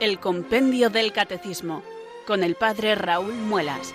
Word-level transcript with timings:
El 0.00 0.18
Compendio 0.18 0.88
del 0.88 1.12
Catecismo, 1.12 1.82
con 2.26 2.42
el 2.42 2.54
Padre 2.54 2.94
Raúl 2.94 3.34
Muelas. 3.34 3.92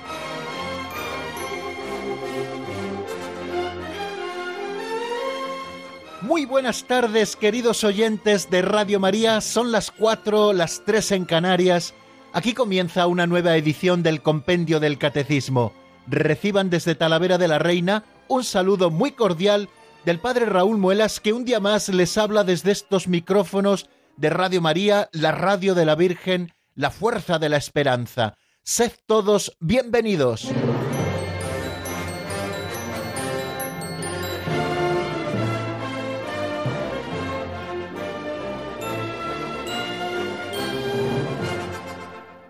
Muy 6.21 6.45
buenas 6.45 6.83
tardes, 6.83 7.35
queridos 7.35 7.83
oyentes 7.83 8.51
de 8.51 8.61
Radio 8.61 8.99
María. 8.99 9.41
Son 9.41 9.71
las 9.71 9.89
cuatro, 9.89 10.53
las 10.53 10.83
tres 10.85 11.11
en 11.11 11.25
Canarias. 11.25 11.95
Aquí 12.33 12.53
comienza 12.53 13.07
una 13.07 13.25
nueva 13.25 13.57
edición 13.57 14.03
del 14.03 14.21
Compendio 14.21 14.79
del 14.79 14.99
Catecismo. 14.99 15.73
Reciban 16.05 16.69
desde 16.69 16.93
Talavera 16.93 17.39
de 17.39 17.47
la 17.47 17.57
Reina 17.57 18.03
un 18.27 18.43
saludo 18.43 18.91
muy 18.91 19.13
cordial 19.13 19.69
del 20.05 20.19
Padre 20.19 20.45
Raúl 20.45 20.77
Muelas, 20.77 21.19
que 21.19 21.33
un 21.33 21.45
día 21.45 21.59
más 21.59 21.89
les 21.89 22.15
habla 22.19 22.43
desde 22.43 22.71
estos 22.71 23.07
micrófonos 23.07 23.89
de 24.17 24.29
Radio 24.29 24.61
María, 24.61 25.09
la 25.11 25.31
radio 25.31 25.75
de 25.75 25.85
la 25.85 25.95
Virgen, 25.95 26.53
la 26.73 26.91
fuerza 26.91 27.39
de 27.39 27.49
la 27.49 27.57
esperanza. 27.57 28.37
Sed 28.63 28.91
todos 29.05 29.55
bienvenidos. 29.59 30.49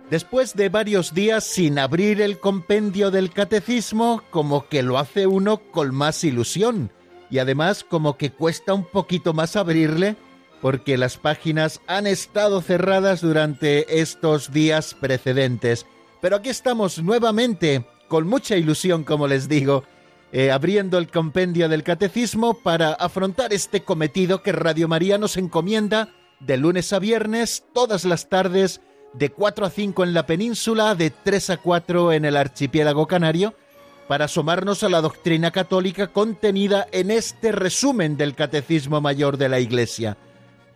Después 0.09 0.53
de 0.55 0.69
varios 0.69 1.13
días 1.13 1.43
sin 1.43 1.79
abrir 1.79 2.21
el 2.21 2.39
compendio 2.39 3.09
del 3.09 3.31
catecismo, 3.31 4.21
como 4.29 4.69
que 4.69 4.83
lo 4.83 4.99
hace 4.99 5.25
uno 5.25 5.57
con 5.71 5.93
más 5.93 6.23
ilusión, 6.23 6.91
y 7.31 7.39
además 7.39 7.83
como 7.83 8.15
que 8.15 8.31
cuesta 8.31 8.73
un 8.73 8.85
poquito 8.85 9.33
más 9.33 9.55
abrirle, 9.55 10.15
porque 10.65 10.97
las 10.97 11.17
páginas 11.17 11.79
han 11.85 12.07
estado 12.07 12.59
cerradas 12.59 13.21
durante 13.21 14.01
estos 14.01 14.51
días 14.51 14.95
precedentes. 14.99 15.85
Pero 16.21 16.37
aquí 16.37 16.49
estamos 16.49 17.03
nuevamente, 17.03 17.85
con 18.07 18.25
mucha 18.25 18.57
ilusión, 18.57 19.03
como 19.03 19.27
les 19.27 19.47
digo, 19.47 19.83
eh, 20.31 20.49
abriendo 20.49 20.97
el 20.97 21.11
compendio 21.11 21.69
del 21.69 21.83
catecismo 21.83 22.55
para 22.63 22.93
afrontar 22.93 23.53
este 23.53 23.83
cometido 23.83 24.41
que 24.41 24.53
Radio 24.53 24.87
María 24.87 25.19
nos 25.19 25.37
encomienda 25.37 26.09
de 26.39 26.57
lunes 26.57 26.93
a 26.93 26.97
viernes, 26.97 27.65
todas 27.71 28.03
las 28.03 28.27
tardes, 28.27 28.81
de 29.13 29.29
4 29.29 29.67
a 29.67 29.69
5 29.69 30.03
en 30.03 30.15
la 30.15 30.25
península, 30.25 30.95
de 30.95 31.11
3 31.11 31.51
a 31.51 31.57
4 31.57 32.11
en 32.11 32.25
el 32.25 32.35
archipiélago 32.35 33.05
canario, 33.05 33.53
para 34.07 34.25
asomarnos 34.25 34.81
a 34.81 34.89
la 34.89 35.01
doctrina 35.01 35.51
católica 35.51 36.07
contenida 36.07 36.87
en 36.91 37.11
este 37.11 37.51
resumen 37.51 38.17
del 38.17 38.33
Catecismo 38.33 38.99
Mayor 38.99 39.37
de 39.37 39.49
la 39.49 39.59
Iglesia. 39.59 40.17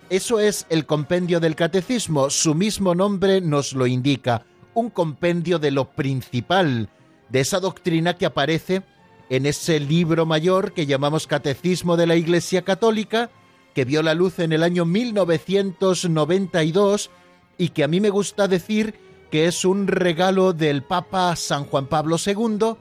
Eso 0.09 0.39
es 0.39 0.65
el 0.69 0.87
compendio 0.87 1.39
del 1.39 1.55
Catecismo, 1.55 2.31
su 2.31 2.55
mismo 2.55 2.95
nombre 2.95 3.41
nos 3.41 3.73
lo 3.73 3.85
indica, 3.85 4.43
un 4.73 4.89
compendio 4.89 5.59
de 5.59 5.69
lo 5.69 5.91
principal, 5.91 6.89
de 7.29 7.41
esa 7.41 7.59
doctrina 7.59 8.15
que 8.15 8.25
aparece 8.25 8.81
en 9.29 9.45
ese 9.45 9.79
libro 9.79 10.25
mayor 10.25 10.73
que 10.73 10.87
llamamos 10.87 11.27
Catecismo 11.27 11.95
de 11.95 12.07
la 12.07 12.15
Iglesia 12.15 12.63
Católica, 12.63 13.29
que 13.75 13.85
vio 13.85 14.01
la 14.01 14.15
luz 14.15 14.39
en 14.39 14.51
el 14.51 14.63
año 14.63 14.83
1992 14.83 17.11
y 17.59 17.69
que 17.69 17.83
a 17.83 17.87
mí 17.87 18.01
me 18.01 18.09
gusta 18.09 18.47
decir 18.47 18.95
que 19.29 19.45
es 19.45 19.63
un 19.63 19.85
regalo 19.85 20.53
del 20.53 20.81
Papa 20.81 21.35
San 21.35 21.65
Juan 21.65 21.85
Pablo 21.85 22.15
II 22.25 22.77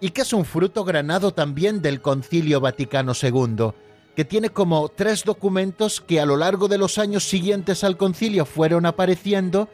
y 0.00 0.10
que 0.10 0.22
es 0.22 0.32
un 0.32 0.44
fruto 0.44 0.82
granado 0.82 1.32
también 1.32 1.80
del 1.80 2.02
Concilio 2.02 2.60
Vaticano 2.60 3.12
II, 3.20 3.70
que 4.16 4.24
tiene 4.24 4.50
como 4.50 4.88
tres 4.88 5.24
documentos 5.24 6.00
que 6.00 6.20
a 6.20 6.26
lo 6.26 6.36
largo 6.36 6.68
de 6.68 6.78
los 6.78 6.98
años 6.98 7.24
siguientes 7.24 7.82
al 7.84 7.96
concilio 7.96 8.44
fueron 8.44 8.86
apareciendo 8.86 9.68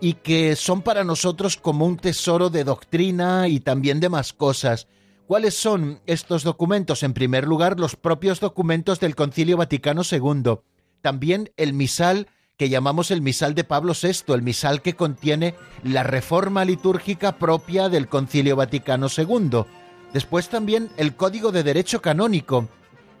y 0.00 0.14
que 0.14 0.56
son 0.56 0.82
para 0.82 1.04
nosotros 1.04 1.56
como 1.56 1.86
un 1.86 1.96
tesoro 1.96 2.50
de 2.50 2.64
doctrina 2.64 3.48
y 3.48 3.60
también 3.60 4.00
de 4.00 4.08
más 4.08 4.32
cosas. 4.32 4.86
¿Cuáles 5.26 5.54
son 5.54 6.00
estos 6.06 6.42
documentos? 6.42 7.02
En 7.02 7.12
primer 7.12 7.46
lugar, 7.46 7.78
los 7.78 7.96
propios 7.96 8.40
documentos 8.40 8.98
del 8.98 9.14
Concilio 9.14 9.56
Vaticano 9.56 10.02
II, 10.10 10.58
también 11.02 11.52
el 11.56 11.72
misal 11.72 12.28
que 12.56 12.68
llamamos 12.68 13.10
el 13.10 13.22
misal 13.22 13.54
de 13.54 13.64
Pablo 13.64 13.94
VI, 14.00 14.34
el 14.34 14.42
misal 14.42 14.82
que 14.82 14.94
contiene 14.94 15.54
la 15.82 16.02
reforma 16.02 16.64
litúrgica 16.64 17.38
propia 17.38 17.88
del 17.88 18.06
Concilio 18.08 18.54
Vaticano 18.56 19.06
II. 19.16 19.64
Después 20.12 20.48
también 20.48 20.90
el 20.96 21.14
Código 21.14 21.52
de 21.52 21.62
Derecho 21.62 22.02
Canónico, 22.02 22.68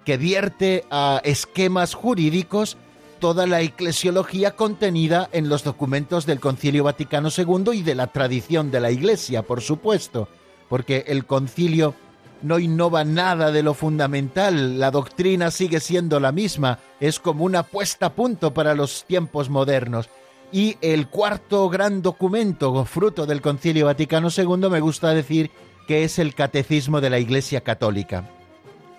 que 0.04 0.16
vierte 0.16 0.84
a 0.90 1.20
esquemas 1.24 1.94
jurídicos 1.94 2.76
toda 3.20 3.46
la 3.46 3.60
eclesiología 3.60 4.56
contenida 4.56 5.28
en 5.32 5.48
los 5.48 5.62
documentos 5.62 6.26
del 6.26 6.40
Concilio 6.40 6.84
Vaticano 6.84 7.28
II 7.36 7.72
y 7.74 7.82
de 7.82 7.94
la 7.94 8.06
tradición 8.06 8.70
de 8.70 8.80
la 8.80 8.90
Iglesia, 8.90 9.42
por 9.42 9.60
supuesto, 9.60 10.28
porque 10.68 11.04
el 11.06 11.26
concilio 11.26 11.94
no 12.42 12.58
innova 12.58 13.04
nada 13.04 13.52
de 13.52 13.62
lo 13.62 13.74
fundamental, 13.74 14.80
la 14.80 14.90
doctrina 14.90 15.50
sigue 15.50 15.80
siendo 15.80 16.18
la 16.18 16.32
misma, 16.32 16.78
es 16.98 17.20
como 17.20 17.44
una 17.44 17.62
puesta 17.62 18.06
a 18.06 18.14
punto 18.14 18.54
para 18.54 18.74
los 18.74 19.04
tiempos 19.04 19.50
modernos. 19.50 20.08
Y 20.50 20.78
el 20.80 21.08
cuarto 21.08 21.68
gran 21.68 22.02
documento, 22.02 22.84
fruto 22.84 23.26
del 23.26 23.40
Concilio 23.40 23.86
Vaticano 23.86 24.28
II, 24.34 24.68
me 24.68 24.80
gusta 24.80 25.14
decir 25.14 25.50
que 25.86 26.02
es 26.02 26.18
el 26.18 26.34
Catecismo 26.34 27.00
de 27.00 27.10
la 27.10 27.18
Iglesia 27.18 27.60
Católica. 27.60 28.39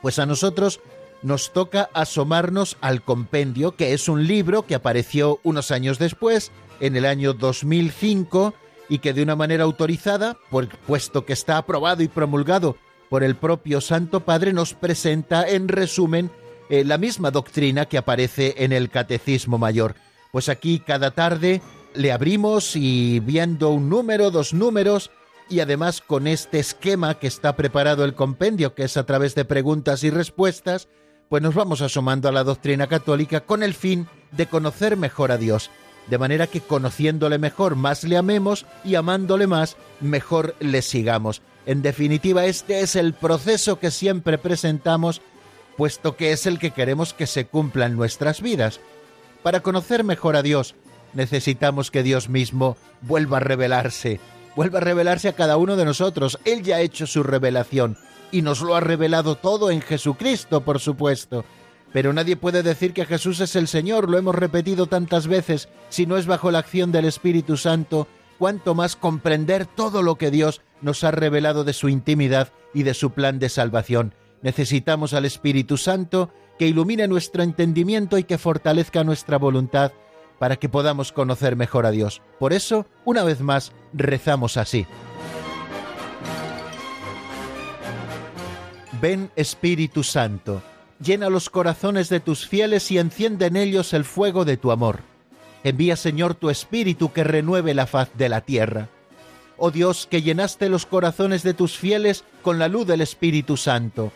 Pues 0.01 0.19
a 0.19 0.25
nosotros 0.25 0.79
nos 1.21 1.53
toca 1.53 1.89
asomarnos 1.93 2.77
al 2.81 3.03
compendio, 3.03 3.75
que 3.75 3.93
es 3.93 4.09
un 4.09 4.25
libro 4.25 4.65
que 4.65 4.75
apareció 4.75 5.39
unos 5.43 5.71
años 5.71 5.99
después, 5.99 6.51
en 6.79 6.95
el 6.95 7.05
año 7.05 7.33
2005, 7.33 8.53
y 8.89 8.99
que 8.99 9.13
de 9.13 9.23
una 9.23 9.35
manera 9.35 9.63
autorizada, 9.63 10.37
puesto 10.87 11.25
que 11.25 11.33
está 11.33 11.57
aprobado 11.57 12.03
y 12.03 12.07
promulgado 12.07 12.75
por 13.09 13.23
el 13.23 13.35
propio 13.35 13.81
Santo 13.81 14.21
Padre, 14.21 14.53
nos 14.53 14.73
presenta 14.73 15.47
en 15.47 15.67
resumen 15.67 16.31
eh, 16.69 16.83
la 16.83 16.97
misma 16.97 17.31
doctrina 17.31 17.85
que 17.85 17.97
aparece 17.97 18.55
en 18.57 18.71
el 18.71 18.89
Catecismo 18.89 19.57
Mayor. 19.57 19.95
Pues 20.31 20.49
aquí 20.49 20.79
cada 20.79 21.11
tarde 21.11 21.61
le 21.93 22.11
abrimos 22.11 22.75
y 22.75 23.19
viendo 23.19 23.69
un 23.69 23.89
número, 23.89 24.31
dos 24.31 24.53
números, 24.53 25.11
y 25.51 25.59
además 25.59 26.01
con 26.01 26.27
este 26.27 26.59
esquema 26.59 27.19
que 27.19 27.27
está 27.27 27.55
preparado 27.55 28.05
el 28.05 28.15
compendio, 28.15 28.73
que 28.73 28.83
es 28.83 28.95
a 28.95 29.05
través 29.05 29.35
de 29.35 29.45
preguntas 29.45 30.03
y 30.03 30.09
respuestas, 30.09 30.87
pues 31.29 31.43
nos 31.43 31.53
vamos 31.53 31.81
asomando 31.81 32.29
a 32.29 32.31
la 32.31 32.43
doctrina 32.43 32.87
católica 32.87 33.41
con 33.41 33.61
el 33.61 33.73
fin 33.73 34.07
de 34.31 34.47
conocer 34.47 34.95
mejor 34.95 35.31
a 35.31 35.37
Dios, 35.37 35.69
de 36.07 36.17
manera 36.17 36.47
que 36.47 36.61
conociéndole 36.61 37.37
mejor 37.37 37.75
más 37.75 38.03
le 38.05 38.17
amemos 38.17 38.65
y 38.83 38.95
amándole 38.95 39.45
más 39.45 39.75
mejor 39.99 40.55
le 40.59 40.81
sigamos. 40.81 41.41
En 41.65 41.81
definitiva, 41.81 42.45
este 42.45 42.79
es 42.79 42.95
el 42.95 43.13
proceso 43.13 43.77
que 43.77 43.91
siempre 43.91 44.37
presentamos, 44.37 45.21
puesto 45.77 46.15
que 46.15 46.31
es 46.31 46.45
el 46.45 46.59
que 46.59 46.71
queremos 46.71 47.13
que 47.13 47.27
se 47.27 47.45
cumpla 47.45 47.85
en 47.85 47.95
nuestras 47.95 48.41
vidas. 48.41 48.79
Para 49.43 49.59
conocer 49.59 50.03
mejor 50.03 50.35
a 50.35 50.43
Dios, 50.43 50.75
necesitamos 51.13 51.91
que 51.91 52.03
Dios 52.03 52.29
mismo 52.29 52.77
vuelva 53.01 53.37
a 53.37 53.41
revelarse, 53.41 54.19
vuelva 54.55 54.79
a 54.79 54.81
revelarse 54.81 55.29
a 55.29 55.33
cada 55.33 55.57
uno 55.57 55.75
de 55.75 55.85
nosotros. 55.85 56.39
Él 56.45 56.63
ya 56.63 56.77
ha 56.77 56.81
hecho 56.81 57.07
su 57.07 57.23
revelación 57.23 57.97
y 58.31 58.41
nos 58.41 58.61
lo 58.61 58.75
ha 58.75 58.79
revelado 58.79 59.35
todo 59.35 59.71
en 59.71 59.81
Jesucristo, 59.81 60.61
por 60.61 60.79
supuesto. 60.79 61.45
Pero 61.93 62.13
nadie 62.13 62.37
puede 62.37 62.63
decir 62.63 62.93
que 62.93 63.05
Jesús 63.05 63.39
es 63.41 63.55
el 63.55 63.67
Señor, 63.67 64.09
lo 64.09 64.17
hemos 64.17 64.35
repetido 64.35 64.87
tantas 64.87 65.27
veces, 65.27 65.67
si 65.89 66.05
no 66.05 66.17
es 66.17 66.25
bajo 66.25 66.49
la 66.49 66.59
acción 66.59 66.91
del 66.91 67.05
Espíritu 67.05 67.57
Santo, 67.57 68.07
cuanto 68.39 68.73
más 68.73 68.95
comprender 68.95 69.65
todo 69.65 70.01
lo 70.01 70.15
que 70.15 70.31
Dios 70.31 70.61
nos 70.81 71.03
ha 71.03 71.11
revelado 71.11 71.63
de 71.63 71.73
su 71.73 71.89
intimidad 71.89 72.49
y 72.73 72.83
de 72.83 72.93
su 72.93 73.11
plan 73.11 73.39
de 73.39 73.49
salvación. 73.49 74.15
Necesitamos 74.41 75.13
al 75.13 75.25
Espíritu 75.25 75.77
Santo 75.77 76.31
que 76.57 76.67
ilumine 76.67 77.07
nuestro 77.07 77.43
entendimiento 77.43 78.17
y 78.17 78.23
que 78.23 78.37
fortalezca 78.37 79.03
nuestra 79.03 79.37
voluntad 79.37 79.91
para 80.41 80.55
que 80.57 80.69
podamos 80.69 81.11
conocer 81.11 81.55
mejor 81.55 81.85
a 81.85 81.91
Dios. 81.91 82.23
Por 82.39 82.51
eso, 82.51 82.87
una 83.05 83.23
vez 83.23 83.41
más, 83.41 83.73
rezamos 83.93 84.57
así. 84.57 84.87
Ven 88.99 89.29
Espíritu 89.35 90.01
Santo, 90.01 90.63
llena 90.99 91.29
los 91.29 91.51
corazones 91.51 92.09
de 92.09 92.21
tus 92.21 92.47
fieles 92.47 92.89
y 92.89 92.97
enciende 92.97 93.45
en 93.45 93.55
ellos 93.55 93.93
el 93.93 94.03
fuego 94.03 94.43
de 94.43 94.57
tu 94.57 94.71
amor 94.71 95.11
Envía, 95.63 95.95
Señor, 95.95 96.33
tu 96.33 96.49
Espíritu 96.49 97.11
que 97.13 97.23
renueve 97.23 97.73
la 97.73 97.85
faz 97.85 98.09
de 98.17 98.29
la 98.29 98.41
tierra. 98.41 98.89
Oh 99.57 99.69
Dios, 99.69 100.07
que 100.09 100.23
llenaste 100.23 100.69
los 100.69 100.87
corazones 100.87 101.43
de 101.43 101.53
tus 101.53 101.77
fieles 101.77 102.23
con 102.41 102.57
la 102.57 102.67
luz 102.67 102.87
del 102.87 103.01
Espíritu 103.01 103.57
Santo. 103.57 104.11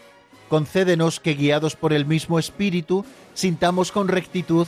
Concédenos 0.50 1.19
que, 1.19 1.36
guiados 1.36 1.75
por 1.75 1.94
el 1.94 2.07
mismo 2.07 2.39
Espíritu, 2.39 3.06
sintamos 3.36 3.92
con 3.92 4.07
rectitud 4.07 4.68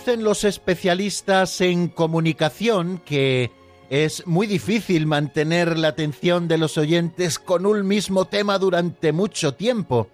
Dicen 0.00 0.24
los 0.24 0.44
especialistas 0.44 1.60
en 1.60 1.88
comunicación 1.88 3.02
que 3.04 3.50
es 3.90 4.26
muy 4.26 4.46
difícil 4.46 5.06
mantener 5.06 5.78
la 5.78 5.88
atención 5.88 6.48
de 6.48 6.56
los 6.56 6.78
oyentes 6.78 7.38
con 7.38 7.66
un 7.66 7.86
mismo 7.86 8.24
tema 8.24 8.58
durante 8.58 9.12
mucho 9.12 9.52
tiempo. 9.52 10.08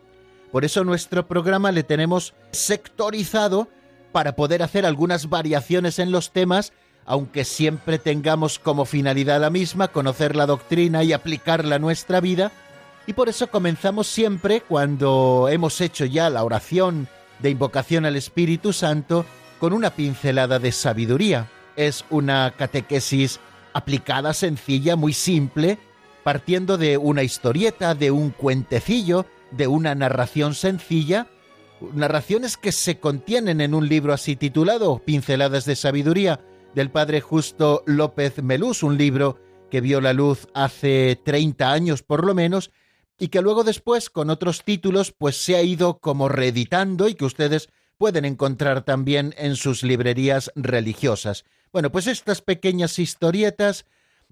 Por 0.50 0.64
eso 0.64 0.82
nuestro 0.82 1.28
programa 1.28 1.70
le 1.70 1.84
tenemos 1.84 2.34
sectorizado 2.50 3.68
para 4.10 4.34
poder 4.34 4.64
hacer 4.64 4.86
algunas 4.86 5.28
variaciones 5.28 6.00
en 6.00 6.10
los 6.10 6.32
temas, 6.32 6.72
aunque 7.04 7.44
siempre 7.44 8.00
tengamos 8.00 8.58
como 8.58 8.86
finalidad 8.86 9.40
la 9.40 9.50
misma, 9.50 9.86
conocer 9.86 10.34
la 10.34 10.46
doctrina 10.46 11.04
y 11.04 11.12
aplicarla 11.12 11.76
a 11.76 11.78
nuestra 11.78 12.20
vida. 12.20 12.50
Y 13.06 13.12
por 13.12 13.28
eso 13.28 13.52
comenzamos 13.52 14.08
siempre, 14.08 14.62
cuando 14.62 15.48
hemos 15.48 15.80
hecho 15.80 16.06
ya 16.06 16.28
la 16.28 16.42
oración 16.42 17.06
de 17.38 17.50
invocación 17.50 18.04
al 18.04 18.16
Espíritu 18.16 18.72
Santo, 18.72 19.24
con 19.58 19.72
una 19.72 19.90
pincelada 19.90 20.58
de 20.58 20.72
sabiduría. 20.72 21.50
Es 21.76 22.04
una 22.10 22.54
catequesis 22.56 23.40
aplicada, 23.72 24.32
sencilla, 24.32 24.96
muy 24.96 25.12
simple, 25.12 25.78
partiendo 26.24 26.78
de 26.78 26.96
una 26.96 27.22
historieta, 27.22 27.94
de 27.94 28.10
un 28.10 28.30
cuentecillo, 28.30 29.26
de 29.50 29.66
una 29.66 29.94
narración 29.94 30.54
sencilla, 30.54 31.28
narraciones 31.94 32.56
que 32.56 32.72
se 32.72 32.98
contienen 32.98 33.60
en 33.60 33.74
un 33.74 33.88
libro 33.88 34.12
así 34.12 34.36
titulado 34.36 34.98
Pinceladas 34.98 35.66
de 35.66 35.76
Sabiduría 35.76 36.40
del 36.74 36.90
padre 36.90 37.20
Justo 37.20 37.82
López 37.86 38.42
Melús, 38.42 38.82
un 38.82 38.98
libro 38.98 39.38
que 39.70 39.80
vio 39.80 40.00
la 40.00 40.12
luz 40.12 40.48
hace 40.54 41.20
30 41.24 41.70
años 41.70 42.02
por 42.02 42.24
lo 42.24 42.34
menos 42.34 42.70
y 43.18 43.28
que 43.28 43.40
luego 43.40 43.64
después 43.64 44.10
con 44.10 44.30
otros 44.30 44.62
títulos 44.64 45.12
pues 45.16 45.36
se 45.36 45.56
ha 45.56 45.62
ido 45.62 45.98
como 45.98 46.28
reeditando 46.28 47.08
y 47.08 47.14
que 47.14 47.24
ustedes 47.24 47.68
pueden 47.98 48.25
encontrar 48.25 48.82
también 48.82 49.34
en 49.38 49.56
sus 49.56 49.82
librerías 49.82 50.50
religiosas. 50.54 51.44
Bueno, 51.72 51.90
pues 51.90 52.06
estas 52.06 52.43
pequeñas 52.43 52.98
historietas, 52.98 53.87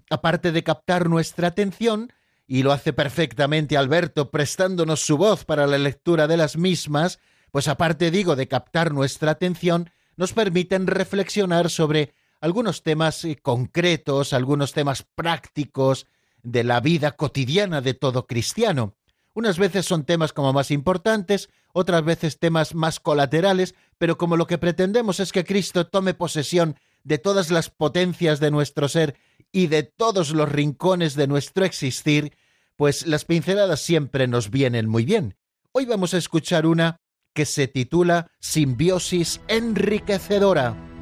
aparte 0.09 0.51
de 0.51 0.63
captar 0.63 1.09
nuestra 1.09 1.49
atención, 1.49 2.11
y 2.47 2.63
lo 2.63 2.71
hace 2.71 2.93
perfectamente 2.93 3.77
Alberto 3.77 4.29
prestándonos 4.29 5.01
su 5.01 5.17
voz 5.17 5.45
para 5.45 5.67
la 5.67 5.77
lectura 5.77 6.27
de 6.27 6.37
las 6.37 6.57
mismas, 6.57 7.19
pues 7.51 7.67
aparte 7.67 8.11
digo 8.11 8.35
de 8.35 8.47
captar 8.47 8.93
nuestra 8.93 9.31
atención, 9.31 9.89
nos 10.17 10.33
permiten 10.33 10.87
reflexionar 10.87 11.69
sobre 11.69 12.13
algunos 12.41 12.83
temas 12.83 13.25
eh, 13.25 13.37
concretos, 13.41 14.33
algunos 14.33 14.73
temas 14.73 15.03
prácticos 15.15 16.07
de 16.43 16.63
la 16.63 16.79
vida 16.79 17.13
cotidiana 17.13 17.81
de 17.81 17.95
todo 17.95 18.27
cristiano. 18.27 18.93
Unas 19.35 19.59
veces 19.59 19.85
son 19.85 20.05
temas 20.05 20.31
como 20.31 20.53
más 20.53 20.71
importantes, 20.71 21.49
otras 21.73 22.05
veces 22.05 22.39
temas 22.39 22.73
más 22.73 23.01
colaterales, 23.01 23.75
pero 23.97 24.17
como 24.17 24.37
lo 24.37 24.47
que 24.47 24.57
pretendemos 24.57 25.19
es 25.19 25.33
que 25.33 25.43
Cristo 25.43 25.87
tome 25.87 26.13
posesión 26.13 26.77
de 27.03 27.17
todas 27.17 27.51
las 27.51 27.69
potencias 27.69 28.39
de 28.39 28.49
nuestro 28.49 28.87
ser 28.87 29.17
y 29.51 29.67
de 29.67 29.83
todos 29.83 30.31
los 30.31 30.49
rincones 30.49 31.15
de 31.15 31.27
nuestro 31.27 31.65
existir, 31.65 32.35
pues 32.77 33.05
las 33.05 33.25
pinceladas 33.25 33.81
siempre 33.81 34.27
nos 34.27 34.49
vienen 34.51 34.87
muy 34.87 35.03
bien. 35.03 35.35
Hoy 35.73 35.85
vamos 35.85 36.13
a 36.13 36.17
escuchar 36.17 36.65
una 36.65 37.01
que 37.33 37.45
se 37.45 37.67
titula 37.67 38.31
Simbiosis 38.39 39.41
enriquecedora. 39.49 40.94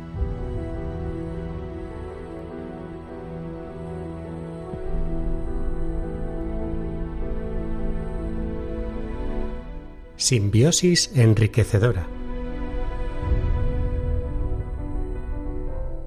Simbiosis 10.24 11.12
enriquecedora. 11.16 12.08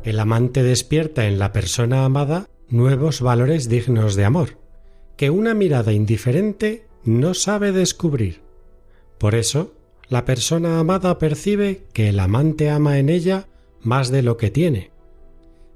El 0.05 0.19
amante 0.19 0.63
despierta 0.63 1.27
en 1.27 1.39
la 1.39 1.53
persona 1.53 2.07
amada 2.07 2.49
nuevos 2.71 3.21
valores 3.21 3.69
dignos 3.69 4.17
de 4.17 4.25
amor, 4.25 4.57
que 5.19 5.29
una 5.29 5.53
mirada 5.53 5.93
indiferente 5.93 6.87
no 7.05 7.35
sabe 7.35 7.73
descubrir. 7.73 8.41
Por 9.19 9.35
eso, 9.35 9.75
la 10.09 10.25
persona 10.25 10.81
amada 10.81 11.19
percibe 11.19 11.83
que 11.93 12.09
el 12.09 12.19
amante 12.19 12.71
ama 12.71 12.99
en 12.99 13.11
ella 13.11 13.49
más 13.83 14.11
de 14.11 14.23
lo 14.23 14.39
que 14.39 14.51
tiene. 14.51 14.93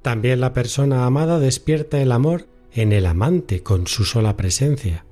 También 0.01 0.41
la 0.41 0.55
persona 0.55 1.05
amada 1.05 1.41
despierta 1.41 2.01
el 2.01 2.11
amor 2.11 2.47
en 2.73 2.93
el 2.93 3.05
amante 3.05 3.63
con 3.63 3.87
su 3.87 4.07
sola 4.07 4.39
presencia. 4.39 5.05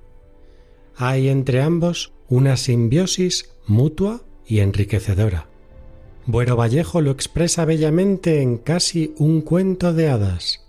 Hay 0.97 1.29
entre 1.29 1.61
ambos 1.61 2.15
una 2.29 2.57
simbiosis 2.57 3.51
mutua 3.67 4.23
y 4.47 4.61
enriquecedora. 4.61 5.49
Bueno 6.27 6.57
Vallejo 6.57 7.01
lo 7.01 7.11
expresa 7.11 7.65
bellamente 7.65 8.43
en 8.43 8.59
casi 8.59 9.15
un 9.17 9.41
cuento 9.41 9.95
de 9.95 10.09
hadas. 10.09 10.67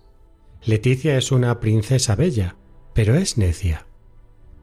Leticia 0.64 1.18
es 1.18 1.32
una 1.32 1.60
princesa 1.60 2.16
bella, 2.16 2.56
pero 2.94 3.16
es 3.16 3.38
necia. 3.38 3.86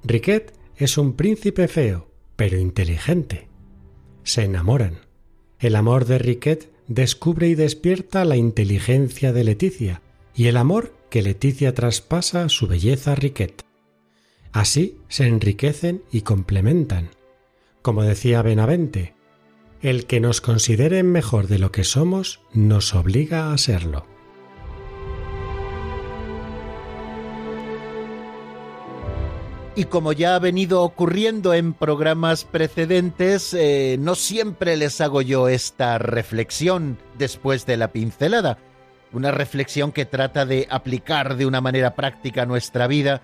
Riquet 0.05 0.53
es 0.77 0.97
un 0.97 1.15
príncipe 1.15 1.69
feo, 1.69 2.09
pero 2.37 2.59
inteligente. 2.59 3.49
Se 4.23 4.45
enamoran. 4.45 5.01
El 5.59 5.77
amor 5.77 6.05
de 6.05 6.19
Riquet 6.19 6.71
descubre 6.87 7.49
y 7.49 7.55
despierta 7.55 8.25
la 8.25 8.37
inteligencia 8.37 9.33
de 9.33 9.45
Leticia, 9.45 10.03
y 10.35 10.47
el 10.47 10.57
amor 10.57 10.95
que 11.11 11.23
Leticia 11.23 11.75
traspasa 11.75 12.49
su 12.49 12.69
belleza 12.69 13.13
a 13.13 13.15
Riquet. 13.17 13.66
Así 14.53 14.99
se 15.09 15.27
enriquecen 15.27 16.03
y 16.11 16.23
complementan. 16.23 17.11
Como 17.83 18.03
decía 18.03 18.43
Benavente, 18.43 19.15
el 19.83 20.07
que 20.07 20.21
nos 20.21 20.41
considere 20.41 21.03
mejor 21.03 21.47
de 21.47 21.59
lo 21.59 21.71
que 21.71 21.85
somos 21.85 22.41
nos 22.53 22.95
obliga 22.95 23.53
a 23.53 23.59
serlo. 23.59 24.07
Y 29.79 29.85
como 29.85 30.13
ya 30.13 30.35
ha 30.35 30.39
venido 30.39 30.83
ocurriendo 30.83 31.53
en 31.53 31.75
programas 31.75 32.45
precedentes, 32.45 33.53
eh, 33.53 33.99
no 34.01 34.15
siempre 34.15 34.75
les 34.79 35.03
hago 35.03 35.21
yo 35.21 35.49
esta 35.49 35.99
reflexión 35.99 36.97
después 37.19 37.67
de 37.67 37.77
la 37.77 37.93
pincelada. 37.93 38.57
Una 39.13 39.33
reflexión 39.33 39.93
que 39.93 40.07
trata 40.07 40.47
de 40.47 40.67
aplicar 40.71 41.37
de 41.37 41.45
una 41.45 41.61
manera 41.61 41.95
práctica 41.95 42.47
nuestra 42.47 42.87
vida 42.87 43.21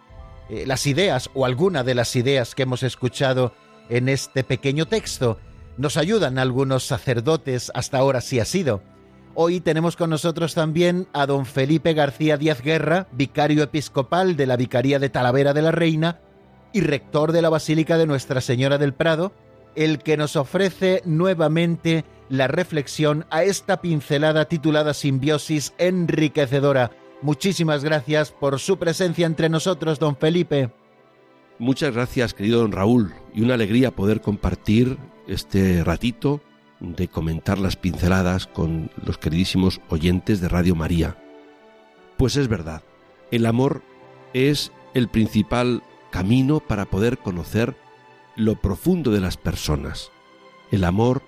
eh, 0.53 0.67
las 0.67 0.87
ideas 0.87 1.31
o 1.33 1.47
alguna 1.47 1.83
de 1.83 1.95
las 1.95 2.15
ideas 2.15 2.55
que 2.55 2.65
hemos 2.65 2.83
escuchado 2.83 3.55
en 3.89 4.11
este 4.11 4.45
pequeño 4.45 4.85
texto. 4.85 5.39
Nos 5.79 5.97
ayudan 5.97 6.37
algunos 6.37 6.85
sacerdotes, 6.85 7.73
hasta 7.75 7.97
ahora 7.97 8.21
sí 8.21 8.39
ha 8.39 8.45
sido. 8.45 8.83
Hoy 9.35 9.61
tenemos 9.61 9.97
con 9.97 10.11
nosotros 10.11 10.53
también 10.53 11.09
a 11.15 11.25
don 11.25 11.47
Felipe 11.47 11.95
García 11.95 12.37
Díaz 12.37 12.61
Guerra, 12.61 13.09
vicario 13.13 13.63
episcopal 13.63 14.37
de 14.37 14.45
la 14.45 14.59
Vicaría 14.59 14.99
de 14.99 15.09
Talavera 15.09 15.55
de 15.55 15.63
la 15.63 15.71
Reina 15.71 16.21
y 16.75 16.83
rector 16.83 17.33
de 17.33 17.41
la 17.41 17.49
Basílica 17.49 17.97
de 17.97 18.05
Nuestra 18.05 18.43
Señora 18.43 18.77
del 18.77 18.93
Prado, 18.93 19.33
el 19.75 20.01
que 20.01 20.19
nos 20.19 20.37
ofrece 20.37 21.01
nuevamente 21.07 22.05
la 22.29 22.47
reflexión 22.47 23.25
a 23.31 23.43
esta 23.43 23.81
pincelada 23.81 24.45
titulada 24.45 24.93
Simbiosis 24.93 25.73
enriquecedora 25.79 26.91
Muchísimas 27.23 27.85
gracias 27.85 28.33
por 28.33 28.59
su 28.59 28.79
presencia 28.79 29.27
entre 29.27 29.49
nosotros, 29.49 30.01
don 30.01 30.17
Felipe. 30.17 30.73
Muchas 31.59 31.95
gracias, 31.95 32.35
querido 32.35 32.61
don 32.61 32.73
Raúl, 32.73 33.15
y 33.33 33.43
una 33.43 33.55
alegría 33.55 33.93
poder 33.93 34.21
compartir 34.21 34.99
este 35.29 35.85
ratito 35.85 36.41
de 36.81 37.07
comentar 37.07 37.59
las 37.59 37.77
pinceladas 37.77 38.49
con 38.49 38.91
los 39.05 39.19
queridísimos 39.19 39.81
oyentes 39.89 40.41
de 40.41 40.49
Radio 40.49 40.75
María. 40.75 41.17
Pues 42.17 42.37
es 42.37 42.49
verdad, 42.49 42.83
el 43.31 43.47
amor 43.47 43.83
es 44.35 44.73
el 44.93 45.09
principal 45.09 45.85
camino 46.11 46.59
para 46.59 46.87
poder 46.87 47.19
conocer 47.19 47.77
lo 48.35 48.61
profundo 48.61 49.13
de 49.13 49.21
las 49.21 49.37
personas. 49.37 50.11
El 50.73 50.83
amor 50.83 51.23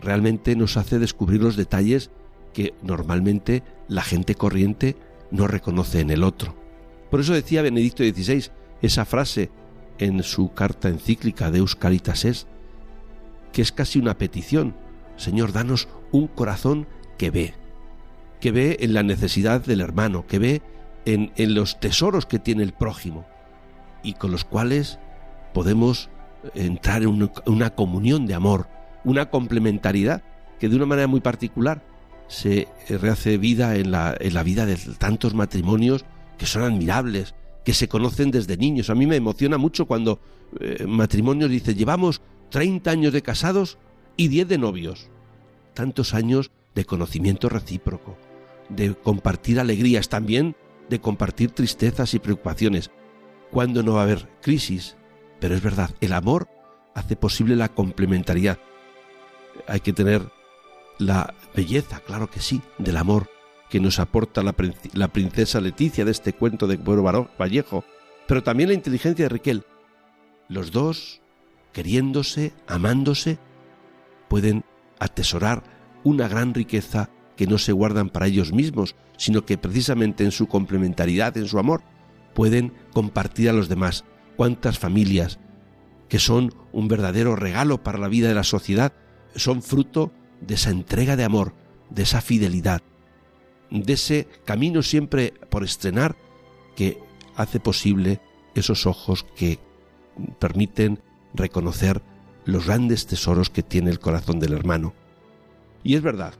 realmente 0.00 0.56
nos 0.56 0.78
hace 0.78 0.98
descubrir 0.98 1.42
los 1.42 1.56
detalles 1.56 2.10
que 2.54 2.72
normalmente 2.82 3.62
la 3.88 4.02
gente 4.02 4.34
corriente 4.34 4.96
no 5.30 5.46
reconoce 5.46 6.00
en 6.00 6.10
el 6.10 6.22
otro. 6.22 6.54
Por 7.10 7.20
eso 7.20 7.32
decía 7.32 7.62
Benedicto 7.62 8.02
XVI 8.02 8.50
esa 8.82 9.04
frase 9.04 9.50
en 9.98 10.22
su 10.22 10.52
carta 10.52 10.88
encíclica 10.88 11.50
de 11.50 11.64
Caritas 11.78 12.24
es, 12.24 12.46
que 13.52 13.62
es 13.62 13.72
casi 13.72 13.98
una 13.98 14.18
petición. 14.18 14.74
Señor, 15.16 15.52
danos 15.52 15.88
un 16.10 16.26
corazón 16.26 16.86
que 17.16 17.30
ve, 17.30 17.54
que 18.40 18.50
ve 18.50 18.78
en 18.80 18.94
la 18.94 19.02
necesidad 19.02 19.64
del 19.64 19.80
hermano, 19.80 20.26
que 20.26 20.38
ve 20.38 20.62
en, 21.04 21.32
en 21.36 21.54
los 21.54 21.78
tesoros 21.78 22.26
que 22.26 22.38
tiene 22.38 22.62
el 22.62 22.72
prójimo 22.72 23.24
y 24.02 24.14
con 24.14 24.30
los 24.30 24.44
cuales 24.44 24.98
podemos 25.52 26.10
entrar 26.54 27.02
en 27.02 27.08
una, 27.08 27.30
una 27.46 27.70
comunión 27.70 28.26
de 28.26 28.34
amor, 28.34 28.68
una 29.04 29.30
complementariedad 29.30 30.22
que 30.58 30.68
de 30.68 30.76
una 30.76 30.86
manera 30.86 31.06
muy 31.06 31.20
particular 31.20 31.82
se 32.28 32.68
rehace 32.88 33.38
vida 33.38 33.76
en 33.76 33.90
la, 33.90 34.16
en 34.18 34.34
la 34.34 34.42
vida 34.42 34.66
de 34.66 34.76
tantos 34.98 35.34
matrimonios 35.34 36.04
que 36.38 36.46
son 36.46 36.62
admirables, 36.62 37.34
que 37.64 37.74
se 37.74 37.88
conocen 37.88 38.30
desde 38.30 38.56
niños. 38.56 38.90
A 38.90 38.94
mí 38.94 39.06
me 39.06 39.16
emociona 39.16 39.58
mucho 39.58 39.86
cuando 39.86 40.20
eh, 40.60 40.84
matrimonios 40.86 41.50
dicen, 41.50 41.76
llevamos 41.76 42.20
30 42.50 42.90
años 42.90 43.12
de 43.12 43.22
casados 43.22 43.78
y 44.16 44.28
10 44.28 44.48
de 44.48 44.58
novios. 44.58 45.08
Tantos 45.74 46.14
años 46.14 46.50
de 46.74 46.84
conocimiento 46.84 47.48
recíproco, 47.48 48.16
de 48.68 48.94
compartir 48.94 49.60
alegrías, 49.60 50.08
también 50.08 50.56
de 50.88 51.00
compartir 51.00 51.50
tristezas 51.50 52.14
y 52.14 52.18
preocupaciones. 52.18 52.90
Cuando 53.50 53.82
no 53.82 53.94
va 53.94 54.00
a 54.00 54.04
haber 54.04 54.28
crisis? 54.40 54.96
Pero 55.40 55.54
es 55.54 55.62
verdad, 55.62 55.90
el 56.00 56.12
amor 56.12 56.48
hace 56.94 57.16
posible 57.16 57.56
la 57.56 57.68
complementariedad. 57.68 58.58
Hay 59.66 59.80
que 59.80 59.92
tener 59.92 60.22
la 60.98 61.34
belleza, 61.54 62.00
claro 62.00 62.30
que 62.30 62.40
sí, 62.40 62.60
del 62.78 62.96
amor 62.96 63.28
que 63.68 63.80
nos 63.80 63.98
aporta 63.98 64.42
la, 64.42 64.52
princesa 65.08 65.60
Leticia 65.60 66.04
de 66.04 66.12
este 66.12 66.32
cuento 66.32 66.66
de 66.66 66.78
Pueblo 66.78 67.28
Vallejo, 67.40 67.84
pero 68.28 68.42
también 68.42 68.68
la 68.68 68.74
inteligencia 68.74 69.24
de 69.24 69.28
Riquel. 69.28 69.64
Los 70.48 70.70
dos, 70.70 71.20
queriéndose, 71.72 72.52
amándose, 72.68 73.38
pueden 74.28 74.64
atesorar 75.00 75.64
una 76.04 76.28
gran 76.28 76.54
riqueza 76.54 77.10
que 77.36 77.46
no 77.46 77.58
se 77.58 77.72
guardan 77.72 78.10
para 78.10 78.26
ellos 78.26 78.52
mismos, 78.52 78.94
sino 79.16 79.44
que 79.44 79.58
precisamente 79.58 80.24
en 80.24 80.30
su 80.30 80.46
complementariedad, 80.46 81.36
en 81.36 81.48
su 81.48 81.58
amor, 81.58 81.82
pueden 82.32 82.72
compartir 82.92 83.48
a 83.48 83.52
los 83.52 83.68
demás. 83.68 84.04
¿Cuántas 84.36 84.78
familias 84.78 85.40
que 86.08 86.18
son 86.18 86.54
un 86.72 86.86
verdadero 86.86 87.34
regalo 87.34 87.82
para 87.82 87.98
la 87.98 88.08
vida 88.08 88.28
de 88.28 88.34
la 88.34 88.44
sociedad 88.44 88.92
son 89.34 89.62
fruto 89.62 90.12
de 90.46 90.54
esa 90.54 90.70
entrega 90.70 91.16
de 91.16 91.24
amor, 91.24 91.54
de 91.90 92.02
esa 92.02 92.20
fidelidad, 92.20 92.82
de 93.70 93.92
ese 93.92 94.28
camino 94.44 94.82
siempre 94.82 95.34
por 95.50 95.64
estrenar 95.64 96.16
que 96.76 96.98
hace 97.36 97.60
posible 97.60 98.20
esos 98.54 98.86
ojos 98.86 99.24
que 99.36 99.58
permiten 100.38 101.00
reconocer 101.34 102.02
los 102.44 102.66
grandes 102.66 103.06
tesoros 103.06 103.50
que 103.50 103.62
tiene 103.62 103.90
el 103.90 103.98
corazón 103.98 104.38
del 104.38 104.52
hermano. 104.52 104.94
Y 105.82 105.94
es 105.96 106.02
verdad, 106.02 106.34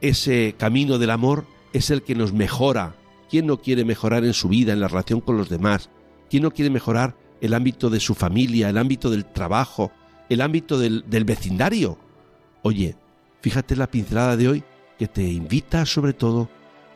ese 0.00 0.54
camino 0.58 0.98
del 0.98 1.10
amor 1.10 1.46
es 1.72 1.90
el 1.90 2.02
que 2.02 2.14
nos 2.14 2.32
mejora. 2.32 2.96
¿Quién 3.28 3.46
no 3.46 3.60
quiere 3.60 3.84
mejorar 3.84 4.24
en 4.24 4.34
su 4.34 4.48
vida, 4.48 4.72
en 4.72 4.80
la 4.80 4.88
relación 4.88 5.20
con 5.20 5.36
los 5.36 5.48
demás? 5.48 5.90
¿Quién 6.28 6.42
no 6.42 6.50
quiere 6.50 6.70
mejorar 6.70 7.16
el 7.40 7.54
ámbito 7.54 7.90
de 7.90 8.00
su 8.00 8.14
familia, 8.14 8.68
el 8.68 8.78
ámbito 8.78 9.10
del 9.10 9.24
trabajo, 9.24 9.92
el 10.28 10.40
ámbito 10.40 10.78
del, 10.78 11.04
del 11.08 11.24
vecindario? 11.24 11.98
Oye, 12.62 12.96
fíjate 13.40 13.76
la 13.76 13.90
pincelada 13.90 14.36
de 14.36 14.48
hoy 14.48 14.64
que 14.98 15.08
te 15.08 15.22
invita 15.22 15.86
sobre 15.86 16.12
todo 16.12 16.48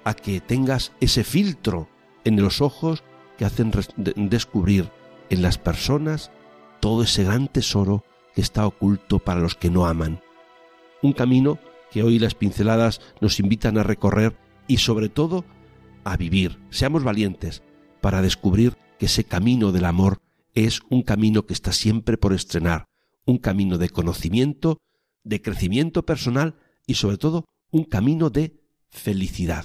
a 0.05 0.15
que 0.15 0.41
tengas 0.41 0.93
ese 1.01 1.25
filtro 1.25 1.89
en 2.25 2.41
los 2.41 2.61
ojos 2.61 3.03
que 3.39 3.45
hacen 3.45 3.73
descubrir 4.17 4.91
en 5.31 5.43
las 5.43 5.59
personas 5.59 6.31
todo 6.81 7.03
ese 7.03 7.25
gran 7.25 7.49
tesoro 7.49 8.05
que 8.35 8.41
está 8.41 8.67
oculto 8.67 9.19
para 9.19 9.41
los 9.41 9.55
que 9.55 9.71
no 9.71 9.87
aman. 9.87 10.21
Un 11.03 11.13
camino 11.13 11.59
que 11.91 12.03
hoy 12.03 12.19
las 12.19 12.35
pinceladas 12.35 13.01
nos 13.21 13.41
invitan 13.41 13.79
a 13.79 13.83
recorrer 13.83 14.37
y 14.67 14.79
sobre 14.79 15.09
todo 15.09 15.45
a 16.05 16.17
vivir. 16.17 16.59
Seamos 16.71 17.05
valientes 17.05 17.63
para 18.01 18.23
descubrir 18.23 18.77
que 18.99 19.07
ese 19.07 19.25
camino 19.25 19.73
del 19.73 19.85
amor 19.87 20.19
es 20.55 20.81
un 20.91 21.03
camino 21.03 21.47
que 21.47 21.55
está 21.55 21.73
siempre 21.73 22.17
por 22.17 22.33
estrenar, 22.33 22.87
un 23.25 23.39
camino 23.39 23.79
de 23.79 23.89
conocimiento, 23.89 24.79
de 25.25 25.43
crecimiento 25.43 26.05
personal 26.05 26.57
y 26.87 26.95
sobre 26.95 27.19
todo 27.19 27.45
un 27.71 27.85
camino 27.85 28.31
de 28.31 28.61
felicidad. 28.91 29.65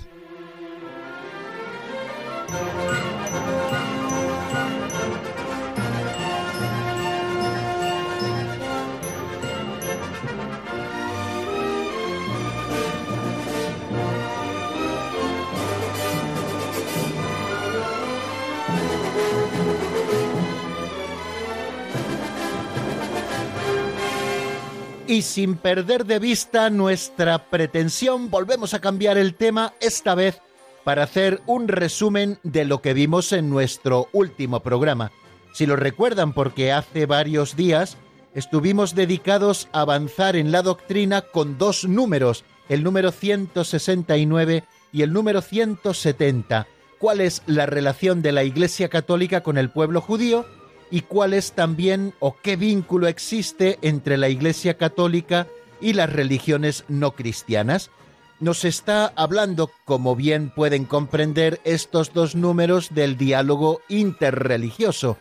Y 25.09 25.23
sin 25.23 25.55
perder 25.55 26.05
de 26.05 26.19
vista 26.19 26.69
nuestra 26.69 27.49
pretensión, 27.49 28.29
volvemos 28.29 28.75
a 28.75 28.79
cambiar 28.79 29.17
el 29.17 29.33
tema, 29.33 29.73
esta 29.81 30.13
vez 30.13 30.39
para 30.83 31.01
hacer 31.01 31.41
un 31.47 31.67
resumen 31.67 32.37
de 32.43 32.63
lo 32.63 32.83
que 32.83 32.93
vimos 32.93 33.33
en 33.33 33.49
nuestro 33.49 34.07
último 34.13 34.59
programa. 34.59 35.11
Si 35.51 35.65
lo 35.65 35.75
recuerdan, 35.77 36.33
porque 36.33 36.71
hace 36.71 37.07
varios 37.07 37.55
días 37.55 37.97
estuvimos 38.35 38.93
dedicados 38.93 39.67
a 39.71 39.81
avanzar 39.81 40.35
en 40.35 40.51
la 40.51 40.61
doctrina 40.61 41.21
con 41.21 41.57
dos 41.57 41.85
números, 41.85 42.45
el 42.69 42.83
número 42.83 43.11
169 43.11 44.63
y 44.93 45.01
el 45.01 45.11
número 45.11 45.41
170. 45.41 46.67
¿Cuál 46.99 47.21
es 47.21 47.41
la 47.47 47.65
relación 47.65 48.21
de 48.21 48.31
la 48.31 48.43
Iglesia 48.43 48.89
Católica 48.89 49.41
con 49.41 49.57
el 49.57 49.71
pueblo 49.71 50.01
judío? 50.01 50.45
Y 50.91 51.01
cuál 51.01 51.33
es 51.33 51.53
también 51.53 52.13
o 52.19 52.37
qué 52.41 52.55
vínculo 52.55 53.07
existe 53.07 53.77
entre 53.81 54.17
la 54.17 54.29
Iglesia 54.29 54.77
Católica 54.77 55.47
y 55.81 55.93
las 55.93 56.11
religiones 56.11 56.85
no 56.87 57.11
cristianas. 57.11 57.91
Nos 58.39 58.63
está 58.63 59.11
hablando, 59.15 59.69
como 59.85 60.15
bien 60.15 60.49
pueden 60.49 60.85
comprender, 60.85 61.59
estos 61.65 62.13
dos 62.13 62.35
números 62.35 62.93
del 62.93 63.17
diálogo 63.17 63.81
interreligioso. 63.89 65.17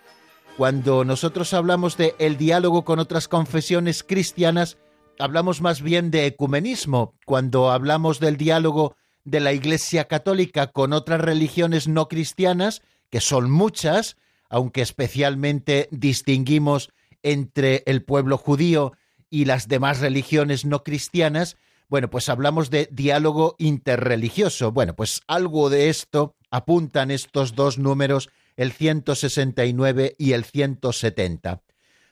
Cuando 0.56 1.04
nosotros 1.04 1.52
hablamos 1.52 1.96
de 1.96 2.14
el 2.18 2.36
diálogo 2.36 2.84
con 2.84 2.98
otras 2.98 3.28
confesiones 3.28 4.02
cristianas, 4.02 4.78
hablamos 5.18 5.60
más 5.60 5.82
bien 5.82 6.10
de 6.10 6.26
ecumenismo. 6.26 7.14
Cuando 7.26 7.70
hablamos 7.70 8.20
del 8.20 8.36
diálogo 8.36 8.96
de 9.24 9.40
la 9.40 9.52
Iglesia 9.52 10.06
Católica 10.06 10.68
con 10.68 10.92
otras 10.92 11.20
religiones 11.20 11.88
no 11.88 12.08
cristianas, 12.08 12.82
que 13.10 13.20
son 13.20 13.50
muchas, 13.50 14.16
aunque 14.48 14.82
especialmente 14.82 15.88
distinguimos 15.90 16.90
entre 17.22 17.82
el 17.86 18.04
pueblo 18.04 18.38
judío 18.38 18.92
y 19.30 19.44
las 19.44 19.68
demás 19.68 20.00
religiones 20.00 20.64
no 20.64 20.82
cristianas, 20.84 21.56
bueno, 21.88 22.10
pues 22.10 22.28
hablamos 22.28 22.70
de 22.70 22.88
diálogo 22.92 23.56
interreligioso. 23.58 24.72
Bueno, 24.72 24.94
pues 24.94 25.22
algo 25.26 25.70
de 25.70 25.88
esto 25.88 26.34
apuntan 26.50 27.10
estos 27.10 27.54
dos 27.54 27.78
números, 27.78 28.28
el 28.56 28.72
169 28.72 30.14
y 30.18 30.32
el 30.32 30.44
170. 30.44 31.62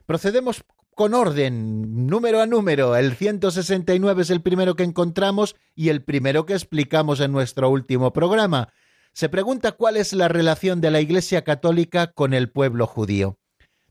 Procedemos 0.07 0.65
con 0.95 1.13
orden, 1.13 2.07
número 2.07 2.41
a 2.41 2.47
número. 2.47 2.97
El 2.97 3.15
169 3.15 4.23
es 4.23 4.31
el 4.31 4.41
primero 4.41 4.77
que 4.77 4.83
encontramos 4.83 5.57
y 5.75 5.91
el 5.91 6.03
primero 6.03 6.47
que 6.47 6.55
explicamos 6.55 7.21
en 7.21 7.33
nuestro 7.33 7.69
último 7.69 8.15
programa 8.15 8.73
se 9.17 9.31
pregunta 9.31 9.73
cuál 9.73 9.97
es 9.97 10.13
la 10.13 10.29
relación 10.29 10.83
de 10.83 10.91
la 10.91 11.01
Iglesia 11.01 11.43
Católica 11.43 12.13
con 12.13 12.35
el 12.35 12.51
pueblo 12.51 12.87
judío. 12.87 13.39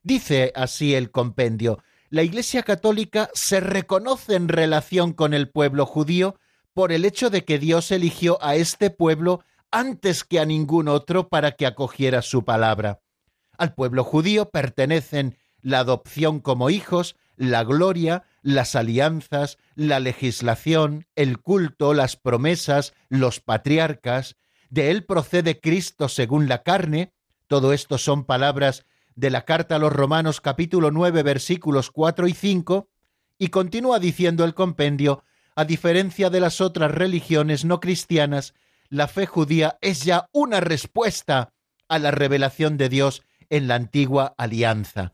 Dice 0.03 0.51
así 0.53 0.94
el 0.94 1.10
compendio, 1.10 1.79
la 2.12 2.22
Iglesia 2.22 2.62
Católica 2.62 3.32
se 3.34 3.60
reconoce 3.60 4.36
en 4.36 4.50
relación 4.50 5.13
con 5.13 5.34
el 5.34 5.50
pueblo 5.50 5.88
judío 5.88 6.36
por 6.75 6.91
el 6.91 7.05
hecho 7.05 7.32
de 7.32 7.44
que 7.44 7.58
Dios 7.58 7.89
eligió 7.89 8.38
a 8.39 8.53
este 8.53 8.91
pueblo 8.91 9.44
antes 9.72 10.24
que 10.24 10.39
a 10.39 10.46
ningún 10.46 10.88
otro 10.88 11.27
para 11.27 11.53
que 11.53 11.65
acogiera 11.65 12.22
su 12.22 12.46
palabra. 12.46 13.01
Al 13.58 13.74
pueblo 13.74 14.03
judío 14.03 14.51
pertenecen 14.51 15.39
la 15.60 15.79
adopción 15.79 16.39
como 16.39 16.70
hijos, 16.70 17.15
la 17.36 17.63
gloria, 17.63 18.25
las 18.44 18.75
alianzas, 18.75 19.58
la 19.74 20.00
legislación, 20.00 21.08
el 21.15 21.39
culto, 21.39 21.96
las 21.96 22.15
promesas, 22.15 22.94
los 23.10 23.39
patriarcas, 23.39 24.36
de 24.69 24.91
él 24.91 25.05
procede 25.05 25.60
Cristo 25.60 26.10
según 26.10 26.48
la 26.48 26.63
carne, 26.63 27.13
todo 27.48 27.74
esto 27.74 27.98
son 27.98 28.25
palabras 28.25 28.86
de 29.15 29.29
la 29.29 29.45
carta 29.45 29.75
a 29.75 29.79
los 29.79 29.93
Romanos 29.93 30.41
capítulo 30.41 30.91
9 30.91 31.24
versículos 31.24 31.91
4 31.91 32.27
y 32.27 32.34
5, 32.34 32.89
y 33.38 33.48
continúa 33.50 34.00
diciendo 34.00 34.43
el 34.43 34.53
compendio, 34.53 35.24
a 35.55 35.65
diferencia 35.65 36.29
de 36.29 36.39
las 36.39 36.60
otras 36.60 36.91
religiones 36.91 37.63
no 37.63 37.79
cristianas, 37.79 38.53
la 38.89 39.07
fe 39.07 39.25
judía 39.25 39.77
es 39.81 40.03
ya 40.03 40.29
una 40.31 40.60
respuesta 40.60 41.53
a 41.88 42.00
la 42.00 42.12
revelación 42.12 42.77
de 42.77 42.89
Dios 42.89 43.24
en 43.50 43.67
la 43.67 43.75
antigua 43.75 44.36
alianza. 44.38 45.13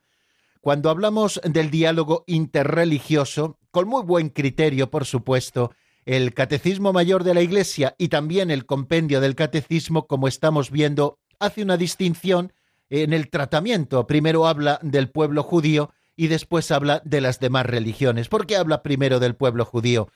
Cuando 0.62 0.89
hablamos 0.89 1.41
del 1.43 1.72
diálogo 1.72 2.24
interreligioso, 2.27 3.58
con 3.72 3.88
muy 3.88 4.03
buen 4.03 4.29
criterio, 4.29 4.91
por 4.91 5.05
supuesto, 5.05 5.74
el 6.05 6.34
Catecismo 6.34 6.93
Mayor 6.93 7.24
de 7.24 7.34
la 7.34 7.41
Iglesia 7.41 7.96
y 7.98 8.08
también 8.08 8.51
el 8.51 8.65
compendio 8.65 9.22
del 9.22 9.36
Catecismo, 9.36 10.08
como 10.08 10.27
estamos 10.27 10.72
viendo, 10.72 11.20
hace 11.39 11.62
una 11.62 11.77
distinción 11.77 12.53
en 12.89 13.13
el 13.13 13.29
tratamiento. 13.29 14.08
Primero 14.08 14.48
habla 14.48 14.79
del 14.81 15.10
pueblo 15.10 15.43
judío 15.43 15.91
y 16.15 16.27
después 16.27 16.72
habla 16.72 17.01
de 17.05 17.22
las 17.22 17.39
demás 17.39 17.65
religiones. 17.65 18.27
¿Por 18.27 18.46
qué 18.46 18.58
habla 18.58 18.84
primero 18.84 19.20
del 19.20 19.36
pueblo 19.36 19.65
judío? 19.65 20.10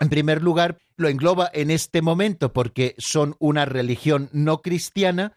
En 0.00 0.08
primer 0.08 0.42
lugar, 0.42 0.78
lo 0.96 1.08
engloba 1.08 1.50
en 1.52 1.70
este 1.70 2.02
momento 2.02 2.52
porque 2.52 2.94
son 2.98 3.34
una 3.38 3.64
religión 3.64 4.28
no 4.32 4.62
cristiana, 4.62 5.36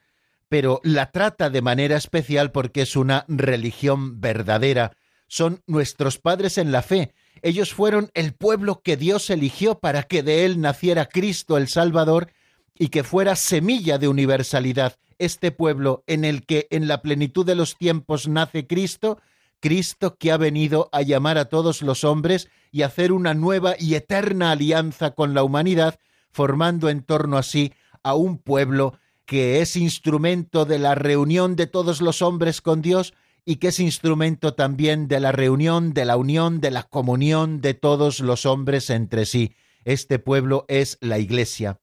pero 0.50 0.82
la 0.84 1.12
trata 1.12 1.50
de 1.50 1.62
manera 1.62 1.98
especial 1.98 2.52
porque 2.52 2.82
es 2.82 2.96
una 2.96 3.26
religión 3.28 4.20
verdadera. 4.20 4.92
Son 5.28 5.62
nuestros 5.66 6.20
padres 6.20 6.58
en 6.58 6.72
la 6.72 6.82
fe 6.82 7.14
Ellos 7.42 7.74
fueron 7.74 8.12
el 8.14 8.34
pueblo 8.34 8.82
que 8.84 8.98
Dios 8.98 9.30
eligió 9.30 9.80
para 9.80 10.04
que 10.04 10.24
de 10.24 10.46
él 10.46 10.62
naciera 10.62 11.08
Cristo 11.08 11.58
el 11.58 11.68
Salvador 11.68 12.32
y 12.78 12.90
que 12.90 13.04
fuera 13.04 13.36
semilla 13.36 13.98
de 13.98 14.08
universalidad. 14.08 14.98
Este 15.18 15.52
pueblo 15.52 16.04
en 16.08 16.26
el 16.26 16.46
que 16.46 16.68
en 16.72 16.88
la 16.88 17.02
plenitud 17.02 17.46
de 17.46 17.56
los 17.56 17.78
tiempos 17.78 18.28
nace 18.28 18.68
Cristo, 18.68 19.20
Cristo 19.60 20.18
que 20.18 20.32
ha 20.32 20.38
venido 20.38 20.90
a 20.92 21.02
llamar 21.04 21.38
a 21.38 21.46
todos 21.46 21.82
los 21.82 22.04
hombres 22.04 22.50
y 22.72 22.82
hacer 22.82 23.12
una 23.12 23.34
nueva 23.34 23.76
y 23.78 23.96
eterna 23.96 24.52
alianza 24.52 25.12
con 25.12 25.34
la 25.34 25.44
humanidad, 25.44 26.00
formando 26.32 26.90
en 26.90 27.04
torno 27.04 27.38
a 27.38 27.44
sí 27.44 27.74
a 28.04 28.16
un 28.16 28.38
pueblo 28.38 28.98
que 29.26 29.62
es 29.62 29.76
instrumento 29.76 30.66
de 30.66 30.80
la 30.80 30.96
reunión 30.96 31.56
de 31.56 31.68
todos 31.68 32.02
los 32.02 32.22
hombres 32.22 32.62
con 32.62 32.82
Dios 32.82 33.14
y 33.46 33.56
que 33.56 33.70
es 33.70 33.80
instrumento 33.80 34.54
también 34.54 35.08
de 35.08 35.20
la 35.20 35.32
reunión, 35.32 35.94
de 35.94 36.06
la 36.06 36.18
unión, 36.18 36.62
de 36.62 36.72
la 36.72 36.84
comunión 36.84 37.62
de 37.62 37.74
todos 37.74 38.20
los 38.20 38.46
hombres 38.46 38.90
entre 38.90 39.26
sí. 39.26 39.56
Este 39.84 40.20
pueblo 40.20 40.66
es 40.68 40.98
la 41.02 41.18
Iglesia. 41.18 41.80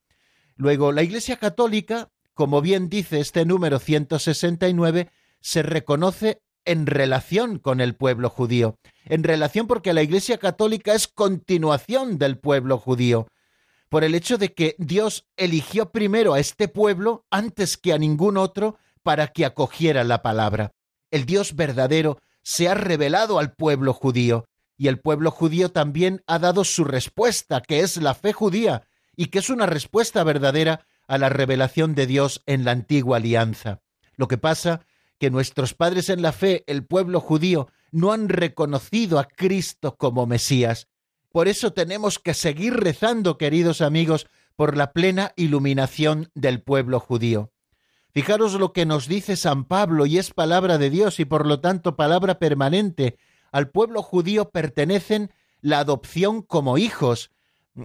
Luego, 0.56 0.92
la 0.92 1.02
Iglesia 1.02 1.36
Católica, 1.36 2.10
como 2.34 2.60
bien 2.60 2.88
dice 2.88 3.20
este 3.20 3.44
número 3.44 3.80
169, 3.80 5.10
se 5.40 5.62
reconoce 5.62 6.42
en 6.64 6.86
relación 6.86 7.58
con 7.58 7.80
el 7.80 7.96
pueblo 7.96 8.28
judío, 8.30 8.78
en 9.04 9.24
relación 9.24 9.66
porque 9.66 9.92
la 9.92 10.02
Iglesia 10.02 10.38
Católica 10.38 10.94
es 10.94 11.08
continuación 11.08 12.18
del 12.18 12.38
pueblo 12.38 12.78
judío, 12.78 13.26
por 13.88 14.04
el 14.04 14.14
hecho 14.14 14.38
de 14.38 14.52
que 14.52 14.76
Dios 14.78 15.26
eligió 15.36 15.90
primero 15.90 16.34
a 16.34 16.40
este 16.40 16.68
pueblo 16.68 17.24
antes 17.30 17.76
que 17.78 17.92
a 17.92 17.98
ningún 17.98 18.36
otro 18.36 18.76
para 19.02 19.28
que 19.28 19.46
acogiera 19.46 20.04
la 20.04 20.22
palabra 20.22 20.72
el 21.10 21.26
Dios 21.26 21.56
verdadero 21.56 22.18
se 22.42 22.68
ha 22.68 22.74
revelado 22.74 23.38
al 23.38 23.52
pueblo 23.52 23.92
judío, 23.92 24.46
y 24.76 24.88
el 24.88 25.00
pueblo 25.00 25.30
judío 25.30 25.70
también 25.70 26.22
ha 26.26 26.38
dado 26.38 26.64
su 26.64 26.84
respuesta, 26.84 27.60
que 27.60 27.80
es 27.80 27.96
la 27.96 28.14
fe 28.14 28.32
judía, 28.32 28.84
y 29.16 29.26
que 29.26 29.40
es 29.40 29.50
una 29.50 29.66
respuesta 29.66 30.22
verdadera 30.22 30.86
a 31.08 31.18
la 31.18 31.28
revelación 31.28 31.94
de 31.94 32.06
Dios 32.06 32.42
en 32.46 32.64
la 32.64 32.70
antigua 32.70 33.16
alianza. 33.16 33.80
Lo 34.16 34.28
que 34.28 34.38
pasa 34.38 34.86
que 35.18 35.30
nuestros 35.30 35.74
padres 35.74 36.08
en 36.10 36.22
la 36.22 36.32
fe, 36.32 36.62
el 36.66 36.84
pueblo 36.84 37.20
judío, 37.20 37.68
no 37.90 38.12
han 38.12 38.28
reconocido 38.28 39.18
a 39.18 39.24
Cristo 39.24 39.96
como 39.96 40.26
Mesías. 40.26 40.88
Por 41.30 41.48
eso 41.48 41.72
tenemos 41.72 42.18
que 42.18 42.34
seguir 42.34 42.74
rezando, 42.74 43.36
queridos 43.36 43.80
amigos, 43.80 44.28
por 44.54 44.76
la 44.76 44.92
plena 44.92 45.32
iluminación 45.36 46.30
del 46.34 46.62
pueblo 46.62 47.00
judío. 47.00 47.52
Fijaros 48.18 48.54
lo 48.54 48.72
que 48.72 48.84
nos 48.84 49.06
dice 49.06 49.36
San 49.36 49.64
Pablo 49.64 50.04
y 50.04 50.18
es 50.18 50.32
palabra 50.32 50.76
de 50.76 50.90
Dios 50.90 51.20
y 51.20 51.24
por 51.24 51.46
lo 51.46 51.60
tanto 51.60 51.94
palabra 51.94 52.40
permanente. 52.40 53.16
Al 53.52 53.70
pueblo 53.70 54.02
judío 54.02 54.50
pertenecen 54.50 55.32
la 55.60 55.78
adopción 55.78 56.42
como 56.42 56.78
hijos. 56.78 57.30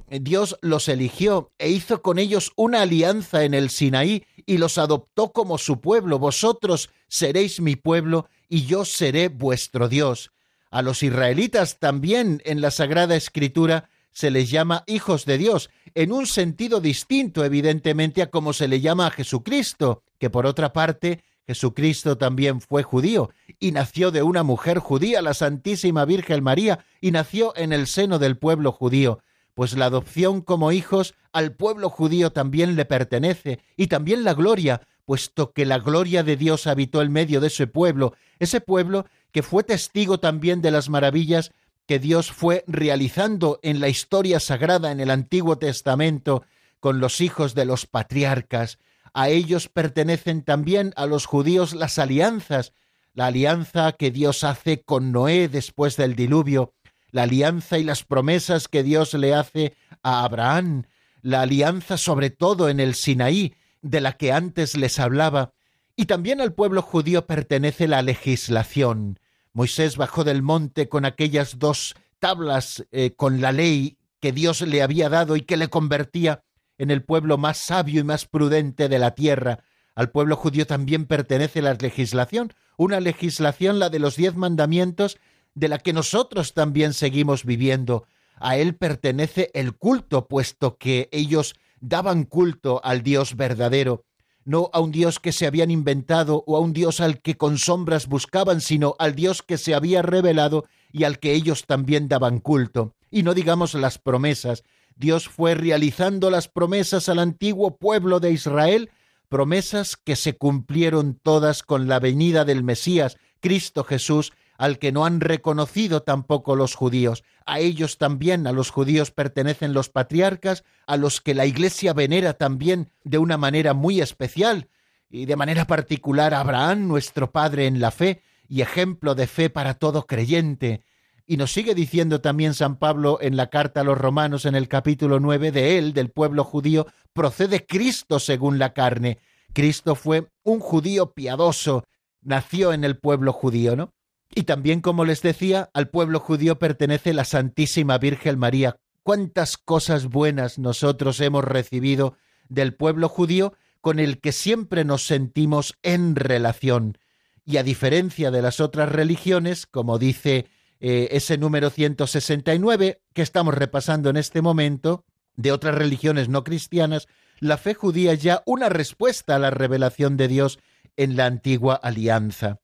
Dios 0.09 0.57
los 0.63 0.89
eligió 0.89 1.51
e 1.59 1.69
hizo 1.69 2.01
con 2.01 2.17
ellos 2.17 2.51
una 2.55 2.81
alianza 2.81 3.43
en 3.43 3.53
el 3.53 3.69
Sinaí 3.69 4.25
y 4.47 4.57
los 4.57 4.79
adoptó 4.79 5.31
como 5.33 5.59
su 5.59 5.79
pueblo. 5.81 6.17
Vosotros 6.17 6.89
seréis 7.07 7.61
mi 7.61 7.75
pueblo 7.75 8.27
y 8.49 8.65
yo 8.65 8.85
seré 8.85 9.29
vuestro 9.29 9.87
Dios. 9.87 10.31
A 10.71 10.81
los 10.81 11.03
israelitas 11.03 11.77
también 11.77 12.41
en 12.43 12.59
la 12.59 12.71
Sagrada 12.71 13.15
Escritura 13.15 13.87
se 14.13 14.31
les 14.31 14.49
llama 14.49 14.83
hijos 14.87 15.25
de 15.25 15.37
Dios, 15.37 15.69
en 15.95 16.11
un 16.11 16.25
sentido 16.27 16.79
distinto, 16.79 17.43
evidentemente, 17.43 18.21
a 18.21 18.29
como 18.29 18.53
se 18.53 18.67
le 18.67 18.79
llama 18.79 19.07
a 19.07 19.11
Jesucristo, 19.11 20.03
que 20.17 20.29
por 20.29 20.45
otra 20.45 20.71
parte, 20.71 21.23
Jesucristo 21.45 22.17
también 22.17 22.61
fue 22.61 22.83
judío, 22.83 23.31
y 23.59 23.71
nació 23.71 24.11
de 24.11 24.23
una 24.23 24.43
mujer 24.43 24.79
judía, 24.79 25.21
la 25.21 25.33
Santísima 25.33 26.05
Virgen 26.05 26.43
María, 26.43 26.85
y 27.01 27.11
nació 27.11 27.53
en 27.57 27.73
el 27.73 27.87
seno 27.87 28.19
del 28.19 28.37
pueblo 28.37 28.71
judío, 28.71 29.19
pues 29.53 29.75
la 29.77 29.85
adopción 29.85 30.41
como 30.41 30.71
hijos 30.71 31.15
al 31.31 31.53
pueblo 31.53 31.89
judío 31.89 32.31
también 32.31 32.75
le 32.75 32.85
pertenece, 32.85 33.59
y 33.75 33.87
también 33.87 34.23
la 34.23 34.33
gloria, 34.33 34.81
puesto 35.05 35.51
que 35.51 35.65
la 35.65 35.79
gloria 35.79 36.23
de 36.23 36.37
Dios 36.37 36.65
habitó 36.67 37.01
en 37.01 37.11
medio 37.11 37.41
de 37.41 37.47
ese 37.47 37.67
pueblo, 37.67 38.13
ese 38.39 38.61
pueblo 38.61 39.05
que 39.31 39.43
fue 39.43 39.63
testigo 39.63 40.19
también 40.19 40.61
de 40.61 40.71
las 40.71 40.89
maravillas 40.89 41.51
que 41.87 41.99
Dios 41.99 42.31
fue 42.31 42.63
realizando 42.67 43.59
en 43.61 43.79
la 43.79 43.89
historia 43.89 44.39
sagrada 44.39 44.91
en 44.91 44.99
el 44.99 45.11
Antiguo 45.11 45.57
Testamento 45.57 46.43
con 46.79 46.99
los 46.99 47.21
hijos 47.21 47.55
de 47.55 47.65
los 47.65 47.85
patriarcas. 47.85 48.79
A 49.13 49.29
ellos 49.29 49.69
pertenecen 49.69 50.43
también 50.43 50.93
a 50.95 51.05
los 51.05 51.25
judíos 51.25 51.73
las 51.73 51.99
alianzas, 51.99 52.73
la 53.13 53.27
alianza 53.27 53.91
que 53.93 54.11
Dios 54.11 54.43
hace 54.43 54.81
con 54.81 55.11
Noé 55.11 55.47
después 55.47 55.97
del 55.97 56.15
diluvio, 56.15 56.73
la 57.11 57.23
alianza 57.23 57.77
y 57.77 57.83
las 57.83 58.03
promesas 58.03 58.67
que 58.67 58.81
Dios 58.81 59.13
le 59.13 59.35
hace 59.35 59.75
a 60.01 60.23
Abraham, 60.23 60.85
la 61.21 61.41
alianza 61.41 61.97
sobre 61.97 62.31
todo 62.31 62.69
en 62.69 62.79
el 62.79 62.95
Sinaí, 62.95 63.55
de 63.81 64.01
la 64.01 64.13
que 64.13 64.31
antes 64.31 64.75
les 64.75 64.97
hablaba, 64.99 65.53
y 65.95 66.05
también 66.05 66.41
al 66.41 66.53
pueblo 66.53 66.81
judío 66.81 67.27
pertenece 67.27 67.87
la 67.87 68.01
legislación, 68.01 69.19
Moisés 69.53 69.97
bajó 69.97 70.23
del 70.23 70.41
monte 70.41 70.89
con 70.89 71.05
aquellas 71.05 71.59
dos 71.59 71.95
tablas 72.19 72.85
eh, 72.91 73.13
con 73.15 73.39
la 73.39 73.51
ley 73.51 73.97
que 74.19 74.31
Dios 74.31 74.61
le 74.61 74.81
había 74.81 75.09
dado 75.09 75.35
y 75.35 75.41
que 75.41 75.57
le 75.57 75.67
convertía 75.67 76.43
en 76.79 76.89
el 76.89 77.03
pueblo 77.03 77.37
más 77.37 77.57
sabio 77.57 78.01
y 78.01 78.03
más 78.03 78.25
prudente 78.25 78.89
de 78.89 78.97
la 78.97 79.11
tierra. 79.11 79.59
Al 79.93 80.09
pueblo 80.09 80.35
judío 80.35 80.65
también 80.65 81.05
pertenece 81.05 81.61
la 81.61 81.75
legislación, 81.75 82.51
una 82.77 82.99
legislación, 82.99 83.77
la 83.77 83.89
de 83.89 83.99
los 83.99 84.15
diez 84.15 84.35
mandamientos, 84.35 85.19
de 85.53 85.67
la 85.67 85.77
que 85.77 85.93
nosotros 85.93 86.55
también 86.55 86.93
seguimos 86.93 87.45
viviendo. 87.45 88.07
A 88.37 88.57
él 88.57 88.75
pertenece 88.75 89.51
el 89.53 89.75
culto, 89.75 90.27
puesto 90.27 90.77
que 90.77 91.09
ellos 91.11 91.53
daban 91.79 92.23
culto 92.23 92.81
al 92.83 93.03
Dios 93.03 93.35
verdadero 93.35 94.05
no 94.45 94.69
a 94.73 94.79
un 94.79 94.91
Dios 94.91 95.19
que 95.19 95.31
se 95.31 95.47
habían 95.47 95.71
inventado 95.71 96.43
o 96.47 96.57
a 96.57 96.59
un 96.59 96.73
Dios 96.73 96.99
al 96.99 97.21
que 97.21 97.35
con 97.35 97.57
sombras 97.57 98.07
buscaban, 98.07 98.61
sino 98.61 98.95
al 98.99 99.15
Dios 99.15 99.41
que 99.41 99.57
se 99.57 99.73
había 99.73 100.01
revelado 100.01 100.65
y 100.91 101.05
al 101.05 101.19
que 101.19 101.33
ellos 101.33 101.65
también 101.65 102.07
daban 102.07 102.39
culto. 102.39 102.93
Y 103.09 103.23
no 103.23 103.33
digamos 103.33 103.73
las 103.73 103.97
promesas. 103.97 104.63
Dios 104.95 105.27
fue 105.27 105.55
realizando 105.55 106.29
las 106.29 106.47
promesas 106.47 107.09
al 107.09 107.19
antiguo 107.19 107.77
pueblo 107.77 108.19
de 108.19 108.31
Israel, 108.31 108.91
promesas 109.29 109.97
que 109.97 110.15
se 110.15 110.37
cumplieron 110.37 111.19
todas 111.21 111.63
con 111.63 111.87
la 111.87 111.99
venida 111.99 112.45
del 112.45 112.63
Mesías, 112.63 113.17
Cristo 113.39 113.83
Jesús, 113.83 114.33
al 114.57 114.79
que 114.79 114.91
no 114.91 115.05
han 115.05 115.19
reconocido 115.19 116.03
tampoco 116.03 116.55
los 116.55 116.75
judíos. 116.75 117.23
A 117.45 117.59
ellos 117.59 117.97
también, 117.97 118.47
a 118.47 118.51
los 118.51 118.69
judíos 118.69 119.11
pertenecen 119.11 119.73
los 119.73 119.89
patriarcas, 119.89 120.63
a 120.87 120.97
los 120.97 121.21
que 121.21 121.33
la 121.33 121.45
Iglesia 121.45 121.93
venera 121.93 122.33
también 122.33 122.89
de 123.03 123.17
una 123.17 123.37
manera 123.37 123.73
muy 123.73 124.01
especial, 124.01 124.69
y 125.09 125.25
de 125.25 125.35
manera 125.35 125.65
particular 125.65 126.33
a 126.33 126.39
Abraham, 126.39 126.87
nuestro 126.87 127.31
Padre 127.31 127.67
en 127.67 127.79
la 127.79 127.91
fe, 127.91 128.21
y 128.47 128.61
ejemplo 128.61 129.15
de 129.15 129.27
fe 129.27 129.49
para 129.49 129.75
todo 129.75 130.05
creyente. 130.05 130.81
Y 131.25 131.37
nos 131.37 131.51
sigue 131.51 131.73
diciendo 131.75 132.19
también 132.21 132.53
San 132.53 132.75
Pablo 132.75 133.17
en 133.21 133.37
la 133.37 133.47
carta 133.47 133.81
a 133.81 133.83
los 133.83 133.97
romanos 133.97 134.45
en 134.45 134.55
el 134.55 134.67
capítulo 134.67 135.19
nueve 135.19 135.51
de 135.51 135.77
él, 135.77 135.93
del 135.93 136.09
pueblo 136.09 136.43
judío, 136.43 136.87
procede 137.13 137.65
Cristo 137.65 138.19
según 138.19 138.59
la 138.59 138.73
carne. 138.73 139.19
Cristo 139.53 139.95
fue 139.95 140.29
un 140.43 140.59
judío 140.59 141.13
piadoso, 141.13 141.85
nació 142.21 142.73
en 142.73 142.83
el 142.83 142.97
pueblo 142.97 143.31
judío, 143.31 143.75
¿no? 143.75 143.93
Y 144.35 144.43
también, 144.43 144.81
como 144.81 145.05
les 145.05 145.21
decía, 145.21 145.69
al 145.73 145.89
pueblo 145.89 146.19
judío 146.19 146.57
pertenece 146.57 147.13
la 147.13 147.23
Santísima 147.23 147.97
Virgen 147.97 148.39
María. 148.39 148.77
Cuántas 149.03 149.57
cosas 149.57 150.07
buenas 150.07 150.57
nosotros 150.57 151.19
hemos 151.19 151.43
recibido 151.43 152.17
del 152.49 152.73
pueblo 152.73 153.09
judío 153.09 153.53
con 153.81 153.99
el 153.99 154.19
que 154.21 154.31
siempre 154.31 154.85
nos 154.85 155.05
sentimos 155.05 155.77
en 155.83 156.15
relación. 156.15 156.97
Y 157.45 157.57
a 157.57 157.63
diferencia 157.63 158.31
de 158.31 158.41
las 158.41 158.59
otras 158.59 158.89
religiones, 158.89 159.67
como 159.67 159.99
dice 159.99 160.47
eh, 160.79 161.09
ese 161.11 161.37
número 161.37 161.69
169 161.69 163.01
que 163.13 163.21
estamos 163.21 163.53
repasando 163.53 164.09
en 164.09 164.17
este 164.17 164.41
momento, 164.41 165.05
de 165.35 165.51
otras 165.51 165.75
religiones 165.75 166.29
no 166.29 166.43
cristianas, 166.43 167.07
la 167.39 167.57
fe 167.57 167.73
judía 167.73 168.13
es 168.13 168.23
ya 168.23 168.41
una 168.45 168.69
respuesta 168.69 169.35
a 169.35 169.39
la 169.39 169.51
revelación 169.51 170.17
de 170.17 170.27
Dios 170.27 170.59
en 170.95 171.17
la 171.17 171.25
antigua 171.25 171.75
alianza. 171.75 172.62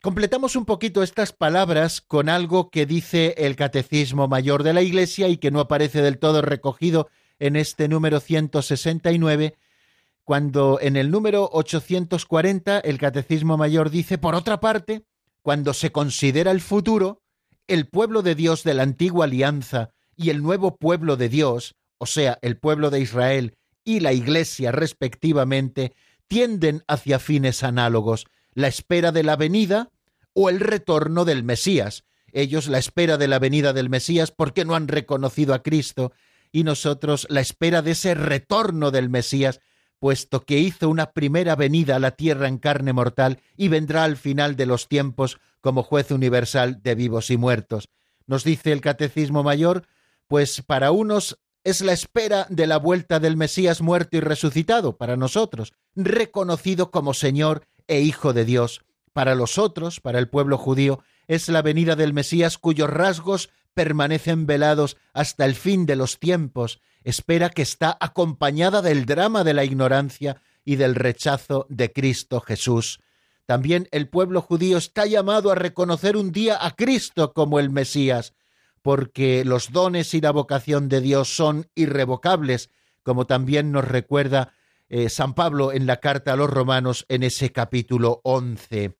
Completamos 0.00 0.54
un 0.54 0.64
poquito 0.64 1.02
estas 1.02 1.32
palabras 1.32 2.00
con 2.00 2.28
algo 2.28 2.70
que 2.70 2.86
dice 2.86 3.34
el 3.36 3.56
Catecismo 3.56 4.28
Mayor 4.28 4.62
de 4.62 4.72
la 4.72 4.82
Iglesia 4.82 5.26
y 5.26 5.38
que 5.38 5.50
no 5.50 5.58
aparece 5.58 6.02
del 6.02 6.18
todo 6.18 6.40
recogido 6.40 7.08
en 7.40 7.56
este 7.56 7.88
número 7.88 8.20
169, 8.20 9.56
cuando 10.22 10.78
en 10.80 10.96
el 10.96 11.10
número 11.10 11.50
840 11.52 12.78
el 12.78 12.96
Catecismo 12.96 13.56
Mayor 13.56 13.90
dice, 13.90 14.18
por 14.18 14.36
otra 14.36 14.60
parte, 14.60 15.02
cuando 15.42 15.74
se 15.74 15.90
considera 15.90 16.52
el 16.52 16.60
futuro, 16.60 17.20
el 17.66 17.88
pueblo 17.88 18.22
de 18.22 18.36
Dios 18.36 18.62
de 18.62 18.74
la 18.74 18.84
antigua 18.84 19.24
alianza 19.24 19.90
y 20.14 20.30
el 20.30 20.44
nuevo 20.44 20.76
pueblo 20.76 21.16
de 21.16 21.28
Dios, 21.28 21.74
o 21.98 22.06
sea, 22.06 22.38
el 22.42 22.56
pueblo 22.56 22.90
de 22.90 23.00
Israel 23.00 23.56
y 23.82 23.98
la 23.98 24.12
Iglesia 24.12 24.70
respectivamente, 24.70 25.92
tienden 26.28 26.84
hacia 26.86 27.18
fines 27.18 27.64
análogos, 27.64 28.26
la 28.58 28.66
espera 28.66 29.12
de 29.12 29.22
la 29.22 29.36
venida 29.36 29.92
o 30.32 30.48
el 30.48 30.58
retorno 30.58 31.24
del 31.24 31.44
Mesías, 31.44 32.02
ellos 32.32 32.66
la 32.66 32.78
espera 32.78 33.16
de 33.16 33.28
la 33.28 33.38
venida 33.38 33.72
del 33.72 33.88
Mesías 33.88 34.32
porque 34.32 34.64
no 34.64 34.74
han 34.74 34.88
reconocido 34.88 35.54
a 35.54 35.62
Cristo, 35.62 36.10
y 36.50 36.64
nosotros 36.64 37.28
la 37.30 37.40
espera 37.40 37.82
de 37.82 37.92
ese 37.92 38.14
retorno 38.14 38.90
del 38.90 39.10
Mesías, 39.10 39.60
puesto 40.00 40.44
que 40.44 40.58
hizo 40.58 40.88
una 40.88 41.12
primera 41.12 41.54
venida 41.54 41.94
a 41.94 41.98
la 42.00 42.16
tierra 42.16 42.48
en 42.48 42.58
carne 42.58 42.92
mortal 42.92 43.40
y 43.56 43.68
vendrá 43.68 44.02
al 44.02 44.16
final 44.16 44.56
de 44.56 44.66
los 44.66 44.88
tiempos 44.88 45.38
como 45.60 45.84
juez 45.84 46.10
universal 46.10 46.82
de 46.82 46.96
vivos 46.96 47.30
y 47.30 47.36
muertos. 47.36 47.88
Nos 48.26 48.42
dice 48.42 48.72
el 48.72 48.80
Catecismo 48.80 49.44
Mayor, 49.44 49.84
pues 50.26 50.62
para 50.62 50.90
unos 50.90 51.38
es 51.62 51.80
la 51.80 51.92
espera 51.92 52.48
de 52.50 52.66
la 52.66 52.78
vuelta 52.78 53.20
del 53.20 53.36
Mesías 53.36 53.82
muerto 53.82 54.16
y 54.16 54.20
resucitado, 54.20 54.96
para 54.96 55.16
nosotros, 55.16 55.74
reconocido 55.94 56.90
como 56.90 57.14
Señor 57.14 57.62
e 57.88 58.00
Hijo 58.00 58.32
de 58.32 58.44
Dios. 58.44 58.84
Para 59.12 59.34
los 59.34 59.58
otros, 59.58 60.00
para 60.00 60.18
el 60.18 60.28
pueblo 60.28 60.58
judío, 60.58 61.02
es 61.26 61.48
la 61.48 61.62
venida 61.62 61.96
del 61.96 62.14
Mesías 62.14 62.56
cuyos 62.58 62.88
rasgos 62.88 63.50
permanecen 63.74 64.46
velados 64.46 64.96
hasta 65.12 65.44
el 65.44 65.54
fin 65.54 65.86
de 65.86 65.96
los 65.96 66.18
tiempos, 66.18 66.80
espera 67.04 67.50
que 67.50 67.62
está 67.62 67.96
acompañada 68.00 68.82
del 68.82 69.06
drama 69.06 69.44
de 69.44 69.54
la 69.54 69.64
ignorancia 69.64 70.40
y 70.64 70.76
del 70.76 70.94
rechazo 70.94 71.66
de 71.68 71.92
Cristo 71.92 72.40
Jesús. 72.40 73.00
También 73.46 73.88
el 73.92 74.08
pueblo 74.08 74.42
judío 74.42 74.76
está 74.76 75.06
llamado 75.06 75.50
a 75.50 75.54
reconocer 75.54 76.16
un 76.16 76.32
día 76.32 76.58
a 76.60 76.72
Cristo 76.72 77.32
como 77.32 77.58
el 77.58 77.70
Mesías, 77.70 78.34
porque 78.82 79.44
los 79.44 79.72
dones 79.72 80.12
y 80.12 80.20
la 80.20 80.32
vocación 80.32 80.88
de 80.88 81.00
Dios 81.00 81.34
son 81.34 81.70
irrevocables, 81.74 82.70
como 83.02 83.26
también 83.26 83.72
nos 83.72 83.86
recuerda 83.86 84.52
eh, 84.88 85.08
San 85.08 85.34
Pablo 85.34 85.72
en 85.72 85.86
la 85.86 85.98
carta 85.98 86.32
a 86.32 86.36
los 86.36 86.50
romanos 86.50 87.06
en 87.08 87.22
ese 87.22 87.52
capítulo 87.52 88.20
11. 88.24 88.96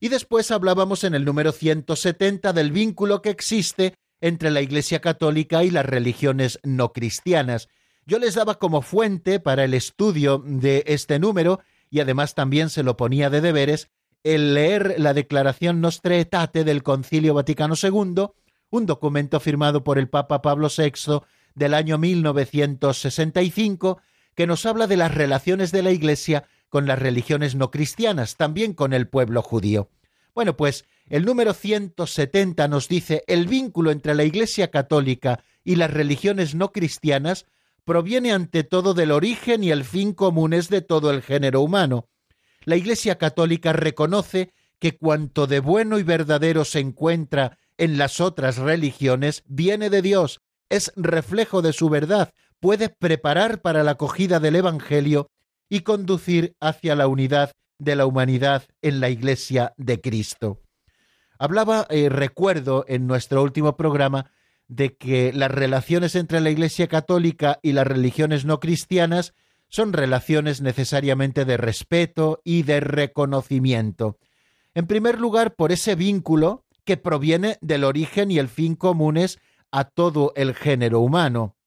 Y 0.00 0.08
después 0.08 0.50
hablábamos 0.50 1.04
en 1.04 1.14
el 1.14 1.24
número 1.24 1.52
170 1.52 2.52
del 2.52 2.72
vínculo 2.72 3.22
que 3.22 3.30
existe 3.30 3.94
entre 4.20 4.50
la 4.50 4.60
Iglesia 4.60 5.00
Católica 5.00 5.64
y 5.64 5.70
las 5.70 5.86
religiones 5.86 6.58
no 6.62 6.92
cristianas. 6.92 7.68
Yo 8.06 8.18
les 8.18 8.34
daba 8.34 8.58
como 8.58 8.82
fuente 8.82 9.40
para 9.40 9.64
el 9.64 9.74
estudio 9.74 10.42
de 10.44 10.84
este 10.86 11.18
número, 11.18 11.60
y 11.90 12.00
además 12.00 12.34
también 12.34 12.70
se 12.70 12.82
lo 12.82 12.96
ponía 12.96 13.30
de 13.30 13.40
deberes, 13.40 13.90
el 14.24 14.54
leer 14.54 14.96
la 14.98 15.14
Declaración 15.14 15.80
Nostra 15.80 16.14
Aetate 16.14 16.64
del 16.64 16.82
Concilio 16.82 17.34
Vaticano 17.34 17.74
II, 17.80 18.26
un 18.70 18.86
documento 18.86 19.40
firmado 19.40 19.84
por 19.84 19.98
el 19.98 20.08
Papa 20.08 20.42
Pablo 20.42 20.68
VI 20.76 21.20
del 21.54 21.74
año 21.74 21.98
1965, 21.98 24.00
que 24.38 24.46
nos 24.46 24.66
habla 24.66 24.86
de 24.86 24.96
las 24.96 25.12
relaciones 25.12 25.72
de 25.72 25.82
la 25.82 25.90
Iglesia 25.90 26.44
con 26.68 26.86
las 26.86 26.96
religiones 26.96 27.56
no 27.56 27.72
cristianas, 27.72 28.36
también 28.36 28.72
con 28.72 28.92
el 28.92 29.08
pueblo 29.08 29.42
judío. 29.42 29.90
Bueno, 30.32 30.56
pues 30.56 30.84
el 31.08 31.24
número 31.24 31.54
170 31.54 32.68
nos 32.68 32.86
dice 32.86 33.24
el 33.26 33.48
vínculo 33.48 33.90
entre 33.90 34.14
la 34.14 34.22
Iglesia 34.22 34.70
católica 34.70 35.42
y 35.64 35.74
las 35.74 35.90
religiones 35.92 36.54
no 36.54 36.70
cristianas 36.70 37.46
proviene 37.84 38.30
ante 38.30 38.62
todo 38.62 38.94
del 38.94 39.10
origen 39.10 39.64
y 39.64 39.72
el 39.72 39.82
fin 39.82 40.12
comunes 40.12 40.68
de 40.68 40.82
todo 40.82 41.10
el 41.10 41.22
género 41.22 41.60
humano. 41.60 42.08
La 42.62 42.76
Iglesia 42.76 43.18
católica 43.18 43.72
reconoce 43.72 44.52
que 44.78 44.96
cuanto 44.96 45.48
de 45.48 45.58
bueno 45.58 45.98
y 45.98 46.04
verdadero 46.04 46.64
se 46.64 46.78
encuentra 46.78 47.58
en 47.76 47.98
las 47.98 48.20
otras 48.20 48.58
religiones 48.58 49.42
viene 49.48 49.90
de 49.90 50.00
Dios, 50.00 50.42
es 50.68 50.92
reflejo 50.94 51.60
de 51.60 51.72
su 51.72 51.88
verdad, 51.88 52.32
puede 52.60 52.88
preparar 52.88 53.60
para 53.60 53.82
la 53.84 53.92
acogida 53.92 54.40
del 54.40 54.56
Evangelio 54.56 55.30
y 55.68 55.80
conducir 55.80 56.54
hacia 56.60 56.94
la 56.94 57.06
unidad 57.08 57.52
de 57.78 57.96
la 57.96 58.06
humanidad 58.06 58.64
en 58.82 59.00
la 59.00 59.10
Iglesia 59.10 59.72
de 59.76 60.00
Cristo. 60.00 60.60
Hablaba, 61.38 61.86
eh, 61.90 62.08
recuerdo, 62.08 62.84
en 62.88 63.06
nuestro 63.06 63.42
último 63.42 63.76
programa, 63.76 64.30
de 64.66 64.96
que 64.96 65.32
las 65.32 65.50
relaciones 65.50 66.14
entre 66.14 66.40
la 66.40 66.50
Iglesia 66.50 66.88
católica 66.88 67.58
y 67.62 67.72
las 67.72 67.86
religiones 67.86 68.44
no 68.44 68.60
cristianas 68.60 69.34
son 69.68 69.92
relaciones 69.92 70.60
necesariamente 70.60 71.44
de 71.44 71.56
respeto 71.56 72.40
y 72.42 72.62
de 72.62 72.80
reconocimiento. 72.80 74.18
En 74.74 74.86
primer 74.86 75.20
lugar, 75.20 75.54
por 75.54 75.72
ese 75.72 75.94
vínculo 75.94 76.64
que 76.84 76.96
proviene 76.96 77.58
del 77.60 77.84
origen 77.84 78.30
y 78.30 78.38
el 78.38 78.48
fin 78.48 78.74
comunes 78.74 79.38
a 79.70 79.84
todo 79.84 80.32
el 80.36 80.54
género 80.54 81.00
humano. 81.00 81.57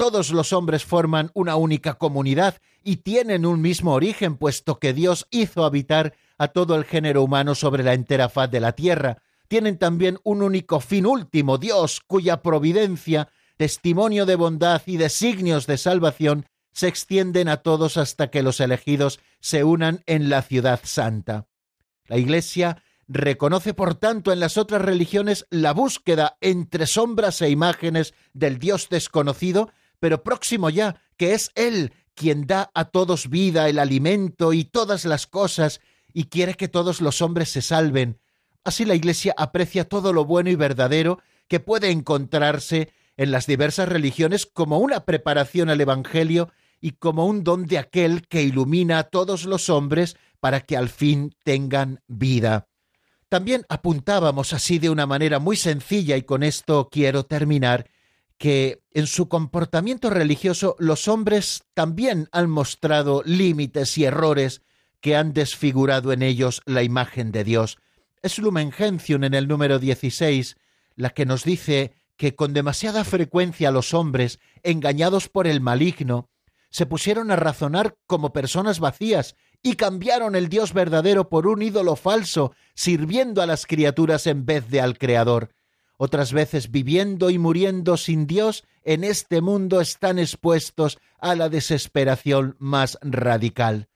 Todos 0.00 0.30
los 0.30 0.54
hombres 0.54 0.86
forman 0.86 1.30
una 1.34 1.56
única 1.56 1.98
comunidad 1.98 2.56
y 2.82 2.96
tienen 2.96 3.44
un 3.44 3.60
mismo 3.60 3.92
origen, 3.92 4.38
puesto 4.38 4.78
que 4.78 4.94
Dios 4.94 5.26
hizo 5.30 5.62
habitar 5.62 6.14
a 6.38 6.48
todo 6.48 6.74
el 6.76 6.86
género 6.86 7.22
humano 7.22 7.54
sobre 7.54 7.82
la 7.82 7.92
entera 7.92 8.30
faz 8.30 8.50
de 8.50 8.60
la 8.60 8.72
tierra. 8.72 9.18
Tienen 9.46 9.76
también 9.76 10.18
un 10.22 10.42
único 10.42 10.80
fin 10.80 11.04
último, 11.04 11.58
Dios, 11.58 12.00
cuya 12.06 12.40
providencia, 12.40 13.28
testimonio 13.58 14.24
de 14.24 14.36
bondad 14.36 14.80
y 14.86 14.96
designios 14.96 15.66
de 15.66 15.76
salvación 15.76 16.46
se 16.72 16.88
extienden 16.88 17.50
a 17.50 17.58
todos 17.58 17.98
hasta 17.98 18.30
que 18.30 18.42
los 18.42 18.58
elegidos 18.60 19.20
se 19.40 19.64
unan 19.64 20.02
en 20.06 20.30
la 20.30 20.40
ciudad 20.40 20.80
santa. 20.82 21.46
La 22.06 22.16
Iglesia 22.16 22.82
reconoce, 23.06 23.74
por 23.74 23.96
tanto, 23.96 24.32
en 24.32 24.40
las 24.40 24.56
otras 24.56 24.80
religiones 24.80 25.44
la 25.50 25.74
búsqueda 25.74 26.38
entre 26.40 26.86
sombras 26.86 27.42
e 27.42 27.50
imágenes 27.50 28.14
del 28.32 28.58
Dios 28.58 28.88
desconocido 28.88 29.70
pero 30.00 30.22
próximo 30.24 30.70
ya, 30.70 31.00
que 31.16 31.34
es 31.34 31.50
Él 31.54 31.92
quien 32.14 32.46
da 32.46 32.70
a 32.74 32.86
todos 32.86 33.30
vida, 33.30 33.68
el 33.68 33.78
alimento 33.78 34.52
y 34.52 34.64
todas 34.64 35.04
las 35.04 35.26
cosas, 35.26 35.80
y 36.12 36.24
quiere 36.24 36.54
que 36.54 36.68
todos 36.68 37.00
los 37.00 37.22
hombres 37.22 37.50
se 37.50 37.62
salven. 37.62 38.18
Así 38.64 38.84
la 38.84 38.94
Iglesia 38.94 39.34
aprecia 39.38 39.88
todo 39.88 40.12
lo 40.12 40.24
bueno 40.24 40.50
y 40.50 40.54
verdadero 40.54 41.20
que 41.48 41.60
puede 41.60 41.90
encontrarse 41.90 42.92
en 43.16 43.30
las 43.30 43.46
diversas 43.46 43.88
religiones 43.88 44.46
como 44.46 44.78
una 44.78 45.04
preparación 45.04 45.70
al 45.70 45.80
Evangelio 45.80 46.50
y 46.80 46.92
como 46.92 47.26
un 47.26 47.44
don 47.44 47.66
de 47.66 47.78
aquel 47.78 48.26
que 48.26 48.42
ilumina 48.42 48.98
a 48.98 49.04
todos 49.04 49.44
los 49.44 49.68
hombres 49.68 50.16
para 50.40 50.60
que 50.60 50.76
al 50.76 50.88
fin 50.88 51.34
tengan 51.44 52.02
vida. 52.06 52.68
También 53.28 53.64
apuntábamos 53.68 54.52
así 54.52 54.78
de 54.78 54.90
una 54.90 55.06
manera 55.06 55.38
muy 55.38 55.56
sencilla, 55.56 56.16
y 56.16 56.22
con 56.22 56.42
esto 56.42 56.88
quiero 56.90 57.24
terminar, 57.24 57.88
que 58.40 58.82
en 58.92 59.06
su 59.06 59.28
comportamiento 59.28 60.08
religioso 60.08 60.74
los 60.78 61.08
hombres 61.08 61.64
también 61.74 62.26
han 62.32 62.48
mostrado 62.48 63.22
límites 63.26 63.98
y 63.98 64.06
errores 64.06 64.62
que 65.02 65.14
han 65.14 65.34
desfigurado 65.34 66.10
en 66.10 66.22
ellos 66.22 66.62
la 66.64 66.82
imagen 66.82 67.32
de 67.32 67.44
Dios. 67.44 67.76
Es 68.22 68.38
Lumen 68.38 68.72
Gentium 68.72 69.24
en 69.24 69.34
el 69.34 69.46
número 69.46 69.78
16 69.78 70.56
la 70.96 71.10
que 71.10 71.26
nos 71.26 71.44
dice 71.44 71.92
que 72.16 72.34
con 72.34 72.54
demasiada 72.54 73.04
frecuencia 73.04 73.70
los 73.70 73.92
hombres, 73.92 74.40
engañados 74.62 75.28
por 75.28 75.46
el 75.46 75.60
maligno, 75.60 76.30
se 76.70 76.86
pusieron 76.86 77.30
a 77.30 77.36
razonar 77.36 77.98
como 78.06 78.32
personas 78.32 78.80
vacías 78.80 79.36
y 79.62 79.74
cambiaron 79.74 80.34
el 80.34 80.48
Dios 80.48 80.72
verdadero 80.72 81.28
por 81.28 81.46
un 81.46 81.60
ídolo 81.60 81.94
falso, 81.94 82.54
sirviendo 82.74 83.42
a 83.42 83.46
las 83.46 83.66
criaturas 83.66 84.26
en 84.26 84.46
vez 84.46 84.66
de 84.70 84.80
al 84.80 84.96
Creador 84.96 85.50
otras 86.02 86.32
veces 86.32 86.70
viviendo 86.70 87.28
y 87.28 87.36
muriendo 87.36 87.98
sin 87.98 88.26
Dios, 88.26 88.64
en 88.84 89.04
este 89.04 89.42
mundo 89.42 89.82
están 89.82 90.18
expuestos 90.18 90.98
a 91.18 91.34
la 91.34 91.50
desesperación 91.50 92.56
más 92.58 92.96
radical. 93.02 93.90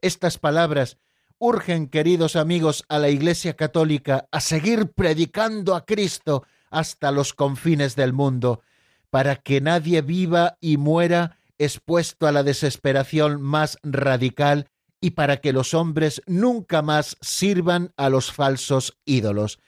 Estas 0.00 0.38
palabras 0.38 0.98
urgen, 1.38 1.88
queridos 1.88 2.36
amigos, 2.36 2.84
a 2.88 3.00
la 3.00 3.08
Iglesia 3.08 3.56
Católica 3.56 4.28
a 4.30 4.40
seguir 4.40 4.92
predicando 4.92 5.74
a 5.74 5.84
Cristo 5.84 6.44
hasta 6.70 7.10
los 7.10 7.34
confines 7.34 7.96
del 7.96 8.12
mundo, 8.12 8.62
para 9.10 9.34
que 9.34 9.60
nadie 9.60 10.02
viva 10.02 10.56
y 10.60 10.76
muera 10.76 11.36
expuesto 11.58 12.28
a 12.28 12.32
la 12.32 12.44
desesperación 12.44 13.42
más 13.42 13.76
radical 13.82 14.68
y 15.00 15.10
para 15.10 15.38
que 15.38 15.52
los 15.52 15.74
hombres 15.74 16.22
nunca 16.28 16.80
más 16.80 17.16
sirvan 17.20 17.92
a 17.96 18.08
los 18.08 18.30
falsos 18.30 18.96
ídolos. 19.04 19.58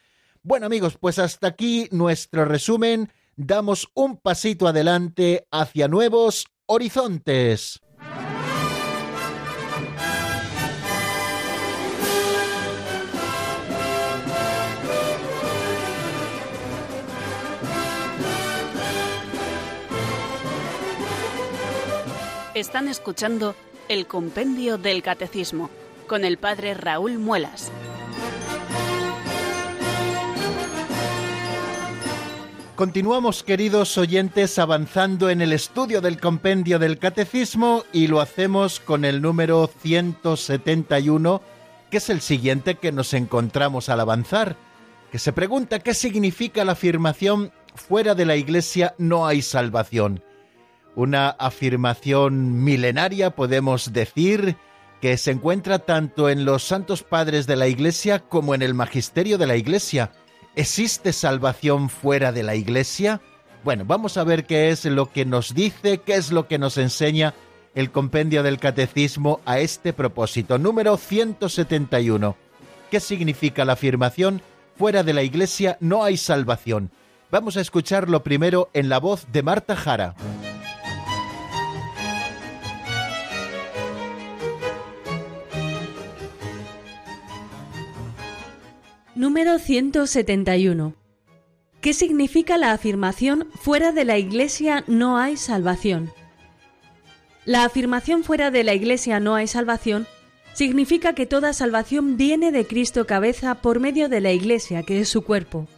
Bueno 0.45 0.67
amigos, 0.67 0.99
pues 0.99 1.21
hasta 1.21 1.47
aquí 1.47 1.89
nuestro 1.93 2.45
resumen. 2.45 3.13
Damos 3.37 3.89
un 3.95 4.17
pasito 4.17 4.67
adelante 4.67 5.47
hacia 5.53 5.87
nuevos 5.87 6.47
horizontes. 6.67 7.79
Están 22.55 22.89
escuchando 22.89 23.55
el 23.89 24.07
Compendio 24.09 24.77
del 24.77 25.05
Catecismo 25.05 25.71
con 26.09 26.25
el 26.25 26.37
Padre 26.37 26.75
Raúl 26.75 27.19
Muelas. 27.19 27.71
Continuamos, 32.83 33.45
queridos 33.45 33.97
oyentes, 33.97 34.59
avanzando 34.59 35.31
en 35.31 35.41
el 35.41 35.53
estudio 35.53 36.01
del 36.01 36.19
compendio 36.19 36.81
del 36.81 36.99
catecismo 36.99 37.85
y 37.93 38.09
lo 38.09 38.21
hacemos 38.21 38.81
con 38.81 39.05
el 39.05 39.23
número 39.23 39.71
171, 39.83 41.41
que 41.93 41.99
es 41.99 42.11
el 42.11 42.21
siguiente 42.21 42.75
que 42.75 42.91
nos 42.91 43.15
encontramos 43.15 43.89
al 43.89 44.01
avanzar. 44.01 44.57
que 45.13 45.21
se 45.21 45.33
pregunta 45.33 45.79
qué 45.79 45.95
significa 45.95 46.65
la 46.65 46.73
afirmación 46.73 47.53
fuera 47.77 48.17
de 48.17 48.27
la 48.27 48.35
Iglesia 48.35 48.97
no 48.99 49.29
hay 49.29 49.43
salvación. 49.43 50.25
Una 50.97 51.29
afirmación 51.29 52.65
milenaria, 52.65 53.31
podemos 53.31 53.93
decir, 53.93 54.57
que 55.01 55.17
se 55.19 55.31
encuentra 55.31 55.79
tanto 55.79 56.29
en 56.29 56.45
los 56.45 56.65
santos 56.65 57.05
padres 57.05 57.47
de 57.47 57.55
la 57.55 57.69
Iglesia 57.69 58.19
como 58.19 58.57
en 58.57 58.63
el 58.63 58.75
magisterio 58.75 59.39
de 59.39 59.47
la 59.47 59.55
Iglesia. 59.55 60.11
¿Existe 60.55 61.13
salvación 61.15 61.89
fuera 61.89 62.31
de 62.31 62.43
la 62.43 62.55
Iglesia? 62.55 63.23
Bueno, 63.65 63.85
vamos 63.87 64.19
a 64.19 64.25
ver 64.25 64.45
qué 64.45 64.69
es 64.71 64.85
lo 64.85 65.11
que 65.11 65.25
nos 65.25 65.55
dice, 65.55 65.99
qué 65.99 66.15
es 66.15 66.31
lo 66.31 66.47
que 66.47 66.59
nos 66.59 66.77
enseña 66.77 67.35
el 67.75 67.91
compendio 67.91 68.43
del 68.43 68.59
catecismo 68.59 69.41
a 69.47 69.61
este 69.61 69.95
propósito. 69.95 70.59
Número 70.59 70.99
171. 70.99 72.37
¿Qué 72.91 73.01
significa 73.01 73.65
la 73.65 73.73
afirmación? 73.75 74.43
Fuera 74.77 75.03
de 75.03 75.15
la 75.15 75.23
Iglesia 75.23 75.79
no 75.81 76.05
hay 76.05 76.19
salvación. 76.19 76.91
Vamos 77.31 77.57
a 77.57 77.63
escucharlo 77.63 78.23
primero 78.23 78.69
en 78.75 78.91
la 78.91 78.99
voz 78.99 79.27
de 79.33 79.43
Marta 79.43 79.75
Jara. 79.75 80.15
Número 89.23 89.61
171. 89.61 90.97
¿Qué 91.81 91.93
significa 91.93 92.57
la 92.57 92.73
afirmación 92.73 93.47
fuera 93.55 93.93
de 93.93 94.05
la 94.05 94.19
Iglesia 94.19 94.83
no 94.89 95.17
hay 95.17 95.37
salvación? 95.37 96.11
La 97.45 97.63
afirmación 97.63 98.25
fuera 98.25 98.51
de 98.51 98.65
la 98.65 98.75
Iglesia 98.75 99.21
no 99.21 99.37
hay 99.37 99.47
salvación 99.47 100.09
significa 100.55 101.13
que 101.13 101.27
toda 101.27 101.53
salvación 101.53 102.17
viene 102.17 102.51
de 102.51 102.67
Cristo 102.67 103.07
cabeza 103.07 103.55
por 103.55 103.79
medio 103.79 104.09
de 104.09 104.21
la 104.21 104.33
Iglesia, 104.33 104.83
que 104.83 104.99
es 104.99 105.09
su 105.09 105.23
cuerpo. 105.23 105.69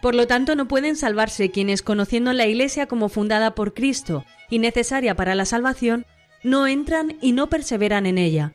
Por 0.00 0.14
lo 0.14 0.28
tanto, 0.28 0.54
no 0.54 0.68
pueden 0.68 0.94
salvarse 0.94 1.50
quienes, 1.50 1.82
conociendo 1.82 2.32
la 2.32 2.46
Iglesia 2.46 2.86
como 2.86 3.08
fundada 3.08 3.56
por 3.56 3.74
Cristo 3.74 4.24
y 4.48 4.60
necesaria 4.60 5.16
para 5.16 5.34
la 5.34 5.44
salvación, 5.44 6.06
no 6.44 6.68
entran 6.68 7.16
y 7.20 7.32
no 7.32 7.48
perseveran 7.48 8.06
en 8.06 8.16
ella. 8.16 8.52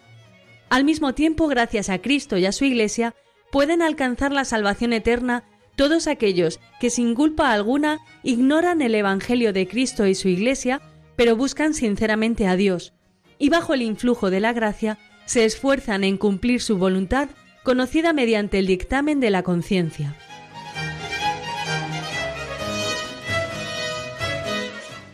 Al 0.69 0.85
mismo 0.85 1.13
tiempo, 1.13 1.49
gracias 1.49 1.89
a 1.89 1.99
Cristo 1.99 2.37
y 2.37 2.45
a 2.45 2.53
su 2.53 2.63
Iglesia, 2.63 3.13
pueden 3.51 3.81
alcanzar 3.81 4.31
la 4.31 4.45
salvación 4.45 4.93
eterna 4.93 5.43
todos 5.75 6.07
aquellos 6.07 6.59
que 6.79 6.89
sin 6.89 7.15
culpa 7.15 7.53
alguna 7.53 7.99
ignoran 8.21 8.81
el 8.81 8.95
Evangelio 8.95 9.53
de 9.53 9.67
Cristo 9.67 10.05
y 10.05 10.15
su 10.15 10.27
Iglesia, 10.27 10.81
pero 11.15 11.35
buscan 11.35 11.73
sinceramente 11.73 12.47
a 12.47 12.55
Dios, 12.55 12.93
y 13.37 13.49
bajo 13.49 13.73
el 13.73 13.81
influjo 13.81 14.29
de 14.29 14.41
la 14.41 14.51
gracia 14.51 14.97
se 15.25 15.45
esfuerzan 15.45 16.03
en 16.03 16.17
cumplir 16.17 16.61
su 16.61 16.77
voluntad 16.77 17.29
conocida 17.63 18.13
mediante 18.13 18.59
el 18.59 18.67
dictamen 18.67 19.19
de 19.19 19.29
la 19.29 19.43
conciencia. 19.43 20.15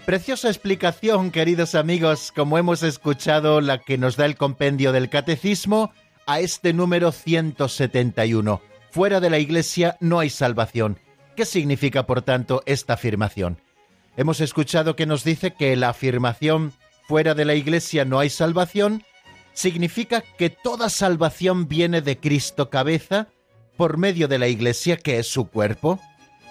Preciosa 0.05 0.49
explicación, 0.49 1.31
queridos 1.31 1.73
amigos, 1.73 2.31
como 2.31 2.59
hemos 2.59 2.83
escuchado 2.83 3.59
la 3.59 3.79
que 3.79 3.97
nos 3.97 4.17
da 4.17 4.25
el 4.25 4.35
compendio 4.35 4.91
del 4.91 5.09
catecismo 5.09 5.91
a 6.25 6.39
este 6.39 6.73
número 6.73 7.11
171. 7.11 8.61
Fuera 8.91 9.19
de 9.19 9.29
la 9.29 9.39
Iglesia 9.39 9.97
no 9.99 10.19
hay 10.19 10.29
salvación. 10.29 10.99
¿Qué 11.35 11.45
significa, 11.45 12.05
por 12.05 12.21
tanto, 12.21 12.63
esta 12.65 12.93
afirmación? 12.93 13.59
Hemos 14.17 14.39
escuchado 14.39 14.95
que 14.95 15.05
nos 15.05 15.23
dice 15.23 15.53
que 15.53 15.75
la 15.75 15.89
afirmación 15.89 16.73
fuera 17.07 17.35
de 17.35 17.45
la 17.45 17.55
Iglesia 17.55 18.05
no 18.05 18.19
hay 18.19 18.29
salvación 18.29 19.03
significa 19.53 20.21
que 20.37 20.49
toda 20.49 20.89
salvación 20.89 21.67
viene 21.67 22.01
de 22.01 22.17
Cristo 22.19 22.69
cabeza 22.69 23.27
por 23.77 23.97
medio 23.97 24.27
de 24.27 24.39
la 24.39 24.47
Iglesia 24.47 24.97
que 24.97 25.19
es 25.19 25.27
su 25.27 25.47
cuerpo. 25.47 25.99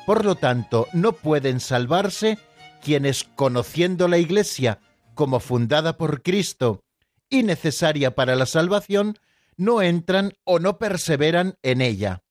Por 0.06 0.24
lo 0.24 0.34
tanto, 0.34 0.88
no 0.92 1.12
pueden 1.12 1.60
salvarse 1.60 2.38
quienes, 2.82 3.24
conociendo 3.24 4.08
la 4.08 4.18
Iglesia 4.18 4.78
como 5.14 5.40
fundada 5.40 5.96
por 5.96 6.22
Cristo 6.22 6.82
y 7.30 7.42
necesaria 7.42 8.14
para 8.14 8.36
la 8.36 8.46
salvación, 8.46 9.18
no 9.56 9.82
entran 9.82 10.32
o 10.44 10.58
no 10.58 10.78
perseveran 10.78 11.58
en 11.62 11.80
ella. 11.80 12.22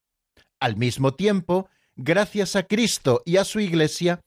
Al 0.59 0.77
mismo 0.77 1.13
tiempo, 1.13 1.69
gracias 1.95 2.55
a 2.55 2.63
Cristo 2.63 3.21
y 3.25 3.37
a 3.37 3.43
su 3.43 3.59
Iglesia, 3.59 4.21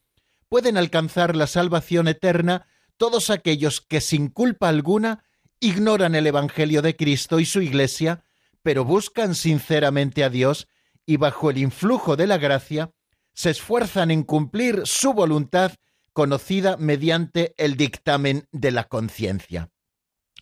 pueden 0.49 0.77
alcanzar 0.77 1.37
la 1.37 1.47
salvación 1.47 2.09
eterna 2.09 2.67
todos 2.97 3.31
aquellos 3.31 3.81
que 3.81 4.01
sin 4.01 4.29
culpa 4.29 4.69
alguna 4.69 5.25
ignoran 5.61 6.15
el 6.15 6.27
Evangelio 6.27 6.83
de 6.83 6.97
Cristo 6.97 7.41
y 7.41 7.47
su 7.47 7.61
Iglesia, 7.61 8.25
pero 8.63 8.85
buscan 8.85 9.35
sinceramente 9.35 10.25
a 10.25 10.31
Dios 10.31 10.69
y 11.05 11.17
bajo 11.17 11.51
el 11.51 11.59
influjo 11.59 12.17
de 12.17 12.27
la 12.27 12.39
gracia 12.39 12.91
se 13.33 13.51
esfuerzan 13.51 14.11
en 14.11 14.23
cumplir 14.23 14.83
su 14.85 15.13
voluntad 15.13 15.73
conocida 16.13 16.77
mediante 16.79 17.55
el 17.59 17.77
dictamen 17.77 18.49
de 18.51 18.71
la 18.71 18.85
conciencia. 18.85 19.71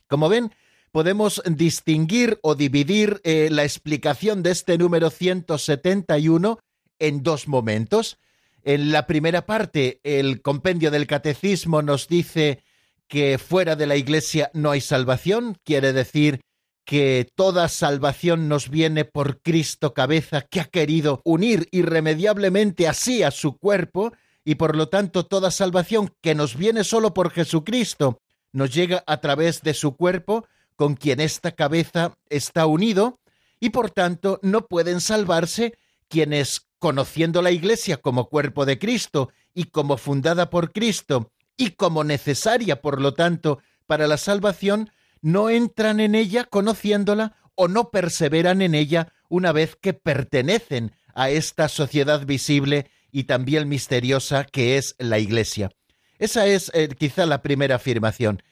Como 0.09 0.29
ven, 0.29 0.55
podemos 0.95 1.43
distinguir 1.45 2.39
o 2.41 2.55
dividir 2.55 3.21
eh, 3.25 3.49
la 3.51 3.65
explicación 3.65 4.45
de 4.45 4.53
este 4.53 4.79
número 4.79 5.11
171 5.11 6.61
en 7.01 7.25
dos 7.25 7.49
momentos. 7.49 8.17
En 8.63 8.93
la 8.93 9.09
primera 9.09 9.45
parte, 9.45 9.99
el 10.05 10.41
compendio 10.41 10.93
del 10.93 11.09
catecismo 11.09 11.83
nos 11.83 12.07
dice 12.07 12.63
que 13.09 13.39
fuera 13.39 13.75
de 13.75 13.89
la 13.89 13.97
Iglesia 13.97 14.53
no 14.55 14.71
hay 14.71 14.81
salvación, 14.81 15.59
quiere 15.65 15.93
decir 15.93 16.43
que 16.85 17.27
toda 17.35 17.69
salvación 17.69 18.49
nos 18.49 18.71
viene 18.71 19.05
por 19.05 19.43
Cristo 19.43 19.95
cabeza, 19.95 20.43
que 20.43 20.61
ha 20.61 20.67
querido 20.67 21.23
unir 21.25 21.67
irremediablemente 21.73 22.87
así 22.87 23.25
a 23.25 23.33
su 23.33 23.59
cuerpo, 23.59 24.13
y 24.45 24.55
por 24.55 24.77
lo 24.77 24.89
tanto 24.89 25.27
toda 25.27 25.51
salvación 25.51 26.15
que 26.21 26.37
nos 26.37 26.57
viene 26.57 26.85
solo 26.85 27.15
por 27.15 27.33
Jesucristo 27.33 28.21
nos 28.53 28.73
llega 28.73 29.03
a 29.09 29.21
través 29.21 29.63
de 29.63 29.75
su 29.75 29.97
cuerpo, 29.97 30.47
con 30.77 30.95
quien 30.95 31.21
esta 31.21 31.53
cabeza 31.53 32.17
está 32.29 32.67
unido, 32.67 33.21
y 33.61 33.71
por 33.71 33.91
tanto 33.91 34.41
no 34.43 34.67
pueden 34.67 35.01
salvarse 35.01 35.75
quienes, 36.09 36.67
conociendo 36.79 37.41
la 37.43 37.51
Iglesia 37.51 37.97
como 37.97 38.29
cuerpo 38.29 38.67
de 38.67 38.79
Cristo 38.79 39.31
y 39.55 39.65
como 39.65 39.97
fundada 39.97 40.51
por 40.51 40.73
Cristo 40.73 41.33
y 41.57 41.71
como 41.71 42.05
necesaria, 42.05 42.83
por 42.83 43.01
lo 43.01 43.15
tanto, 43.15 43.61
para 43.87 44.07
la 44.07 44.17
salvación, 44.17 44.91
no 45.23 45.49
entran 45.49 46.01
en 46.01 46.15
ella 46.15 46.45
conociéndola 46.45 47.37
o 47.55 47.69
no 47.69 47.91
perseveran 47.91 48.61
en 48.61 48.75
ella 48.75 49.13
una 49.29 49.53
vez 49.53 49.77
que 49.77 49.95
pertenecen 49.95 50.93
a 51.15 51.31
esta 51.31 51.69
sociedad 51.69 52.27
visible 52.27 52.91
y 53.11 53.25
también 53.25 53.69
misteriosa 53.69 54.45
que 54.45 54.77
es 54.77 54.97
la 54.99 55.19
Iglesia. 55.19 55.71
Esa 56.19 56.47
es 56.47 56.71
eh, 56.75 56.89
quizá 56.99 57.27
la 57.27 57.43
primera 57.43 57.77
afirmación. 57.77 58.43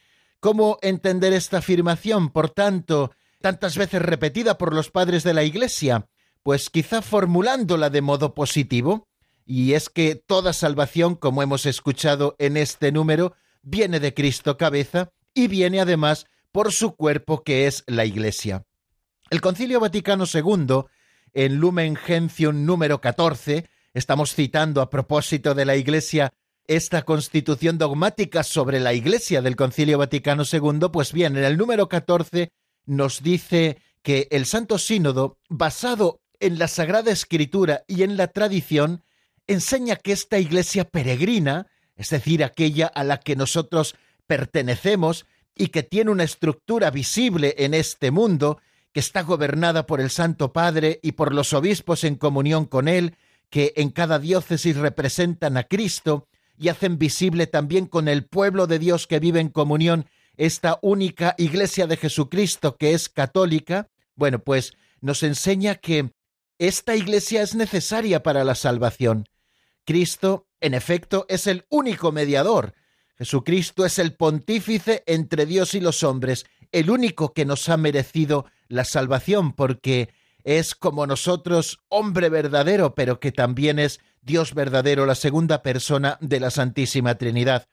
¿Cómo 0.42 0.78
entender 0.82 1.32
esta 1.32 1.58
afirmación, 1.58 2.28
por 2.28 2.50
tanto, 2.50 3.12
tantas 3.40 3.78
veces 3.78 4.02
repetida 4.02 4.58
por 4.58 4.74
los 4.74 4.90
padres 4.90 5.22
de 5.22 5.34
la 5.34 5.44
Iglesia? 5.44 6.08
Pues 6.42 6.68
quizá 6.68 7.00
formulándola 7.00 7.90
de 7.90 8.02
modo 8.02 8.34
positivo, 8.34 9.06
y 9.46 9.74
es 9.74 9.88
que 9.88 10.16
toda 10.16 10.52
salvación, 10.52 11.14
como 11.14 11.44
hemos 11.44 11.64
escuchado 11.64 12.34
en 12.40 12.56
este 12.56 12.90
número, 12.90 13.34
viene 13.62 14.00
de 14.00 14.14
Cristo 14.14 14.56
cabeza 14.56 15.12
y 15.32 15.46
viene 15.46 15.80
además 15.80 16.26
por 16.50 16.72
su 16.72 16.96
cuerpo 16.96 17.44
que 17.44 17.68
es 17.68 17.84
la 17.86 18.04
Iglesia. 18.04 18.64
El 19.30 19.40
Concilio 19.40 19.78
Vaticano 19.78 20.24
II, 20.24 20.86
en 21.34 21.54
Lumen 21.54 21.94
Gentium 21.94 22.66
número 22.66 23.00
14, 23.00 23.70
estamos 23.94 24.34
citando 24.34 24.80
a 24.80 24.90
propósito 24.90 25.54
de 25.54 25.66
la 25.66 25.76
Iglesia 25.76 26.34
esta 26.66 27.02
constitución 27.02 27.78
dogmática 27.78 28.42
sobre 28.42 28.80
la 28.80 28.92
Iglesia 28.92 29.42
del 29.42 29.56
Concilio 29.56 29.98
Vaticano 29.98 30.44
II, 30.50 30.88
pues 30.92 31.12
bien, 31.12 31.36
en 31.36 31.44
el 31.44 31.56
número 31.56 31.88
14 31.88 32.50
nos 32.86 33.22
dice 33.22 33.78
que 34.02 34.28
el 34.30 34.46
Santo 34.46 34.78
Sínodo, 34.78 35.38
basado 35.48 36.20
en 36.40 36.58
la 36.58 36.68
Sagrada 36.68 37.10
Escritura 37.10 37.84
y 37.86 38.02
en 38.02 38.16
la 38.16 38.28
tradición, 38.28 39.04
enseña 39.46 39.96
que 39.96 40.12
esta 40.12 40.38
Iglesia 40.38 40.84
peregrina, 40.84 41.66
es 41.96 42.10
decir, 42.10 42.42
aquella 42.42 42.86
a 42.86 43.04
la 43.04 43.18
que 43.18 43.36
nosotros 43.36 43.94
pertenecemos 44.26 45.26
y 45.54 45.68
que 45.68 45.82
tiene 45.82 46.10
una 46.10 46.24
estructura 46.24 46.90
visible 46.90 47.54
en 47.58 47.74
este 47.74 48.10
mundo, 48.10 48.60
que 48.92 49.00
está 49.00 49.22
gobernada 49.22 49.86
por 49.86 50.00
el 50.00 50.10
Santo 50.10 50.52
Padre 50.52 51.00
y 51.02 51.12
por 51.12 51.34
los 51.34 51.52
obispos 51.52 52.04
en 52.04 52.16
comunión 52.16 52.66
con 52.66 52.88
él, 52.88 53.16
que 53.50 53.72
en 53.76 53.90
cada 53.90 54.18
diócesis 54.18 54.76
representan 54.76 55.56
a 55.56 55.64
Cristo, 55.64 56.28
y 56.62 56.68
hacen 56.68 56.96
visible 56.96 57.48
también 57.48 57.86
con 57.86 58.06
el 58.06 58.24
pueblo 58.24 58.68
de 58.68 58.78
Dios 58.78 59.08
que 59.08 59.18
vive 59.18 59.40
en 59.40 59.48
comunión 59.48 60.06
esta 60.36 60.78
única 60.80 61.34
iglesia 61.36 61.88
de 61.88 61.96
Jesucristo 61.96 62.76
que 62.76 62.94
es 62.94 63.08
católica, 63.08 63.90
bueno, 64.14 64.38
pues 64.38 64.72
nos 65.00 65.24
enseña 65.24 65.74
que 65.74 66.12
esta 66.58 66.94
iglesia 66.94 67.42
es 67.42 67.56
necesaria 67.56 68.22
para 68.22 68.44
la 68.44 68.54
salvación. 68.54 69.26
Cristo, 69.84 70.46
en 70.60 70.74
efecto, 70.74 71.26
es 71.28 71.48
el 71.48 71.66
único 71.68 72.12
mediador. 72.12 72.74
Jesucristo 73.18 73.84
es 73.84 73.98
el 73.98 74.14
pontífice 74.14 75.02
entre 75.06 75.46
Dios 75.46 75.74
y 75.74 75.80
los 75.80 76.04
hombres, 76.04 76.46
el 76.70 76.90
único 76.90 77.32
que 77.32 77.44
nos 77.44 77.68
ha 77.68 77.76
merecido 77.76 78.46
la 78.68 78.84
salvación, 78.84 79.52
porque 79.52 80.10
es 80.44 80.76
como 80.76 81.08
nosotros 81.08 81.80
hombre 81.88 82.28
verdadero, 82.28 82.94
pero 82.94 83.18
que 83.18 83.32
también 83.32 83.80
es 83.80 84.00
Dios 84.22 84.54
verdadero, 84.54 85.04
la 85.04 85.16
segunda 85.16 85.62
persona 85.62 86.16
de 86.20 86.40
la 86.40 86.50
Santísima 86.50 87.16
Trinidad. 87.16 87.68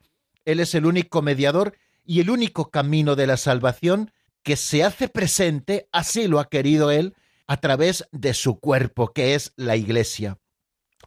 Él 0.46 0.60
es 0.60 0.74
el 0.76 0.86
único 0.86 1.22
mediador 1.22 1.78
y 2.04 2.22
el 2.22 2.30
único 2.32 2.72
camino 2.72 3.16
de 3.16 3.28
la 3.28 3.38
salvación 3.38 4.12
que 4.42 4.56
se 4.56 4.84
hace 4.84 5.08
presente, 5.08 5.88
así 5.92 6.28
lo 6.28 6.40
ha 6.40 6.50
querido 6.50 6.90
Él, 6.90 7.16
a 7.46 7.58
través 7.58 8.08
de 8.12 8.34
su 8.34 8.60
cuerpo, 8.60 9.14
que 9.14 9.36
es 9.36 9.54
la 9.56 9.76
Iglesia. 9.76 10.40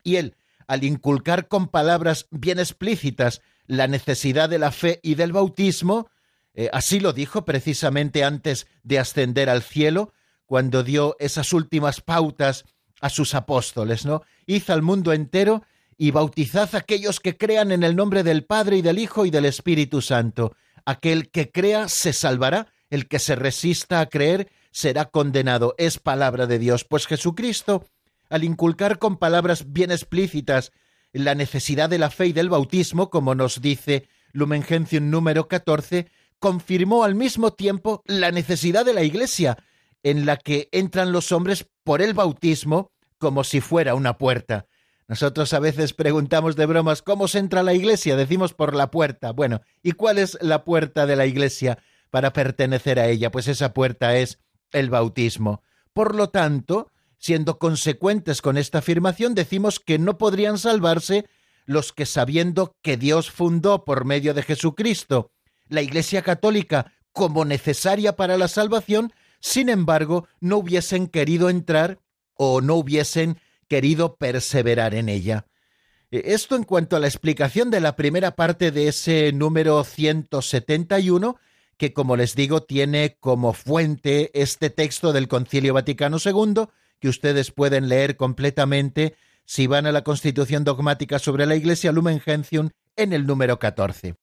Y 0.04 0.16
Él, 0.16 0.36
al 0.68 0.84
inculcar 0.84 1.48
con 1.48 1.68
palabras 1.68 2.28
bien 2.30 2.58
explícitas 2.60 3.42
la 3.66 3.88
necesidad 3.88 4.48
de 4.48 4.58
la 4.58 4.70
fe 4.70 5.00
y 5.02 5.16
del 5.16 5.32
bautismo, 5.32 6.08
eh, 6.54 6.68
así 6.72 7.00
lo 7.00 7.12
dijo 7.12 7.44
precisamente 7.44 8.22
antes 8.22 8.66
de 8.82 8.98
ascender 8.98 9.50
al 9.50 9.62
cielo, 9.62 10.12
cuando 10.46 10.82
dio 10.82 11.16
esas 11.18 11.52
últimas 11.52 12.00
pautas 12.00 12.64
a 13.02 13.10
sus 13.10 13.34
apóstoles, 13.34 14.06
¿no? 14.06 14.22
Id 14.46 14.70
al 14.70 14.80
mundo 14.80 15.12
entero 15.12 15.62
y 15.98 16.12
bautizad 16.12 16.74
a 16.74 16.78
aquellos 16.78 17.20
que 17.20 17.36
crean 17.36 17.72
en 17.72 17.82
el 17.82 17.94
nombre 17.94 18.22
del 18.22 18.44
Padre 18.44 18.78
y 18.78 18.82
del 18.82 18.98
Hijo 18.98 19.26
y 19.26 19.30
del 19.30 19.44
Espíritu 19.44 20.00
Santo. 20.00 20.56
Aquel 20.86 21.28
que 21.30 21.50
crea 21.50 21.88
se 21.88 22.12
salvará, 22.12 22.68
el 22.88 23.08
que 23.08 23.18
se 23.18 23.34
resista 23.34 24.00
a 24.00 24.06
creer 24.06 24.50
será 24.70 25.06
condenado. 25.06 25.74
Es 25.78 25.98
palabra 25.98 26.46
de 26.46 26.58
Dios, 26.58 26.84
pues 26.84 27.06
Jesucristo, 27.06 27.84
al 28.30 28.44
inculcar 28.44 28.98
con 28.98 29.16
palabras 29.16 29.72
bien 29.72 29.90
explícitas 29.90 30.72
la 31.12 31.34
necesidad 31.34 31.90
de 31.90 31.98
la 31.98 32.08
fe 32.08 32.28
y 32.28 32.32
del 32.32 32.48
bautismo, 32.48 33.10
como 33.10 33.34
nos 33.34 33.60
dice 33.60 34.08
Lumen 34.32 34.62
Gentium 34.62 35.10
número 35.10 35.48
14, 35.48 36.08
confirmó 36.38 37.02
al 37.02 37.16
mismo 37.16 37.52
tiempo 37.52 38.02
la 38.06 38.30
necesidad 38.30 38.84
de 38.84 38.94
la 38.94 39.02
Iglesia, 39.02 39.58
en 40.04 40.24
la 40.24 40.36
que 40.36 40.68
entran 40.72 41.12
los 41.12 41.32
hombres 41.32 41.66
por 41.84 42.00
el 42.00 42.14
bautismo 42.14 42.91
como 43.22 43.44
si 43.44 43.60
fuera 43.60 43.94
una 43.94 44.18
puerta. 44.18 44.66
Nosotros 45.06 45.52
a 45.52 45.60
veces 45.60 45.92
preguntamos 45.92 46.56
de 46.56 46.66
bromas 46.66 47.02
cómo 47.02 47.28
se 47.28 47.38
entra 47.38 47.62
la 47.62 47.72
iglesia, 47.72 48.16
decimos 48.16 48.52
por 48.52 48.74
la 48.74 48.90
puerta. 48.90 49.30
Bueno, 49.30 49.60
¿y 49.80 49.92
cuál 49.92 50.18
es 50.18 50.36
la 50.40 50.64
puerta 50.64 51.06
de 51.06 51.14
la 51.14 51.24
iglesia 51.24 51.78
para 52.10 52.32
pertenecer 52.32 52.98
a 52.98 53.06
ella? 53.06 53.30
Pues 53.30 53.46
esa 53.46 53.72
puerta 53.72 54.16
es 54.16 54.40
el 54.72 54.90
bautismo. 54.90 55.62
Por 55.92 56.16
lo 56.16 56.30
tanto, 56.30 56.90
siendo 57.16 57.60
consecuentes 57.60 58.42
con 58.42 58.58
esta 58.58 58.78
afirmación, 58.78 59.36
decimos 59.36 59.78
que 59.78 60.00
no 60.00 60.18
podrían 60.18 60.58
salvarse 60.58 61.26
los 61.64 61.92
que 61.92 62.06
sabiendo 62.06 62.74
que 62.82 62.96
Dios 62.96 63.30
fundó 63.30 63.84
por 63.84 64.04
medio 64.04 64.34
de 64.34 64.42
Jesucristo 64.42 65.30
la 65.68 65.80
Iglesia 65.80 66.22
Católica 66.22 66.92
como 67.12 67.44
necesaria 67.44 68.16
para 68.16 68.36
la 68.36 68.48
salvación, 68.48 69.12
sin 69.38 69.68
embargo, 69.68 70.26
no 70.40 70.56
hubiesen 70.56 71.06
querido 71.06 71.50
entrar 71.50 72.00
o 72.34 72.60
no 72.60 72.74
hubiesen 72.76 73.38
querido 73.68 74.16
perseverar 74.16 74.94
en 74.94 75.08
ella. 75.08 75.46
E, 76.10 76.34
esto 76.34 76.56
en 76.56 76.64
cuanto 76.64 76.96
a 76.96 77.00
la 77.00 77.06
explicación 77.08 77.70
de 77.70 77.80
la 77.80 77.96
primera 77.96 78.36
parte 78.36 78.70
de 78.70 78.88
ese 78.88 79.32
número 79.32 79.82
171, 79.82 81.36
que 81.76 81.92
como 81.92 82.16
les 82.16 82.34
digo 82.36 82.62
tiene 82.62 83.16
como 83.18 83.54
fuente 83.54 84.30
este 84.34 84.70
texto 84.70 85.12
del 85.12 85.28
Concilio 85.28 85.74
Vaticano 85.74 86.18
II, 86.24 86.66
que 87.00 87.08
ustedes 87.08 87.50
pueden 87.50 87.88
leer 87.88 88.16
completamente 88.16 89.16
si 89.44 89.66
van 89.66 89.86
a 89.86 89.92
la 89.92 90.04
Constitución 90.04 90.64
Dogmática 90.64 91.18
sobre 91.18 91.46
la 91.46 91.56
Iglesia 91.56 91.92
Lumen 91.92 92.20
Gentium 92.20 92.70
en 92.94 93.12
el 93.12 93.26
número 93.26 93.58
14. 93.58 94.14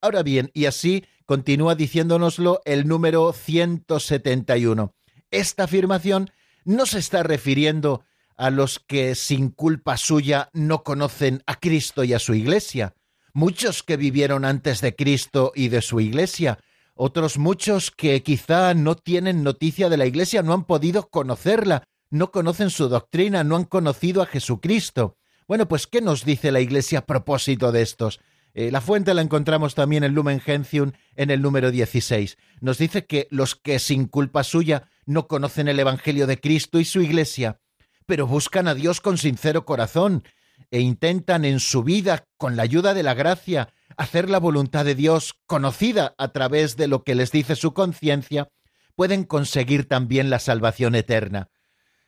Ahora 0.00 0.22
bien, 0.22 0.50
y 0.54 0.66
así 0.66 1.04
continúa 1.26 1.74
diciéndonoslo 1.74 2.60
el 2.64 2.86
número 2.86 3.32
171. 3.32 4.94
Esta 5.30 5.64
afirmación 5.64 6.30
no 6.64 6.86
se 6.86 6.98
está 6.98 7.22
refiriendo 7.22 8.04
a 8.36 8.50
los 8.50 8.78
que 8.78 9.14
sin 9.14 9.50
culpa 9.50 9.96
suya 9.96 10.48
no 10.52 10.84
conocen 10.84 11.42
a 11.46 11.56
Cristo 11.56 12.04
y 12.04 12.14
a 12.14 12.18
su 12.18 12.34
Iglesia, 12.34 12.94
muchos 13.32 13.82
que 13.82 13.96
vivieron 13.96 14.44
antes 14.44 14.80
de 14.80 14.94
Cristo 14.94 15.52
y 15.54 15.68
de 15.68 15.82
su 15.82 16.00
Iglesia, 16.00 16.58
otros 16.94 17.38
muchos 17.38 17.90
que 17.90 18.22
quizá 18.22 18.74
no 18.74 18.96
tienen 18.96 19.42
noticia 19.42 19.88
de 19.88 19.96
la 19.96 20.06
Iglesia, 20.06 20.42
no 20.42 20.52
han 20.52 20.64
podido 20.64 21.08
conocerla, 21.08 21.84
no 22.10 22.30
conocen 22.30 22.70
su 22.70 22.88
doctrina, 22.88 23.44
no 23.44 23.56
han 23.56 23.64
conocido 23.64 24.22
a 24.22 24.26
Jesucristo. 24.26 25.16
Bueno, 25.46 25.68
pues 25.68 25.86
¿qué 25.86 26.00
nos 26.00 26.24
dice 26.24 26.52
la 26.52 26.60
Iglesia 26.60 27.00
a 27.00 27.06
propósito 27.06 27.72
de 27.72 27.82
estos? 27.82 28.20
Eh, 28.60 28.72
la 28.72 28.80
fuente 28.80 29.14
la 29.14 29.22
encontramos 29.22 29.76
también 29.76 30.02
en 30.02 30.14
Lumen 30.14 30.40
Gentium 30.40 30.90
en 31.14 31.30
el 31.30 31.40
número 31.42 31.70
16. 31.70 32.38
Nos 32.60 32.76
dice 32.76 33.06
que 33.06 33.28
los 33.30 33.54
que 33.54 33.78
sin 33.78 34.06
culpa 34.06 34.42
suya 34.42 34.88
no 35.06 35.28
conocen 35.28 35.68
el 35.68 35.78
Evangelio 35.78 36.26
de 36.26 36.40
Cristo 36.40 36.80
y 36.80 36.84
su 36.84 37.00
Iglesia, 37.00 37.60
pero 38.04 38.26
buscan 38.26 38.66
a 38.66 38.74
Dios 38.74 39.00
con 39.00 39.16
sincero 39.16 39.64
corazón 39.64 40.24
e 40.72 40.80
intentan 40.80 41.44
en 41.44 41.60
su 41.60 41.84
vida, 41.84 42.26
con 42.36 42.56
la 42.56 42.64
ayuda 42.64 42.94
de 42.94 43.04
la 43.04 43.14
gracia, 43.14 43.72
hacer 43.96 44.28
la 44.28 44.40
voluntad 44.40 44.84
de 44.84 44.96
Dios 44.96 45.38
conocida 45.46 46.16
a 46.18 46.32
través 46.32 46.76
de 46.76 46.88
lo 46.88 47.04
que 47.04 47.14
les 47.14 47.30
dice 47.30 47.54
su 47.54 47.74
conciencia, 47.74 48.50
pueden 48.96 49.22
conseguir 49.22 49.86
también 49.86 50.30
la 50.30 50.40
salvación 50.40 50.96
eterna. 50.96 51.48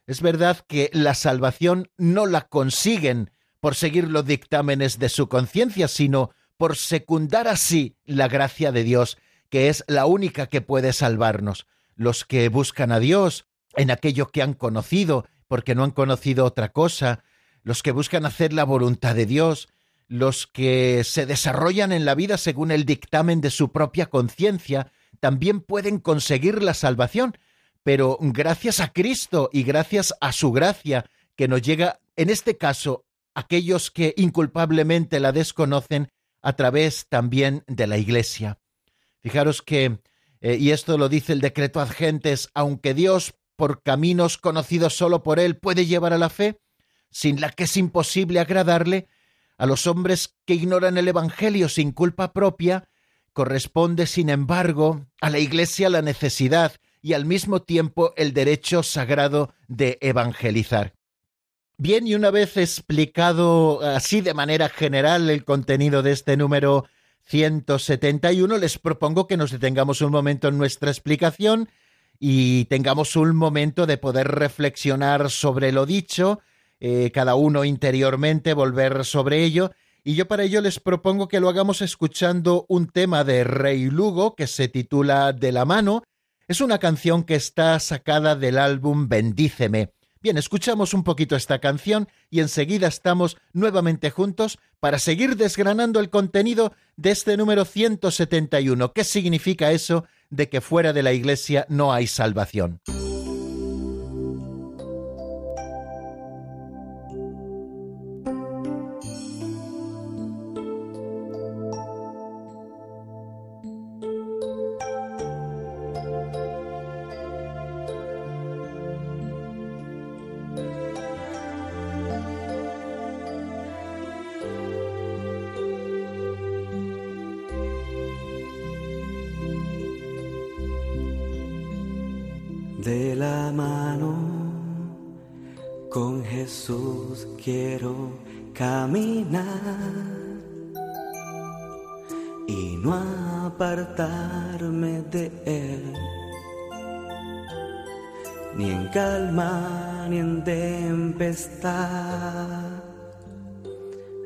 Es 0.09 0.21
verdad 0.21 0.59
que 0.67 0.91
la 0.93 1.15
salvación 1.15 1.93
no 1.97 2.27
la 2.27 2.49
consiguen 2.49 3.31
por 3.61 3.77
seguir 3.77 4.09
los 4.09 4.27
dictámenes 4.27 4.99
de 4.99 5.11
su 5.11 5.29
conciencia, 5.29 5.87
sino 5.87 6.33
por 6.61 6.77
secundar 6.77 7.49
así 7.49 7.97
la 8.05 8.29
gracia 8.29 8.71
de 8.71 8.85
Dios, 8.85 9.17
que 9.49 9.71
es 9.71 9.83
la 9.89 10.05
única 10.05 10.47
que 10.47 10.61
puede 10.61 10.93
salvarnos. 10.93 11.67
Los 11.95 12.27
que 12.27 12.51
buscan 12.51 12.93
a 12.93 12.99
Dios 12.99 13.47
en 13.77 13.91
aquello 13.91 14.27
que 14.27 14.43
han 14.43 14.53
conocido, 14.53 15.25
porque 15.49 15.75
no 15.75 15.85
han 15.85 15.91
conocido 15.91 16.45
otra 16.45 16.71
cosa, 16.71 17.25
los 17.63 17.83
que 17.83 17.93
buscan 17.93 18.27
hacer 18.27 18.53
la 18.53 18.65
voluntad 18.65 19.15
de 19.15 19.25
Dios, 19.25 19.69
los 20.07 20.47
que 20.47 21.03
se 21.03 21.25
desarrollan 21.25 21.93
en 21.93 22.05
la 22.05 22.15
vida 22.15 22.37
según 22.37 22.73
el 22.73 22.85
dictamen 22.85 23.41
de 23.41 23.49
su 23.49 23.73
propia 23.73 24.11
conciencia, 24.11 24.93
también 25.19 25.63
pueden 25.63 25.99
conseguir 25.99 26.63
la 26.63 26.75
salvación, 26.75 27.39
pero 27.85 28.19
gracias 28.21 28.81
a 28.81 28.93
Cristo 28.93 29.49
y 29.51 29.63
gracias 29.63 30.13
a 30.21 30.33
su 30.33 30.53
gracia 30.53 31.07
que 31.37 31.49
nos 31.49 31.63
llega, 31.63 32.01
en 32.17 32.29
este 32.29 32.59
caso, 32.59 33.07
aquellos 33.35 33.91
que 33.91 34.13
inculpablemente 34.19 35.21
la 35.21 35.33
desconocen, 35.33 36.11
a 36.43 36.55
través 36.55 37.07
también 37.09 37.65
de 37.67 37.87
la 37.87 37.99
Iglesia. 37.99 38.59
Fijaros 39.21 39.63
que, 39.63 40.01
eh, 40.41 40.57
y 40.57 40.71
esto 40.71 40.97
lo 40.99 41.09
dice 41.09 41.33
el 41.33 41.41
decreto 41.41 41.81
Adgentes, 41.81 42.49
aunque 42.55 42.95
Dios, 42.95 43.35
por 43.57 43.83
caminos 43.83 44.39
conocidos 44.39 44.97
solo 44.97 45.23
por 45.23 45.39
Él, 45.39 45.57
puede 45.57 45.87
llevar 45.87 46.13
a 46.13 46.19
la 46.19 46.31
fe, 46.31 46.61
sin 47.11 47.41
la 47.41 47.51
que 47.51 47.65
es 47.65 47.77
imposible 47.77 48.41
agradarle, 48.41 49.09
a 49.59 49.67
los 49.67 49.87
hombres 49.87 50.37
que 50.47 50.55
ignoran 50.55 50.97
el 50.97 51.09
Evangelio 51.09 51.69
sin 51.69 51.93
culpa 51.93 52.33
propia, 52.33 52.89
corresponde, 53.35 54.07
sin 54.07 54.31
embargo, 54.31 55.07
a 55.21 55.29
la 55.29 55.39
Iglesia 55.39 55.91
la 55.91 56.01
necesidad 56.01 56.73
y 57.03 57.13
al 57.13 57.27
mismo 57.27 57.61
tiempo 57.61 58.15
el 58.17 58.33
derecho 58.33 58.83
sagrado 58.83 59.53
de 59.69 59.99
evangelizar. 60.01 60.95
Bien, 61.83 62.07
y 62.07 62.15
una 62.15 62.31
vez 62.31 62.59
explicado 62.59 63.81
así 63.81 64.21
de 64.21 64.35
manera 64.35 64.69
general 64.69 65.31
el 65.31 65.47
contenido 65.47 66.03
de 66.03 66.13
este 66.13 66.37
número 66.37 66.85
171, 67.25 68.59
les 68.59 68.79
propongo 68.79 69.27
que 69.27 69.39
nos 69.39 69.51
detengamos 69.51 70.03
un 70.03 70.13
momento 70.13 70.49
en 70.49 70.59
nuestra 70.59 70.91
explicación 70.91 71.71
y 72.19 72.67
tengamos 72.67 73.17
un 73.17 73.35
momento 73.35 73.87
de 73.87 73.97
poder 73.97 74.29
reflexionar 74.29 75.31
sobre 75.31 75.73
lo 75.73 75.87
dicho, 75.87 76.41
eh, 76.81 77.11
cada 77.15 77.35
uno 77.35 77.65
interiormente 77.65 78.53
volver 78.53 79.07
sobre 79.07 79.43
ello, 79.43 79.71
y 80.05 80.17
yo 80.17 80.29
para 80.29 80.43
ello 80.43 80.61
les 80.61 80.81
propongo 80.81 81.29
que 81.29 81.41
lo 81.41 81.49
hagamos 81.49 81.81
escuchando 81.81 82.67
un 82.69 82.89
tema 82.89 83.25
de 83.25 83.43
Rey 83.43 83.87
Lugo 83.87 84.35
que 84.35 84.49
se 84.49 84.69
titula 84.69 85.33
De 85.33 85.51
la 85.51 85.65
mano. 85.65 86.03
Es 86.47 86.61
una 86.61 86.77
canción 86.77 87.25
que 87.25 87.37
está 87.37 87.81
sacada 87.81 88.37
del 88.37 88.59
álbum 88.59 89.09
Bendíceme. 89.09 89.95
Bien, 90.23 90.37
escuchamos 90.37 90.93
un 90.93 91.03
poquito 91.03 91.35
esta 91.35 91.61
canción 91.61 92.07
y 92.29 92.41
enseguida 92.41 92.89
estamos 92.89 93.39
nuevamente 93.55 94.11
juntos 94.11 94.59
para 94.79 94.99
seguir 94.99 95.37
desgranando 95.37 95.99
el 95.99 96.11
contenido 96.11 96.75
de 96.97 97.13
este 97.13 97.39
número 97.39 97.65
171. 97.65 98.93
¿Qué 98.93 99.05
significa 99.05 99.73
eso 99.73 100.05
de 100.29 100.51
que 100.51 100.61
fuera 100.61 100.93
de 100.93 101.03
la 101.03 101.15
Iglesia 101.15 101.65
no 101.71 101.95
hay 101.95 102.07
salvación? 102.07 102.83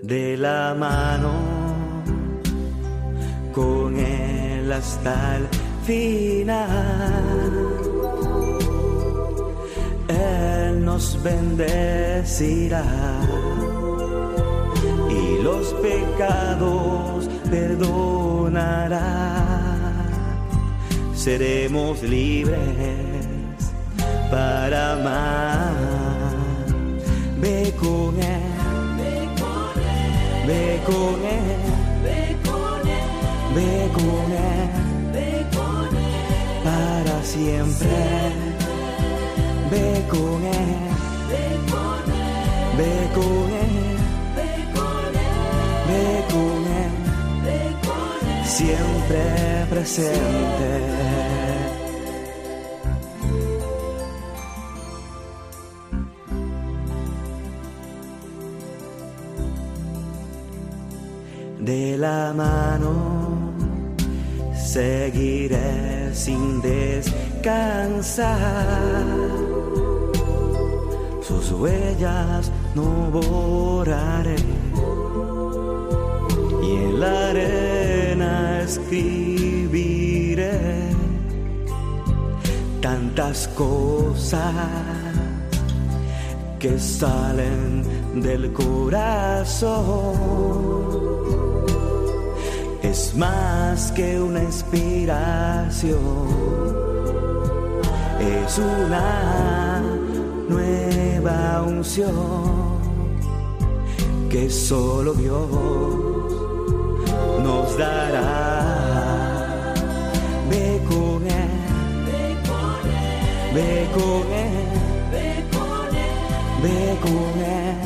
De 0.02 0.36
la 0.36 0.74
mano 0.74 1.32
con 3.52 3.98
Él 3.98 4.72
hasta 4.72 5.36
el 5.36 5.48
final. 5.84 6.64
Él 10.08 10.84
nos 10.84 11.22
bendecirá 11.22 12.84
y 15.10 15.42
los 15.42 15.74
pecados 15.74 17.28
perdonará. 17.50 19.00
Seremos 21.14 22.02
libres 22.02 22.58
para 24.30 24.92
amar. 24.92 25.93
Ve 27.84 27.90
con 27.90 28.18
Él, 28.18 28.42
ve 30.46 30.80
con 30.86 31.24
Él, 31.24 31.60
ve 32.02 32.16
con 32.48 32.88
Él, 32.88 33.04
ve 33.54 33.90
con 33.92 34.32
Él, 34.32 34.70
ve 35.12 35.28
con 35.54 35.90
Él, 35.96 36.62
para 36.64 37.22
siempre. 37.22 38.54
Ve 39.70 40.04
con 40.08 40.44
él, 40.44 40.72
ve 41.30 41.44
con 41.70 42.04
él, 42.12 42.38
ve 42.78 42.92
con 43.14 43.50
él, 43.52 43.74
ve 45.88 46.12
con 46.30 46.62
él, 46.80 46.92
ve 47.44 47.62
con 47.82 48.18
él, 48.30 48.46
siempre 48.46 49.66
presente. 49.68 51.63
Mano 62.74 62.94
seguiré 64.54 66.10
sin 66.12 66.60
descansar 66.60 68.34
sus 71.22 71.52
huellas 71.52 72.50
no 72.74 73.10
borraré 73.12 74.36
y 76.62 76.70
en 76.70 77.00
la 77.00 77.28
arena 77.30 78.62
escribiré 78.62 80.58
tantas 82.80 83.48
cosas 83.48 84.52
que 86.58 86.78
salen 86.78 87.84
del 88.22 88.52
corazón. 88.52 89.44
Es 92.96 93.12
más 93.16 93.90
que 93.90 94.20
una 94.20 94.40
inspiración, 94.40 95.98
es 98.20 98.56
una 98.56 99.82
nueva 100.48 101.62
unción 101.66 102.78
que 104.30 104.48
solo 104.48 105.12
Dios 105.12 105.50
nos 107.42 107.76
dará. 107.76 108.62
Ve 110.48 110.80
con 110.88 111.26
Él, 111.26 111.50
ve 112.06 112.36
con 112.46 112.78
Él, 112.94 113.50
ve 113.52 113.88
con 113.96 114.22
Él, 114.32 114.54
ve 116.62 116.94
con 117.02 117.42
Él, 117.42 117.84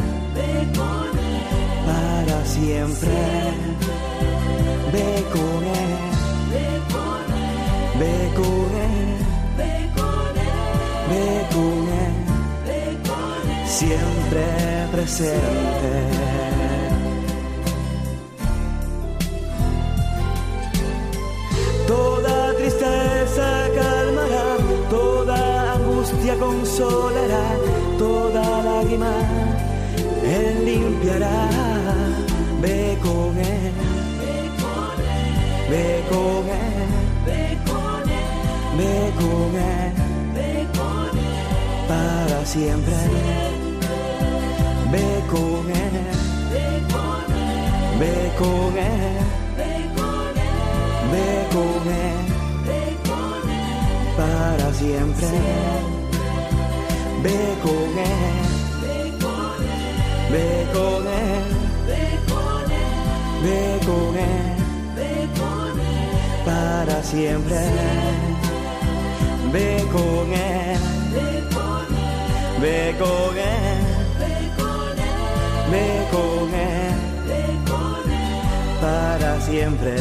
ve 4.93 5.25
con 5.33 5.65
Él. 5.65 5.93
Ve 6.53 6.67
con 6.95 7.25
Él, 7.47 7.69
ve 8.01 8.17
con 8.41 8.71
Él, 8.87 9.11
ve 9.59 9.73
con 9.97 11.89
Él, 11.89 12.15
ve 12.69 12.83
con 13.09 13.51
Él 13.51 13.69
siempre 13.69 14.45
presente. 14.93 15.93
Toda 21.87 22.55
tristeza 22.57 23.49
calmará, 23.75 24.57
toda 24.91 25.73
angustia 25.75 26.35
consolará, 26.37 27.47
toda 27.99 28.63
lágrima 28.63 29.13
Él 30.25 30.65
limpiará. 30.65 31.49
Él, 35.69 35.75
ve 35.75 36.05
con 36.11 36.49
Él, 36.49 36.91
ve 37.27 37.59
con 37.67 39.57
Él, 39.57 39.93
ve 40.35 40.67
con 40.79 41.19
Él, 41.19 41.39
para 41.89 42.47
siempre 42.47 42.95
ve 44.91 45.23
con 45.31 45.69
él, 45.69 45.93
ve 47.99 48.33
con 48.39 48.77
él, 48.79 49.19
ve 49.61 49.89
con 49.97 50.37
él, 50.39 50.59
ve 51.13 51.29
con 51.55 51.83
él, 51.89 52.19
para 54.17 54.73
siempre, 54.75 55.29
ve 57.23 57.41
con 57.63 57.91
él, 57.99 58.49
ve 60.33 60.51
con 60.73 61.07
él, 61.07 61.49
ve 63.45 63.81
con 63.87 64.17
él, 64.17 64.68
para 66.49 67.03
siempre, 67.03 67.61
ve 69.53 69.85
con 69.93 70.33
él, 70.33 70.79
ve 72.61 72.95
con 72.99 73.39
él 73.39 73.79
ve 75.71 76.09
con 76.11 76.51
él, 76.55 76.95
para 78.81 79.41
siempre. 79.41 79.97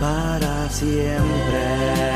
Para 0.00 0.68
siempre. 0.70 2.15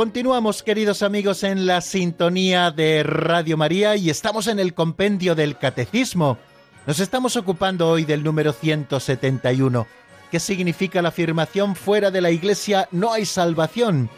Continuamos, 0.00 0.62
queridos 0.62 1.02
amigos, 1.02 1.42
en 1.42 1.66
la 1.66 1.82
sintonía 1.82 2.70
de 2.70 3.02
Radio 3.02 3.58
María 3.58 3.96
y 3.96 4.08
estamos 4.08 4.46
en 4.46 4.58
el 4.58 4.72
compendio 4.72 5.34
del 5.34 5.58
Catecismo. 5.58 6.38
Nos 6.86 7.00
estamos 7.00 7.36
ocupando 7.36 7.86
hoy 7.86 8.06
del 8.06 8.24
número 8.24 8.54
171, 8.54 9.86
que 10.30 10.40
significa 10.40 11.02
la 11.02 11.10
afirmación 11.10 11.76
fuera 11.76 12.10
de 12.10 12.22
la 12.22 12.30
Iglesia 12.30 12.88
no 12.92 13.12
hay 13.12 13.26
salvación. 13.26 14.08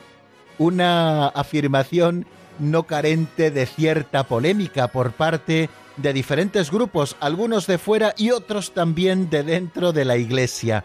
Una 0.56 1.26
afirmación 1.26 2.26
no 2.60 2.84
carente 2.84 3.50
de 3.50 3.66
cierta 3.66 4.22
polémica 4.22 4.86
por 4.86 5.10
parte 5.10 5.68
de 5.96 6.12
diferentes 6.12 6.70
grupos, 6.70 7.16
algunos 7.18 7.66
de 7.66 7.78
fuera 7.78 8.14
y 8.16 8.30
otros 8.30 8.72
también 8.72 9.30
de 9.30 9.42
dentro 9.42 9.92
de 9.92 10.04
la 10.04 10.16
Iglesia. 10.16 10.84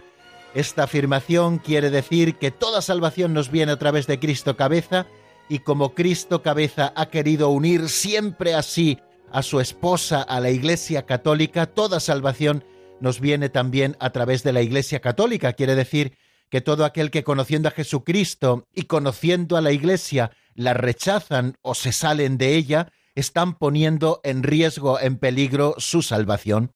Esta 0.54 0.84
afirmación 0.84 1.60
quiere 1.60 1.90
decir 1.90 2.36
que 2.36 2.52
toda 2.52 2.82
salvación 2.82 3.34
nos 3.34 3.52
viene 3.52 3.74
a 3.74 3.80
través 3.80 4.08
de 4.08 4.20
Cristo 4.20 4.58
cabeza 4.58 5.06
y 5.50 5.60
como 5.60 5.94
Cristo 5.94 6.42
cabeza 6.42 6.94
ha 6.96 7.10
querido 7.10 7.50
unir 7.50 7.90
siempre 7.90 8.54
así 8.54 9.00
a 9.32 9.44
su 9.44 9.60
esposa, 9.60 10.22
a 10.22 10.40
la 10.40 10.50
Iglesia 10.50 11.06
Católica, 11.06 11.66
toda 11.68 12.00
salvación 12.00 12.64
nos 13.00 13.20
viene 13.20 13.50
también 13.50 13.96
a 14.00 14.10
través 14.12 14.44
de 14.44 14.54
la 14.54 14.62
Iglesia 14.62 15.00
Católica. 15.00 15.54
Quiere 15.54 15.76
decir 15.76 16.18
que 16.50 16.62
todo 16.62 16.86
aquel 16.86 17.12
que 17.12 17.24
conociendo 17.24 17.68
a 17.68 17.74
Jesucristo 17.74 18.66
y 18.74 18.84
conociendo 18.84 19.58
a 19.58 19.62
la 19.62 19.72
Iglesia 19.72 20.32
la 20.56 20.74
rechazan 20.74 21.56
o 21.62 21.76
se 21.76 21.92
salen 21.92 22.38
de 22.38 22.56
ella, 22.56 22.92
están 23.16 23.58
poniendo 23.58 24.22
en 24.24 24.44
riesgo, 24.44 25.00
en 25.00 25.18
peligro 25.18 25.76
su 25.78 26.02
salvación. 26.02 26.72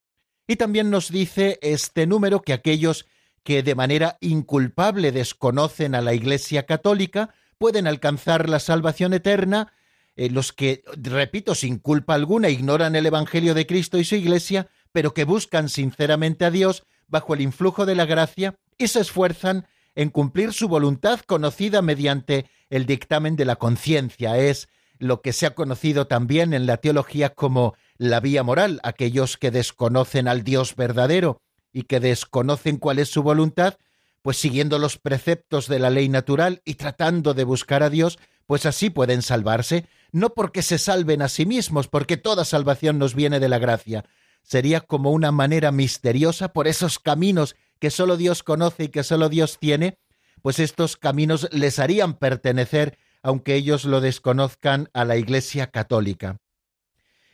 Y 0.48 0.58
también 0.58 0.90
nos 0.90 1.10
dice 1.10 1.58
este 1.62 2.06
número 2.06 2.42
que 2.42 2.54
aquellos 2.54 3.06
que 3.44 3.64
de 3.64 3.76
manera 3.76 4.18
inculpable 4.22 5.12
desconocen 5.12 5.96
a 5.96 6.02
la 6.02 6.14
Iglesia 6.14 6.66
Católica 6.66 7.34
pueden 7.58 7.88
alcanzar 7.88 8.50
la 8.50 8.60
salvación 8.60 9.14
eterna, 9.14 9.74
eh, 10.16 10.30
los 10.30 10.52
que, 10.52 10.84
repito, 10.96 11.56
sin 11.56 11.78
culpa 11.80 12.14
alguna 12.14 12.50
ignoran 12.50 12.96
el 12.96 13.06
Evangelio 13.06 13.54
de 13.54 13.66
Cristo 13.66 13.98
y 13.98 14.04
su 14.04 14.16
Iglesia, 14.16 14.68
pero 14.92 15.14
que 15.14 15.26
buscan 15.26 15.70
sinceramente 15.70 16.46
a 16.46 16.52
Dios 16.52 16.84
bajo 17.08 17.34
el 17.34 17.42
influjo 17.42 17.86
de 17.86 17.96
la 17.96 18.06
gracia 18.06 18.56
y 18.78 18.88
se 18.88 19.00
esfuerzan 19.00 19.68
en 19.96 20.10
cumplir 20.10 20.54
su 20.54 20.68
voluntad 20.68 21.20
conocida 21.22 21.82
mediante 21.82 22.50
el 22.70 22.86
dictamen 22.86 23.36
de 23.36 23.46
la 23.46 23.58
conciencia. 23.58 24.38
Es 24.38 24.70
lo 24.98 25.22
que 25.22 25.34
se 25.34 25.46
ha 25.46 25.56
conocido 25.56 26.08
también 26.08 26.54
en 26.54 26.66
la 26.66 26.78
teología 26.78 27.30
como 27.30 27.76
la 27.98 28.20
vía 28.20 28.44
moral, 28.44 28.80
aquellos 28.84 29.38
que 29.38 29.52
desconocen 29.52 30.28
al 30.28 30.44
Dios 30.44 30.76
verdadero 30.76 31.42
y 31.74 31.84
que 31.84 32.00
desconocen 32.00 32.78
cuál 32.78 33.00
es 33.00 33.10
su 33.10 33.24
voluntad, 33.24 33.78
pues 34.22 34.38
siguiendo 34.38 34.78
los 34.78 34.98
preceptos 34.98 35.68
de 35.68 35.80
la 35.80 35.90
ley 35.90 36.10
natural 36.10 36.62
y 36.66 36.76
tratando 36.76 37.34
de 37.34 37.44
buscar 37.44 37.84
a 37.84 37.90
Dios, 37.90 38.20
pues 38.46 38.66
así 38.66 38.90
pueden 38.90 39.22
salvarse, 39.22 39.86
no 40.12 40.34
porque 40.34 40.62
se 40.62 40.78
salven 40.78 41.22
a 41.22 41.30
sí 41.30 41.46
mismos, 41.46 41.88
porque 41.88 42.18
toda 42.18 42.46
salvación 42.46 43.00
nos 43.00 43.16
viene 43.16 43.40
de 43.40 43.50
la 43.50 43.60
gracia, 43.60 44.06
sería 44.44 44.82
como 44.82 45.12
una 45.12 45.32
manera 45.32 45.72
misteriosa 45.72 46.54
por 46.54 46.68
esos 46.68 47.00
caminos 47.00 47.56
que 47.80 47.90
solo 47.90 48.18
Dios 48.18 48.44
conoce 48.44 48.86
y 48.86 48.88
que 48.90 49.04
solo 49.04 49.30
Dios 49.30 49.58
tiene, 49.60 49.98
pues 50.42 50.60
estos 50.60 50.98
caminos 50.98 51.48
les 51.52 51.80
harían 51.80 52.16
pertenecer, 52.16 52.98
aunque 53.24 53.56
ellos 53.56 53.86
lo 53.86 54.02
desconozcan, 54.02 54.90
a 54.94 55.06
la 55.06 55.18
Iglesia 55.18 55.68
católica. 55.68 56.38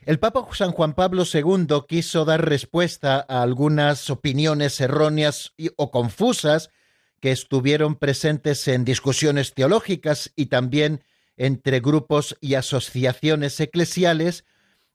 El 0.08 0.18
Papa 0.18 0.46
San 0.54 0.72
Juan 0.72 0.94
Pablo 0.94 1.24
II 1.30 1.66
quiso 1.86 2.24
dar 2.24 2.48
respuesta 2.48 3.26
a 3.28 3.42
algunas 3.42 4.08
opiniones 4.08 4.80
erróneas 4.80 5.52
o 5.76 5.90
confusas 5.90 6.70
que 7.20 7.30
estuvieron 7.30 7.94
presentes 7.94 8.66
en 8.68 8.86
discusiones 8.86 9.52
teológicas 9.52 10.32
y 10.34 10.46
también 10.46 11.04
entre 11.36 11.80
grupos 11.80 12.38
y 12.40 12.54
asociaciones 12.54 13.60
eclesiales 13.60 14.46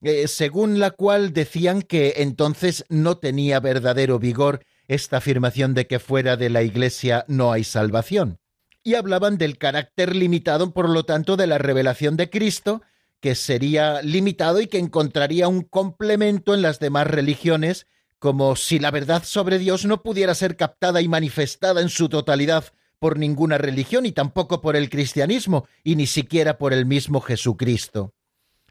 eh, 0.02 0.28
según 0.28 0.80
la 0.80 0.90
cual 0.90 1.32
decían 1.32 1.84
que 1.84 2.16
entonces 2.18 2.84
no 2.90 3.20
tenía 3.20 3.60
verdadero 3.60 4.18
vigor 4.18 4.66
esta 4.88 5.18
afirmación 5.18 5.76
de 5.76 5.86
que 5.86 6.00
fuera 6.00 6.38
de 6.38 6.50
la 6.50 6.64
Iglesia 6.64 7.24
no 7.28 7.52
hay 7.52 7.64
salvación. 7.64 8.40
Y 8.82 8.96
hablaban 8.96 9.38
del 9.38 9.60
carácter 9.60 10.16
limitado, 10.16 10.74
por 10.74 10.90
lo 10.90 11.06
tanto, 11.06 11.38
de 11.38 11.46
la 11.46 11.60
revelación 11.60 12.18
de 12.18 12.32
Cristo, 12.32 12.82
que 13.24 13.36
sería 13.36 14.02
limitado 14.02 14.60
y 14.60 14.68
que 14.68 14.80
encontraría 14.80 15.48
un 15.48 15.62
complemento 15.62 16.54
en 16.54 16.62
las 16.62 16.80
demás 16.80 17.08
religiones, 17.08 17.88
como 18.20 18.58
si 18.58 18.80
la 18.80 18.92
verdad 18.92 19.24
sobre 19.24 19.60
Dios 19.60 19.86
no 19.86 20.04
pudiera 20.04 20.36
ser 20.36 20.58
captada 20.58 21.00
y 21.00 21.08
manifestada 21.08 21.80
en 21.80 21.88
su 21.88 22.10
totalidad 22.10 22.66
por 23.00 23.18
ninguna 23.18 23.58
religión 23.58 24.06
y 24.06 24.12
tampoco 24.12 24.60
por 24.60 24.76
el 24.76 24.90
cristianismo 24.90 25.70
y 25.86 25.96
ni 25.96 26.06
siquiera 26.06 26.58
por 26.58 26.74
el 26.74 26.86
mismo 26.86 27.22
Jesucristo. 27.22 28.14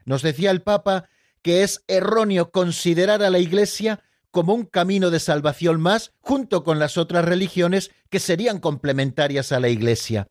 Nos 0.05 0.21
decía 0.21 0.51
el 0.51 0.61
Papa 0.61 1.09
que 1.41 1.63
es 1.63 1.83
erróneo 1.89 2.51
considerar 2.51 3.23
a 3.23 3.31
la 3.31 3.39
Iglesia 3.39 4.01
como 4.31 4.53
un 4.53 4.67
camino 4.67 5.09
de 5.09 5.21
salvación 5.21 5.81
más 5.81 6.13
junto 6.21 6.63
con 6.63 6.79
las 6.79 6.99
otras 6.99 7.25
religiones 7.25 7.91
que 8.11 8.21
serían 8.21 8.59
complementarias 8.59 9.51
a 9.51 9.61
la 9.61 9.71
Iglesia, 9.71 10.29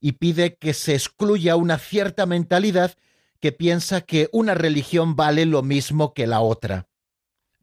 y 0.00 0.12
pide 0.12 0.54
que 0.54 0.72
se 0.72 0.94
excluya 0.94 1.56
una 1.56 1.78
cierta 1.78 2.26
mentalidad 2.26 2.96
que 3.40 3.52
piensa 3.52 4.00
que 4.00 4.28
una 4.32 4.54
religión 4.54 5.16
vale 5.16 5.46
lo 5.46 5.62
mismo 5.62 6.14
que 6.14 6.26
la 6.26 6.40
otra. 6.40 6.88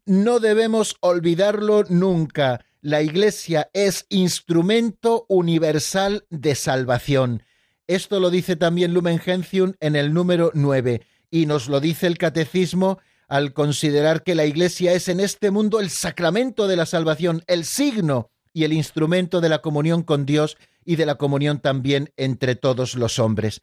No 0.06 0.40
debemos 0.40 0.96
olvidarlo 1.00 1.84
nunca. 1.88 2.64
La 2.82 3.00
Iglesia 3.00 3.70
es 3.72 4.06
instrumento 4.10 5.24
universal 5.28 6.26
de 6.28 6.54
salvación. 6.54 7.42
Esto 7.86 8.20
lo 8.20 8.30
dice 8.30 8.56
también 8.56 8.92
Lumen 8.92 9.18
Gentium 9.18 9.74
en 9.80 9.96
el 9.96 10.12
número 10.12 10.50
9 10.54 11.02
y 11.30 11.46
nos 11.46 11.68
lo 11.68 11.80
dice 11.80 12.06
el 12.06 12.18
catecismo 12.18 12.98
al 13.28 13.52
considerar 13.52 14.22
que 14.22 14.34
la 14.34 14.44
Iglesia 14.44 14.92
es 14.92 15.08
en 15.08 15.20
este 15.20 15.50
mundo 15.50 15.80
el 15.80 15.90
sacramento 15.90 16.68
de 16.68 16.76
la 16.76 16.86
salvación, 16.86 17.42
el 17.46 17.64
signo 17.64 18.30
y 18.52 18.64
el 18.64 18.72
instrumento 18.72 19.40
de 19.40 19.48
la 19.48 19.60
comunión 19.60 20.02
con 20.02 20.26
Dios 20.26 20.56
y 20.84 20.96
de 20.96 21.06
la 21.06 21.16
comunión 21.16 21.60
también 21.60 22.12
entre 22.16 22.54
todos 22.54 22.94
los 22.94 23.18
hombres. 23.18 23.62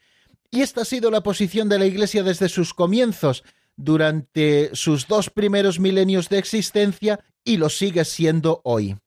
Y 0.51 0.61
esta 0.61 0.81
ha 0.81 0.85
sido 0.85 1.09
la 1.09 1.23
posición 1.23 1.69
de 1.69 1.79
la 1.79 1.85
Iglesia 1.85 2.23
desde 2.23 2.49
sus 2.49 2.73
comienzos, 2.73 3.43
durante 3.77 4.69
sus 4.73 5.07
dos 5.07 5.29
primeros 5.29 5.79
milenios 5.79 6.27
de 6.27 6.37
existencia, 6.37 7.21
y 7.45 7.57
lo 7.57 7.69
sigue 7.69 8.03
siendo 8.05 8.61
hoy. 8.65 8.97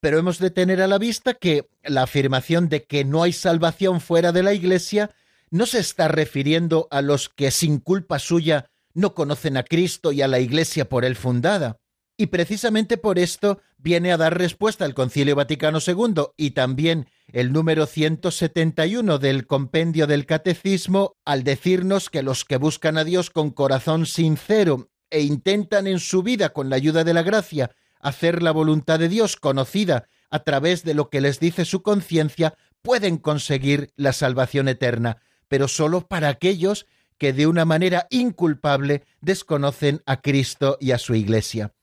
Pero 0.00 0.18
hemos 0.18 0.38
de 0.40 0.50
tener 0.50 0.82
a 0.82 0.88
la 0.88 0.98
vista 0.98 1.34
que 1.34 1.68
la 1.84 2.02
afirmación 2.02 2.68
de 2.68 2.84
que 2.84 3.04
no 3.04 3.22
hay 3.22 3.32
salvación 3.32 4.00
fuera 4.00 4.32
de 4.32 4.42
la 4.42 4.52
Iglesia 4.52 5.10
no 5.50 5.66
se 5.66 5.78
está 5.78 6.08
refiriendo 6.08 6.88
a 6.90 7.00
los 7.00 7.28
que 7.28 7.52
sin 7.52 7.78
culpa 7.78 8.18
suya 8.18 8.70
no 8.94 9.14
conocen 9.14 9.56
a 9.56 9.62
Cristo 9.62 10.10
y 10.10 10.20
a 10.20 10.28
la 10.28 10.40
Iglesia 10.40 10.88
por 10.88 11.04
él 11.04 11.14
fundada. 11.14 11.78
Y 12.16 12.26
precisamente 12.26 12.96
por 12.98 13.18
esto 13.18 13.60
viene 13.82 14.12
a 14.12 14.16
dar 14.16 14.38
respuesta 14.38 14.84
el 14.84 14.94
Concilio 14.94 15.34
Vaticano 15.34 15.78
II 15.86 16.26
y 16.36 16.52
también 16.52 17.08
el 17.32 17.52
número 17.52 17.86
171 17.86 19.18
del 19.18 19.46
Compendio 19.46 20.06
del 20.06 20.26
Catecismo 20.26 21.16
al 21.24 21.44
decirnos 21.44 22.08
que 22.08 22.22
los 22.22 22.44
que 22.44 22.56
buscan 22.56 22.96
a 22.96 23.04
Dios 23.04 23.30
con 23.30 23.50
corazón 23.50 24.06
sincero 24.06 24.88
e 25.10 25.22
intentan 25.22 25.86
en 25.86 25.98
su 25.98 26.22
vida 26.22 26.50
con 26.50 26.70
la 26.70 26.76
ayuda 26.76 27.04
de 27.04 27.14
la 27.14 27.22
gracia 27.22 27.72
hacer 28.00 28.42
la 28.42 28.52
voluntad 28.52 28.98
de 28.98 29.08
Dios 29.08 29.36
conocida 29.36 30.08
a 30.30 30.40
través 30.40 30.84
de 30.84 30.94
lo 30.94 31.10
que 31.10 31.20
les 31.20 31.38
dice 31.40 31.64
su 31.64 31.82
conciencia, 31.82 32.54
pueden 32.80 33.18
conseguir 33.18 33.92
la 33.96 34.12
salvación 34.12 34.68
eterna 34.68 35.18
pero 35.52 35.68
solo 35.68 36.08
para 36.08 36.30
aquellos 36.30 36.86
que 37.18 37.34
de 37.34 37.46
una 37.46 37.66
manera 37.66 38.06
inculpable 38.08 39.04
desconocen 39.20 40.00
a 40.06 40.22
Cristo 40.22 40.78
y 40.80 40.92
a 40.92 40.98
su 40.98 41.14
Iglesia. 41.14 41.74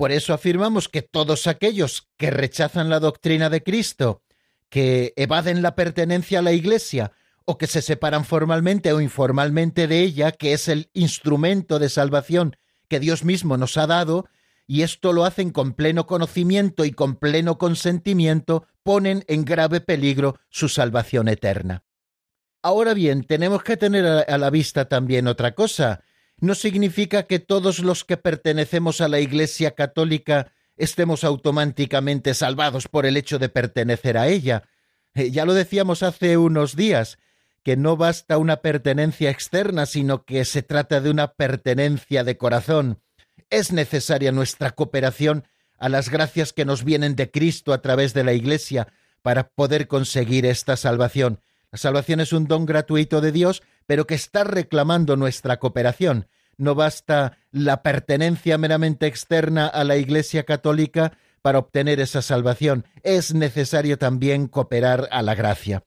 Por 0.00 0.12
eso 0.12 0.32
afirmamos 0.32 0.88
que 0.88 1.02
todos 1.02 1.46
aquellos 1.46 2.08
que 2.16 2.30
rechazan 2.30 2.88
la 2.88 3.00
doctrina 3.00 3.50
de 3.50 3.62
Cristo, 3.62 4.22
que 4.70 5.12
evaden 5.14 5.60
la 5.60 5.74
pertenencia 5.74 6.38
a 6.38 6.42
la 6.42 6.52
Iglesia, 6.52 7.12
o 7.44 7.58
que 7.58 7.66
se 7.66 7.82
separan 7.82 8.24
formalmente 8.24 8.94
o 8.94 9.02
informalmente 9.02 9.86
de 9.88 10.00
ella, 10.00 10.32
que 10.32 10.54
es 10.54 10.68
el 10.68 10.88
instrumento 10.94 11.78
de 11.78 11.90
salvación 11.90 12.56
que 12.88 12.98
Dios 12.98 13.24
mismo 13.24 13.58
nos 13.58 13.76
ha 13.76 13.86
dado, 13.86 14.24
y 14.66 14.84
esto 14.84 15.12
lo 15.12 15.26
hacen 15.26 15.50
con 15.50 15.74
pleno 15.74 16.06
conocimiento 16.06 16.86
y 16.86 16.92
con 16.92 17.16
pleno 17.16 17.58
consentimiento, 17.58 18.66
ponen 18.82 19.22
en 19.28 19.44
grave 19.44 19.82
peligro 19.82 20.38
su 20.48 20.70
salvación 20.70 21.28
eterna. 21.28 21.84
Ahora 22.62 22.94
bien, 22.94 23.24
tenemos 23.24 23.62
que 23.62 23.76
tener 23.76 24.06
a 24.06 24.38
la 24.38 24.48
vista 24.48 24.86
también 24.86 25.26
otra 25.26 25.54
cosa. 25.54 26.02
No 26.40 26.54
significa 26.54 27.24
que 27.24 27.38
todos 27.38 27.80
los 27.80 28.04
que 28.04 28.16
pertenecemos 28.16 29.00
a 29.00 29.08
la 29.08 29.20
Iglesia 29.20 29.72
Católica 29.72 30.52
estemos 30.76 31.24
automáticamente 31.24 32.32
salvados 32.32 32.88
por 32.88 33.04
el 33.04 33.16
hecho 33.16 33.38
de 33.38 33.50
pertenecer 33.50 34.16
a 34.16 34.28
ella. 34.28 34.62
Eh, 35.14 35.30
ya 35.30 35.44
lo 35.44 35.52
decíamos 35.52 36.02
hace 36.02 36.38
unos 36.38 36.76
días, 36.76 37.18
que 37.62 37.76
no 37.76 37.96
basta 37.96 38.38
una 38.38 38.56
pertenencia 38.56 39.28
externa, 39.30 39.84
sino 39.84 40.24
que 40.24 40.46
se 40.46 40.62
trata 40.62 41.02
de 41.02 41.10
una 41.10 41.34
pertenencia 41.34 42.24
de 42.24 42.38
corazón. 42.38 43.02
Es 43.50 43.72
necesaria 43.72 44.32
nuestra 44.32 44.70
cooperación 44.70 45.44
a 45.78 45.90
las 45.90 46.08
gracias 46.08 46.52
que 46.54 46.64
nos 46.64 46.84
vienen 46.84 47.16
de 47.16 47.30
Cristo 47.30 47.74
a 47.74 47.82
través 47.82 48.14
de 48.14 48.24
la 48.24 48.32
Iglesia 48.32 48.88
para 49.22 49.48
poder 49.48 49.88
conseguir 49.88 50.46
esta 50.46 50.76
salvación. 50.76 51.40
La 51.70 51.78
salvación 51.78 52.20
es 52.20 52.32
un 52.32 52.46
don 52.46 52.66
gratuito 52.66 53.20
de 53.20 53.32
Dios, 53.32 53.62
pero 53.90 54.06
que 54.06 54.14
está 54.14 54.44
reclamando 54.44 55.16
nuestra 55.16 55.58
cooperación. 55.58 56.28
No 56.56 56.76
basta 56.76 57.38
la 57.50 57.82
pertenencia 57.82 58.56
meramente 58.56 59.08
externa 59.08 59.66
a 59.66 59.82
la 59.82 59.96
Iglesia 59.96 60.44
católica 60.44 61.18
para 61.42 61.58
obtener 61.58 61.98
esa 61.98 62.22
salvación. 62.22 62.86
Es 63.02 63.34
necesario 63.34 63.98
también 63.98 64.46
cooperar 64.46 65.08
a 65.10 65.22
la 65.22 65.34
gracia. 65.34 65.82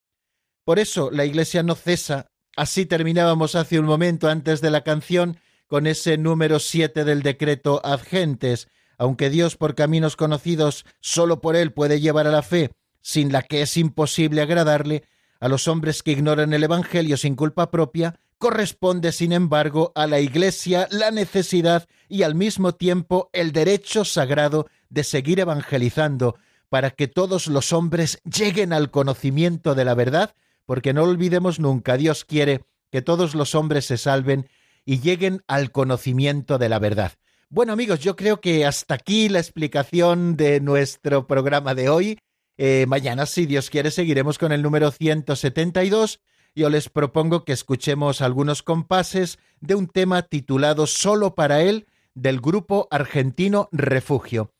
Por 0.66 0.80
eso 0.80 1.12
la 1.12 1.24
Iglesia 1.24 1.64
no 1.64 1.76
cesa. 1.76 2.28
Así 2.58 2.86
terminábamos 2.86 3.56
hace 3.56 3.80
un 3.80 3.86
momento 3.86 4.28
antes 4.28 4.60
de 4.60 4.72
la 4.72 4.84
canción 4.84 5.38
con 5.68 5.88
ese 5.88 6.18
número 6.18 6.60
siete 6.60 7.06
del 7.06 7.24
decreto 7.24 7.80
ad 7.86 8.02
gentes. 8.02 8.68
Aunque 8.98 9.30
Dios 9.30 9.56
por 9.56 9.76
caminos 9.76 10.18
conocidos 10.18 10.84
solo 11.00 11.40
por 11.40 11.56
Él 11.56 11.72
puede 11.72 12.02
llevar 12.02 12.28
a 12.28 12.32
la 12.32 12.42
fe, 12.42 12.72
sin 13.02 13.32
la 13.32 13.44
que 13.44 13.62
es 13.62 13.78
imposible 13.78 14.42
agradarle, 14.42 15.06
a 15.44 15.50
los 15.50 15.68
hombres 15.68 16.04
que 16.04 16.14
ignoran 16.14 16.54
el 16.54 16.64
Evangelio 16.64 17.18
sin 17.18 17.36
culpa 17.36 17.70
propia, 17.70 18.18
corresponde, 18.38 19.12
sin 19.12 19.34
embargo, 19.34 19.92
a 19.94 20.08
la 20.08 20.22
Iglesia 20.22 20.88
la 20.90 21.12
necesidad 21.12 21.86
y 22.08 22.24
al 22.24 22.34
mismo 22.34 22.76
tiempo 22.76 23.30
el 23.34 23.52
derecho 23.52 24.06
sagrado 24.06 24.68
de 24.88 25.04
seguir 25.04 25.42
evangelizando 25.42 26.38
para 26.70 26.92
que 26.92 27.10
todos 27.10 27.48
los 27.48 27.74
hombres 27.74 28.22
lleguen 28.24 28.72
al 28.72 28.90
conocimiento 28.90 29.76
de 29.76 29.84
la 29.84 29.96
verdad, 29.96 30.34
porque 30.66 30.94
no 30.94 31.04
olvidemos 31.04 31.60
nunca, 31.60 31.98
Dios 31.98 32.24
quiere 32.24 32.64
que 32.90 33.02
todos 33.02 33.36
los 33.36 33.54
hombres 33.54 33.84
se 33.84 33.98
salven 33.98 34.48
y 34.86 35.02
lleguen 35.02 35.44
al 35.50 35.74
conocimiento 35.74 36.58
de 36.58 36.70
la 36.70 36.80
verdad. 36.80 37.12
Bueno 37.50 37.74
amigos, 37.74 38.00
yo 38.00 38.16
creo 38.16 38.40
que 38.40 38.66
hasta 38.66 38.94
aquí 38.94 39.28
la 39.28 39.40
explicación 39.40 40.38
de 40.38 40.62
nuestro 40.62 41.28
programa 41.28 41.76
de 41.76 41.90
hoy. 41.90 42.18
Eh, 42.58 42.86
mañana, 42.88 43.26
si 43.26 43.46
Dios 43.46 43.70
quiere, 43.70 43.92
seguiremos 43.92 44.38
con 44.38 44.52
el 44.52 44.62
número 44.62 44.92
172. 44.92 46.22
Yo 46.56 46.70
les 46.70 46.90
propongo 46.90 47.46
que 47.46 47.54
escuchemos 47.54 48.22
algunos 48.22 48.62
compases 48.62 49.40
de 49.60 49.76
un 49.76 49.88
tema 49.88 50.22
titulado 50.22 50.86
Solo 50.86 51.34
para 51.34 51.62
él 51.62 51.88
del 52.14 52.42
grupo 52.42 52.88
argentino 52.92 53.70
Refugio. 53.72 54.52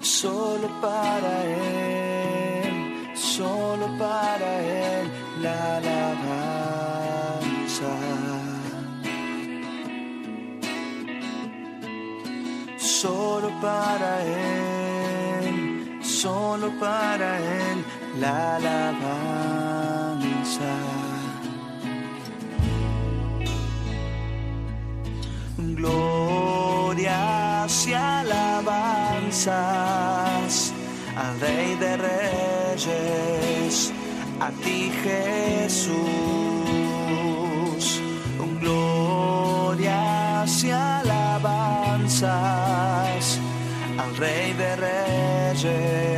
Solo 0.00 0.68
para 0.80 1.41
alabanza. 5.88 7.92
Solo 12.78 13.50
para 13.60 14.22
él, 15.42 15.98
solo 16.02 16.70
para 16.78 17.38
él 17.38 17.84
la 18.20 18.56
alabanza. 18.56 19.22
Glorias 25.82 27.74
y 27.86 27.94
alabanzas 27.94 30.72
al 31.16 31.40
Rey 31.40 31.74
de 31.76 31.96
Reyes, 31.96 33.92
a 34.42 34.50
ti 34.62 34.90
Jesús. 35.04 36.02
Glorias 38.60 40.52
y 40.64 40.70
alabanzas 40.70 42.30
al 43.98 44.16
Rey 44.16 44.52
de 44.54 44.76
Reyes, 44.76 46.11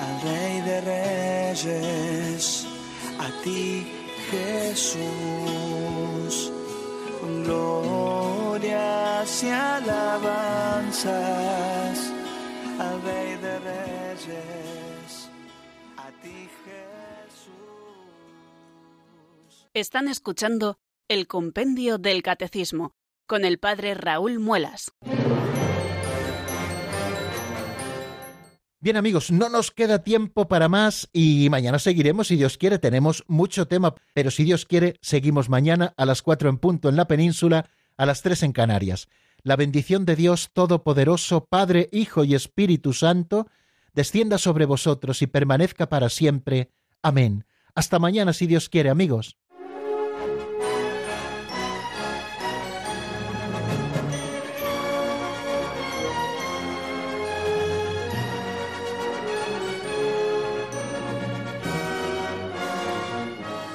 al 0.00 0.20
Rey 0.22 0.60
de 0.62 0.80
Reyes, 0.80 2.66
a 3.18 3.30
ti 3.42 3.86
Jesús. 4.30 5.02
Glorias 7.44 8.72
y 9.44 9.48
alabanzas 9.48 11.12
al 12.80 13.02
Rey 13.02 13.36
de 13.36 13.58
Reyes, 13.60 15.30
a 15.96 16.10
ti 16.20 16.48
Jesús. 16.64 17.52
Están 19.72 20.08
escuchando 20.08 20.78
el 21.08 21.28
Compendio 21.28 21.98
del 21.98 22.22
Catecismo 22.22 22.94
con 23.26 23.44
el 23.44 23.58
Padre 23.58 23.94
Raúl 23.94 24.40
Muelas. 24.40 24.92
Bien 28.82 28.96
amigos, 28.96 29.30
no 29.30 29.48
nos 29.48 29.70
queda 29.70 30.02
tiempo 30.02 30.48
para 30.48 30.68
más 30.68 31.08
y 31.12 31.46
mañana 31.50 31.78
seguiremos 31.78 32.26
si 32.26 32.34
Dios 32.34 32.58
quiere. 32.58 32.80
Tenemos 32.80 33.22
mucho 33.28 33.68
tema, 33.68 33.94
pero 34.12 34.32
si 34.32 34.42
Dios 34.42 34.66
quiere, 34.66 34.96
seguimos 35.00 35.48
mañana 35.48 35.94
a 35.96 36.04
las 36.04 36.20
cuatro 36.20 36.50
en 36.50 36.58
punto 36.58 36.88
en 36.88 36.96
la 36.96 37.06
península, 37.06 37.70
a 37.96 38.06
las 38.06 38.22
tres 38.22 38.42
en 38.42 38.50
Canarias. 38.50 39.08
La 39.44 39.54
bendición 39.54 40.04
de 40.04 40.16
Dios 40.16 40.50
Todopoderoso, 40.52 41.44
Padre, 41.44 41.90
Hijo 41.92 42.24
y 42.24 42.34
Espíritu 42.34 42.92
Santo, 42.92 43.46
descienda 43.94 44.36
sobre 44.36 44.64
vosotros 44.64 45.22
y 45.22 45.28
permanezca 45.28 45.88
para 45.88 46.08
siempre. 46.08 46.72
Amén. 47.02 47.44
Hasta 47.76 48.00
mañana 48.00 48.32
si 48.32 48.48
Dios 48.48 48.68
quiere, 48.68 48.90
amigos. 48.90 49.36